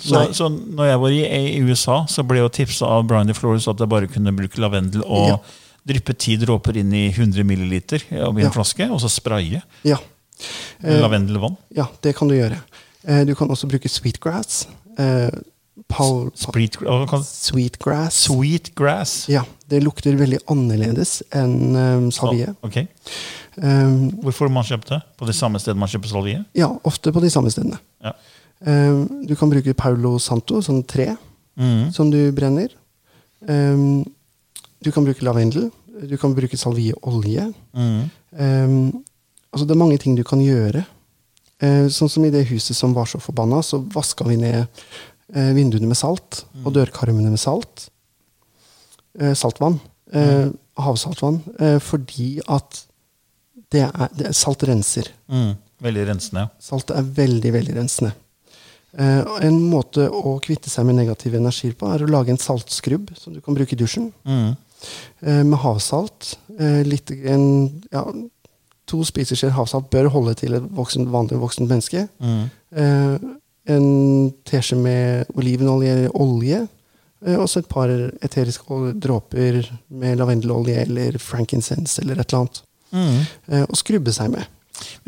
Så, 0.00 0.22
så 0.32 0.48
når 0.48 0.86
jeg 0.92 1.00
var 1.02 1.08
i, 1.10 1.20
i 1.58 1.60
USA, 1.66 1.98
så 2.08 2.22
ble 2.24 2.38
jeg 2.38 2.52
tipsa 2.62 2.86
av 2.86 3.04
Brian 3.10 3.26
DeFlores 3.28 3.66
at 3.68 3.82
jeg 3.82 3.90
bare 3.90 4.06
kunne 4.08 4.32
bruke 4.38 4.62
lavendel 4.62 5.02
og 5.04 5.28
Ja. 5.34 5.38
Dryppe 5.86 6.14
ti 6.18 6.36
dråper 6.40 6.76
inn 6.82 6.92
i 6.96 7.06
100 7.12 7.44
milliliter 7.46 8.02
i 8.10 8.18
en 8.18 8.38
Ja. 8.42 8.50
flaske, 8.50 8.88
og 8.90 9.00
så 9.00 9.10
spraye 9.12 9.62
ja. 9.84 9.98
Eh, 10.82 11.00
lavendelvann. 11.00 11.56
ja, 11.74 11.86
det 12.02 12.16
kan 12.16 12.28
du 12.28 12.34
gjøre. 12.34 12.58
Eh, 13.06 13.24
du 13.24 13.34
kan 13.34 13.48
også 13.48 13.68
bruke 13.70 13.88
sweetgrass. 13.88 14.66
Eh, 14.98 15.30
Paul, 15.88 16.30
Sweet, 16.34 16.78
sweetgrass. 17.22 18.14
sweet. 18.26 19.28
Ja, 19.28 19.42
det 19.68 19.82
lukter 19.84 20.16
veldig 20.16 20.40
annerledes 20.48 21.22
enn 21.30 21.76
um, 21.76 22.10
salvie. 22.10 22.48
Ok. 22.64 22.80
Um, 23.56 24.10
Hvorfor 24.24 24.48
man 24.50 24.64
kjøpt 24.64 24.88
det? 24.88 25.02
På 25.16 25.28
det 25.28 25.36
samme 25.36 25.60
stedet 25.60 25.78
man 25.78 25.88
kjøper 25.88 26.08
salvie? 26.08 26.44
ja, 26.56 26.70
ofte 26.84 27.12
på 27.12 27.20
de 27.20 27.30
samme 27.30 27.52
stedene. 27.52 27.78
Ja. 28.02 28.12
Um, 28.66 29.26
du 29.28 29.36
kan 29.36 29.52
bruke 29.52 29.74
Paulo 29.74 30.18
Santo, 30.18 30.62
sånn 30.64 30.82
tre, 30.88 31.14
mm. 31.60 31.92
som 31.92 32.10
du 32.10 32.32
brenner. 32.32 32.72
Um, 33.46 34.02
du 34.84 34.92
kan 34.92 35.06
bruke 35.06 35.24
lavendel. 35.24 35.70
Du 36.06 36.16
kan 36.20 36.34
bruke 36.36 36.58
salvieolje. 36.60 37.48
Mm. 37.72 38.02
Um, 38.36 39.04
altså 39.50 39.64
det 39.64 39.74
er 39.74 39.80
mange 39.80 39.98
ting 40.02 40.16
du 40.18 40.24
kan 40.26 40.42
gjøre. 40.44 40.84
Uh, 41.62 41.86
sånn 41.92 42.10
som 42.12 42.26
i 42.26 42.32
det 42.32 42.44
huset 42.50 42.76
som 42.76 42.94
var 42.96 43.08
så 43.08 43.20
forbanna, 43.22 43.62
så 43.64 43.80
vaska 43.80 44.26
vi 44.28 44.36
ned 44.40 44.66
uh, 44.66 45.52
vinduene 45.56 45.88
med 45.88 45.98
salt, 45.98 46.44
og 46.64 46.74
dørkarmene 46.76 47.32
med 47.32 47.40
salt. 47.40 47.88
Uh, 49.16 49.32
saltvann. 49.32 49.80
Mm. 50.12 50.52
Havsaltvann. 50.78 51.40
Fordi 51.82 52.36
at 52.52 52.76
det 53.74 53.82
er, 53.86 54.12
det 54.14 54.28
er 54.28 54.36
Salt 54.36 54.62
renser. 54.68 55.08
Mhm. 55.26 55.56
Veldig 55.82 56.04
rensende. 56.08 56.46
Salt 56.62 56.92
er 56.94 57.04
veldig, 57.16 57.50
veldig 57.52 57.74
rensende. 57.76 58.14
Uh, 58.96 59.26
en 59.44 59.58
måte 59.68 60.06
å 60.08 60.38
kvitte 60.40 60.70
seg 60.72 60.86
med 60.88 60.96
negative 60.96 61.36
energier 61.36 61.74
på, 61.76 61.88
er 61.92 62.04
å 62.04 62.08
lage 62.08 62.32
en 62.32 62.40
saltskrubb 62.40 63.10
som 63.18 63.34
du 63.34 63.42
kan 63.44 63.56
bruke 63.56 63.76
i 63.76 63.80
dusjen. 63.80 64.12
Mhm. 64.24 64.54
Eh, 65.22 65.42
med 65.42 65.58
havsalt. 65.62 66.36
Eh, 66.58 66.82
litt, 66.86 67.10
en, 67.10 67.82
ja, 67.92 68.04
to 68.86 69.02
spiseskjeer 69.06 69.54
havsalt 69.56 69.90
bør 69.90 70.10
holde 70.14 70.36
til 70.38 70.56
et 70.58 70.70
voksen, 70.76 71.08
vanlig 71.12 71.40
voksent 71.42 71.70
menneske. 71.70 72.06
Mhm. 72.22 72.46
Eh, 72.76 73.18
en 73.66 73.86
teskje 74.46 74.76
med 74.78 75.30
olivenolje 75.34 75.92
eller 75.92 76.12
olje. 76.22 76.68
Og 77.26 77.48
så 77.50 77.58
et 77.58 77.68
par 77.68 77.90
eteriske 78.22 78.76
dråper 79.02 79.64
med 79.90 80.20
lavendelolje 80.20 80.84
eller 80.84 81.16
frankincense 81.18 81.98
eller 82.02 82.20
et 82.20 82.30
eller 82.30 82.44
annet. 82.44 82.60
Eh, 83.50 83.64
og 83.64 83.74
skrubbe 83.74 84.12
seg 84.14 84.30
med. 84.36 84.46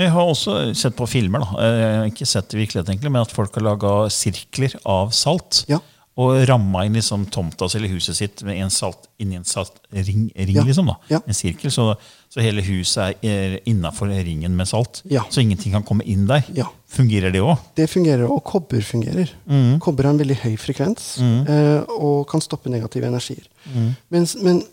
Jeg 0.01 0.11
har 0.15 0.25
også 0.25 0.75
sett 0.79 0.97
på 0.97 1.07
filmer, 1.07 1.45
da. 1.45 1.69
Jeg 1.69 1.97
har 2.01 2.11
ikke 2.11 2.27
sett 2.27 2.49
det 2.49 2.57
i 2.57 2.63
virkeligheten, 2.63 2.95
egentlig, 2.97 3.13
men 3.13 3.27
at 3.27 3.35
folk 3.37 3.55
har 3.59 3.67
laga 3.67 3.95
sirkler 4.11 4.75
av 4.89 5.13
salt. 5.17 5.65
Ja. 5.69 5.79
Og 6.19 6.41
ramma 6.51 6.81
inn 6.87 6.97
liksom 6.99 7.29
tomta 7.31 7.69
si 7.71 7.79
eller 7.79 7.93
huset 7.93 8.17
sitt 8.19 8.41
med 8.43 8.57
en 8.59 8.73
salt, 8.75 9.05
inni 9.23 9.37
en 9.39 9.45
salt 9.47 9.77
Ring, 9.95 10.25
Ja. 10.35 10.65
liksom 10.67 10.89
da. 10.91 10.97
Ja. 11.13 11.21
En 11.27 11.37
sirkel, 11.37 11.71
så, 11.71 11.93
så 12.29 12.43
hele 12.43 12.65
huset 12.67 13.23
er 13.23 13.59
innafor 13.71 14.11
ringen 14.11 14.57
med 14.59 14.67
salt. 14.67 15.03
Ja. 15.07 15.23
Så 15.31 15.41
ingenting 15.45 15.73
kan 15.77 15.85
komme 15.87 16.03
inn 16.11 16.27
der. 16.27 16.43
Ja. 16.57 16.67
Fungerer 16.91 17.31
det 17.31 17.39
òg? 17.45 17.59
Det 17.79 17.87
fungerer, 17.93 18.25
og 18.27 18.43
kobber 18.49 18.83
fungerer. 18.83 19.31
Mm. 19.47 19.79
Kobber 19.85 20.09
har 20.09 20.17
en 20.17 20.19
veldig 20.25 20.41
høy 20.43 20.57
frekvens 20.59 21.07
eh, 21.23 21.85
og 22.01 22.27
kan 22.33 22.43
stoppe 22.43 22.73
negative 22.73 23.07
energier. 23.07 23.47
Mm. 23.71 23.95
Mens, 24.11 24.35
men 24.43 24.65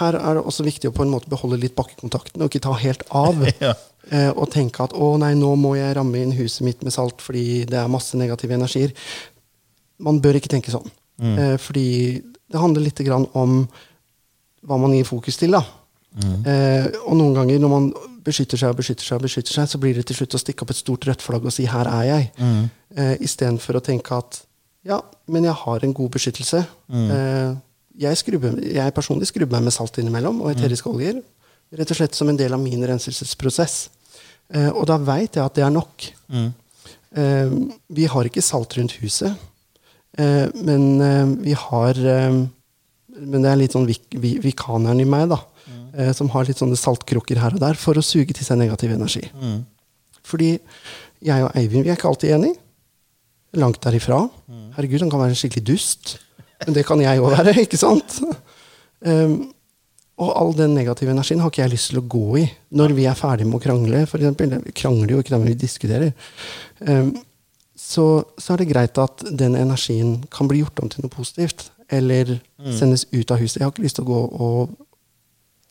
her 0.00 0.18
er 0.18 0.34
det 0.40 0.42
også 0.50 0.64
viktig 0.66 0.90
å 0.90 0.96
på 0.96 1.04
en 1.06 1.12
måte 1.14 1.30
beholde 1.30 1.60
litt 1.62 1.76
bakkekontakten 1.78 2.42
og 2.42 2.50
ikke 2.50 2.64
ta 2.66 2.74
helt 2.82 3.06
av. 3.14 3.38
Ja. 3.62 3.76
eh, 4.10 4.30
og 4.34 4.48
tenke 4.50 4.82
at 4.82 4.94
å 4.98 5.14
nei, 5.20 5.34
nå 5.38 5.54
må 5.60 5.76
jeg 5.78 5.94
ramme 5.94 6.18
inn 6.24 6.32
huset 6.34 6.64
mitt 6.66 6.82
med 6.82 6.90
salt 6.94 7.22
fordi 7.22 7.62
det 7.70 7.78
er 7.78 7.90
masse 7.92 8.18
negative 8.18 8.56
energier. 8.58 8.90
Man 10.04 10.20
bør 10.22 10.38
ikke 10.38 10.50
tenke 10.52 10.72
sånn. 10.74 10.86
Eh, 11.18 11.56
fordi 11.58 11.88
det 12.22 12.60
handler 12.62 12.86
litt 12.86 13.02
grann 13.06 13.26
om 13.38 13.60
hva 14.66 14.78
man 14.80 14.94
gir 14.94 15.06
fokus 15.08 15.38
til. 15.40 15.56
da. 15.56 15.64
Eh, 16.18 16.86
og 17.06 17.14
noen 17.18 17.34
ganger 17.36 17.60
når 17.62 17.72
man 17.72 17.88
beskytter 18.24 18.60
seg 18.60 18.72
og 18.72 18.80
beskytter 18.80 19.06
seg, 19.06 19.22
beskytter 19.22 19.54
seg, 19.54 19.70
så 19.70 19.80
blir 19.80 19.96
det 19.96 20.06
til 20.08 20.18
slutt 20.20 20.36
å 20.36 20.42
stikke 20.42 20.64
opp 20.64 20.72
et 20.74 20.80
stort 20.80 21.06
rødt 21.08 21.24
flagg 21.24 21.46
og 21.46 21.54
si 21.54 21.66
'her 21.66 21.86
er 21.86 22.04
jeg', 22.08 22.30
mm. 22.38 22.70
eh, 22.96 23.16
istedenfor 23.24 23.78
å 23.78 23.84
tenke 23.84 24.16
at 24.16 24.42
ja, 24.86 25.00
men 25.26 25.44
jeg 25.44 25.52
har 25.52 25.84
en 25.84 25.94
god 25.94 26.10
beskyttelse. 26.10 26.64
Eh, 26.90 27.54
jeg, 27.98 28.16
skrubber, 28.16 28.56
jeg 28.62 28.94
personlig 28.94 29.28
skrubber 29.28 29.58
meg 29.58 29.68
med 29.68 29.74
salt 29.74 29.98
innimellom 29.98 30.40
og 30.40 30.52
eteriske 30.52 30.88
oljer. 30.90 31.20
Rett 31.74 31.90
og 31.90 31.98
slett 31.98 32.16
som 32.16 32.28
en 32.30 32.38
del 32.38 32.54
av 32.54 32.62
min 32.62 32.84
renselsesprosess. 32.86 33.90
Eh, 34.54 34.70
og 34.70 34.86
da 34.88 34.96
veit 34.96 35.36
jeg 35.36 35.44
at 35.44 35.58
det 35.58 35.64
er 35.66 35.74
nok. 35.74 36.08
Eh, 37.18 37.50
vi 37.88 38.06
har 38.08 38.28
ikke 38.28 38.44
salt 38.44 38.78
rundt 38.78 38.96
huset, 39.02 39.34
men 40.18 40.84
eh, 41.04 41.26
vi 41.46 41.54
har 41.54 41.98
eh, 41.98 42.38
Men 43.18 43.42
det 43.42 43.50
er 43.50 43.58
litt 43.60 43.74
sånn 43.74 43.86
vik 43.88 44.14
vi 44.22 44.36
vikaneren 44.42 45.00
i 45.02 45.06
meg, 45.08 45.28
da. 45.32 45.40
eh, 45.94 46.12
som 46.14 46.30
har 46.34 46.46
litt 46.46 46.60
sånne 46.60 46.78
saltkrukker 46.78 47.40
her 47.42 47.56
og 47.56 47.62
der 47.62 47.78
for 47.78 47.98
å 47.98 48.04
suge 48.04 48.34
til 48.34 48.46
seg 48.46 48.60
negativ 48.60 48.94
energi. 48.94 49.24
Fordi 50.28 50.54
jeg 51.24 51.44
og 51.44 51.54
Eivind 51.58 51.86
vi 51.86 51.90
er 51.90 51.98
ikke 51.98 52.10
alltid 52.10 52.36
enige. 52.36 52.60
Langt 53.58 53.80
derifra. 53.82 54.20
Herregud, 54.76 55.02
han 55.02 55.10
kan 55.10 55.22
være 55.22 55.34
en 55.34 55.40
skikkelig 55.40 55.66
dust. 55.66 56.18
Men 56.64 56.76
det 56.76 56.84
kan 56.86 57.00
jeg 57.02 57.22
òg 57.22 57.32
være, 57.32 57.54
ikke 57.64 57.80
sant? 57.80 58.18
Um, 59.00 59.38
og 60.18 60.32
all 60.34 60.54
den 60.58 60.74
negative 60.74 61.12
energien 61.14 61.40
har 61.42 61.50
ikke 61.52 61.62
jeg 61.62 61.74
lyst 61.76 61.92
til 61.92 62.00
å 62.00 62.06
gå 62.10 62.40
i 62.40 62.44
når 62.74 62.94
vi 62.96 63.04
er 63.06 63.18
ferdige 63.18 63.46
med 63.46 63.60
å 63.60 63.62
krangle. 63.62 64.02
For 64.10 64.18
eksempel. 64.18 64.56
Vi 64.66 64.74
krangler 64.76 65.14
jo 65.14 65.22
ikke, 65.22 65.34
da, 65.34 65.38
men 65.38 65.52
vi 65.52 65.58
diskuterer. 65.58 66.14
Um, 66.82 67.12
så, 67.88 68.04
så 68.36 68.52
er 68.54 68.60
det 68.62 68.68
greit 68.74 68.98
at 69.00 69.22
den 69.32 69.56
energien 69.56 70.18
kan 70.34 70.48
bli 70.50 70.60
gjort 70.60 70.82
om 70.84 70.90
til 70.92 71.06
noe 71.06 71.12
positivt. 71.14 71.70
Eller 71.88 72.34
sendes 72.76 73.06
ut 73.14 73.30
av 73.32 73.40
huset. 73.40 73.62
Jeg 73.62 73.64
har 73.64 73.72
ikke 73.72 73.86
lyst 73.86 73.96
til 73.96 74.04
å 74.04 74.10
gå 74.10 74.20
og 74.44 74.74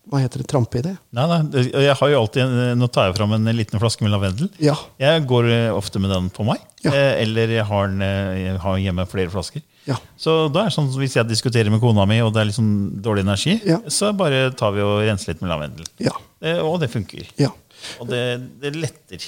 hva 0.08 0.22
heter 0.24 0.40
det, 0.40 0.46
trampe 0.48 0.80
i 0.80 0.84
det. 0.86 0.94
Nei, 1.18 1.26
nei, 1.28 1.62
jeg 1.84 1.94
har 2.00 2.10
jo 2.14 2.20
alltid, 2.22 2.54
Nå 2.80 2.88
tar 2.96 3.10
jeg 3.10 3.18
fram 3.18 3.34
en 3.36 3.50
liten 3.52 3.82
flaske 3.82 4.06
med 4.06 4.14
lavendel. 4.14 4.48
Ja. 4.64 4.74
Jeg 5.04 5.26
går 5.28 5.50
eh, 5.52 5.66
ofte 5.76 6.00
med 6.00 6.14
den 6.14 6.30
på 6.32 6.46
meg. 6.48 6.62
Ja. 6.86 6.94
Eh, 6.96 7.18
Eller 7.26 7.52
jeg 7.58 7.66
har, 7.68 7.90
den, 7.92 8.00
eh, 8.06 8.38
jeg 8.46 8.62
har 8.64 8.78
hjemme 8.80 9.04
flere 9.12 9.34
flasker. 9.34 9.66
Ja. 9.88 9.98
Så 10.20 10.38
da 10.56 10.64
er 10.64 10.72
det 10.72 10.78
sånn, 10.78 10.88
Hvis 10.96 11.18
jeg 11.20 11.28
diskuterer 11.28 11.70
med 11.74 11.84
kona 11.84 12.06
mi, 12.08 12.22
og 12.24 12.32
det 12.36 12.46
er 12.46 12.54
sånn 12.56 12.72
dårlig 13.04 13.26
energi, 13.28 13.58
så 13.92 14.14
bare 14.16 14.46
tar 14.56 14.72
vi 14.78 14.86
og 14.88 15.02
renser 15.10 15.34
litt 15.36 15.44
med 15.44 15.52
lavendel. 15.52 15.92
Ja. 16.08 16.16
Eh, 16.40 16.64
Og 16.64 16.80
det 16.82 16.90
funker. 16.96 17.28
ja. 17.38 17.52
Og 18.00 18.08
det, 18.10 18.24
det 18.64 18.74
letter. 18.80 19.28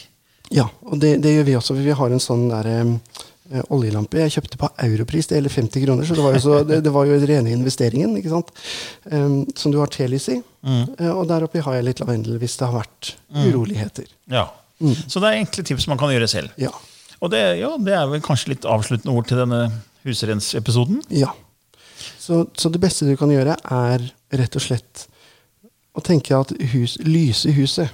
Ja, 0.54 0.66
og 0.86 1.00
det, 1.02 1.18
det 1.24 1.34
gjør 1.36 1.48
vi 1.48 1.56
også. 1.60 1.78
Vi 1.78 1.96
har 1.96 2.14
en 2.14 2.22
sånn 2.24 2.48
der, 2.50 2.70
eh, 2.70 3.64
oljelampe 3.74 4.22
jeg 4.22 4.36
kjøpte 4.36 4.60
på 4.62 4.70
europris 4.86 5.30
Det 5.30 5.38
gjelder 5.38 5.54
50 5.56 5.86
kroner. 5.86 6.06
Så 6.06 6.18
det 6.18 6.26
var 6.26 6.38
jo, 6.38 6.42
så, 6.44 6.60
det, 6.66 6.80
det 6.86 6.94
var 6.94 7.10
jo 7.10 7.18
rene 7.32 7.54
investeringen. 7.54 8.16
ikke 8.20 8.34
sant? 8.34 8.54
Um, 9.12 9.42
som 9.58 9.74
du 9.74 9.80
har 9.82 9.92
telys 9.94 10.30
i. 10.34 10.40
Eh, 10.66 11.12
og 11.12 11.28
der 11.30 11.46
oppe 11.46 11.64
har 11.66 11.78
jeg 11.78 11.88
litt 11.90 12.02
lavendel 12.04 12.40
hvis 12.42 12.58
det 12.60 12.70
har 12.70 12.80
vært 12.82 13.14
uroligheter. 13.34 14.10
Ja. 14.32 14.48
Så 14.80 15.20
det 15.20 15.30
er 15.30 15.42
enkle 15.42 15.66
tips 15.68 15.90
man 15.92 16.00
kan 16.00 16.14
gjøre 16.14 16.30
selv. 16.32 16.56
Ja. 16.62 16.72
Og 17.20 17.34
det, 17.34 17.42
ja, 17.60 17.74
det 17.84 17.96
er 17.98 18.08
vel 18.10 18.24
kanskje 18.24 18.54
litt 18.54 18.68
avsluttende 18.70 19.16
ord 19.18 19.28
til 19.30 19.42
denne 19.42 19.68
husrensepisoden. 20.08 21.04
ja. 21.14 21.34
Så, 22.20 22.46
så 22.56 22.70
det 22.70 22.80
beste 22.80 23.08
du 23.08 23.16
kan 23.18 23.32
gjøre, 23.34 23.56
er 23.58 24.04
rett 24.38 24.56
og 24.56 24.62
slett 24.62 25.08
å 25.98 26.02
tenke 26.06 26.38
at 26.38 26.52
hus, 26.72 26.94
lyse 27.02 27.50
huset 27.58 27.90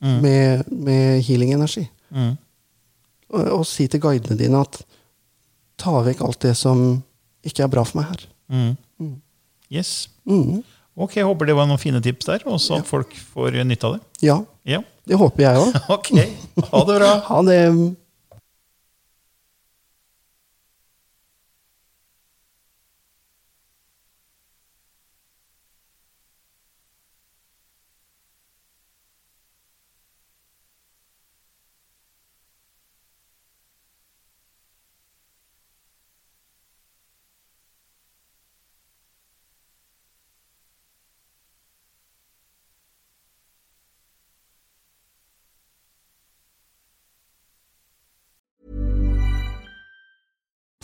med, 0.00 0.62
med 0.70 1.20
healing-energi. 1.26 1.88
Mm. 2.10 2.32
Og, 3.30 3.44
og 3.60 3.66
si 3.68 3.86
til 3.90 4.00
guidene 4.02 4.36
dine 4.38 4.60
at 4.64 4.80
ta 5.80 6.00
vekk 6.04 6.20
alt 6.26 6.40
det 6.44 6.56
som 6.58 6.80
ikke 7.46 7.64
er 7.64 7.72
bra 7.72 7.84
for 7.86 8.00
meg 8.00 8.10
her. 8.10 8.24
Mm. 8.50 9.14
Yes. 9.70 10.08
Mm. 10.28 10.60
Ok, 11.00 11.14
jeg 11.16 11.24
håper 11.24 11.46
det 11.48 11.54
var 11.56 11.68
noen 11.70 11.80
fine 11.80 12.00
tips 12.04 12.26
der, 12.28 12.42
og 12.50 12.58
så 12.60 12.80
at 12.80 12.88
folk 12.90 13.14
får 13.32 13.60
nytte 13.64 13.86
av 13.88 13.94
det. 13.96 14.02
Ja, 14.26 14.40
Ja. 14.68 14.82
det 15.08 15.16
håper 15.16 15.46
jeg 15.46 15.56
òg. 15.62 15.78
Ok, 15.96 16.10
ha 16.72 16.82
det 16.90 16.98
bra. 17.00 17.12
Ha 17.30 17.42
det. 17.46 17.60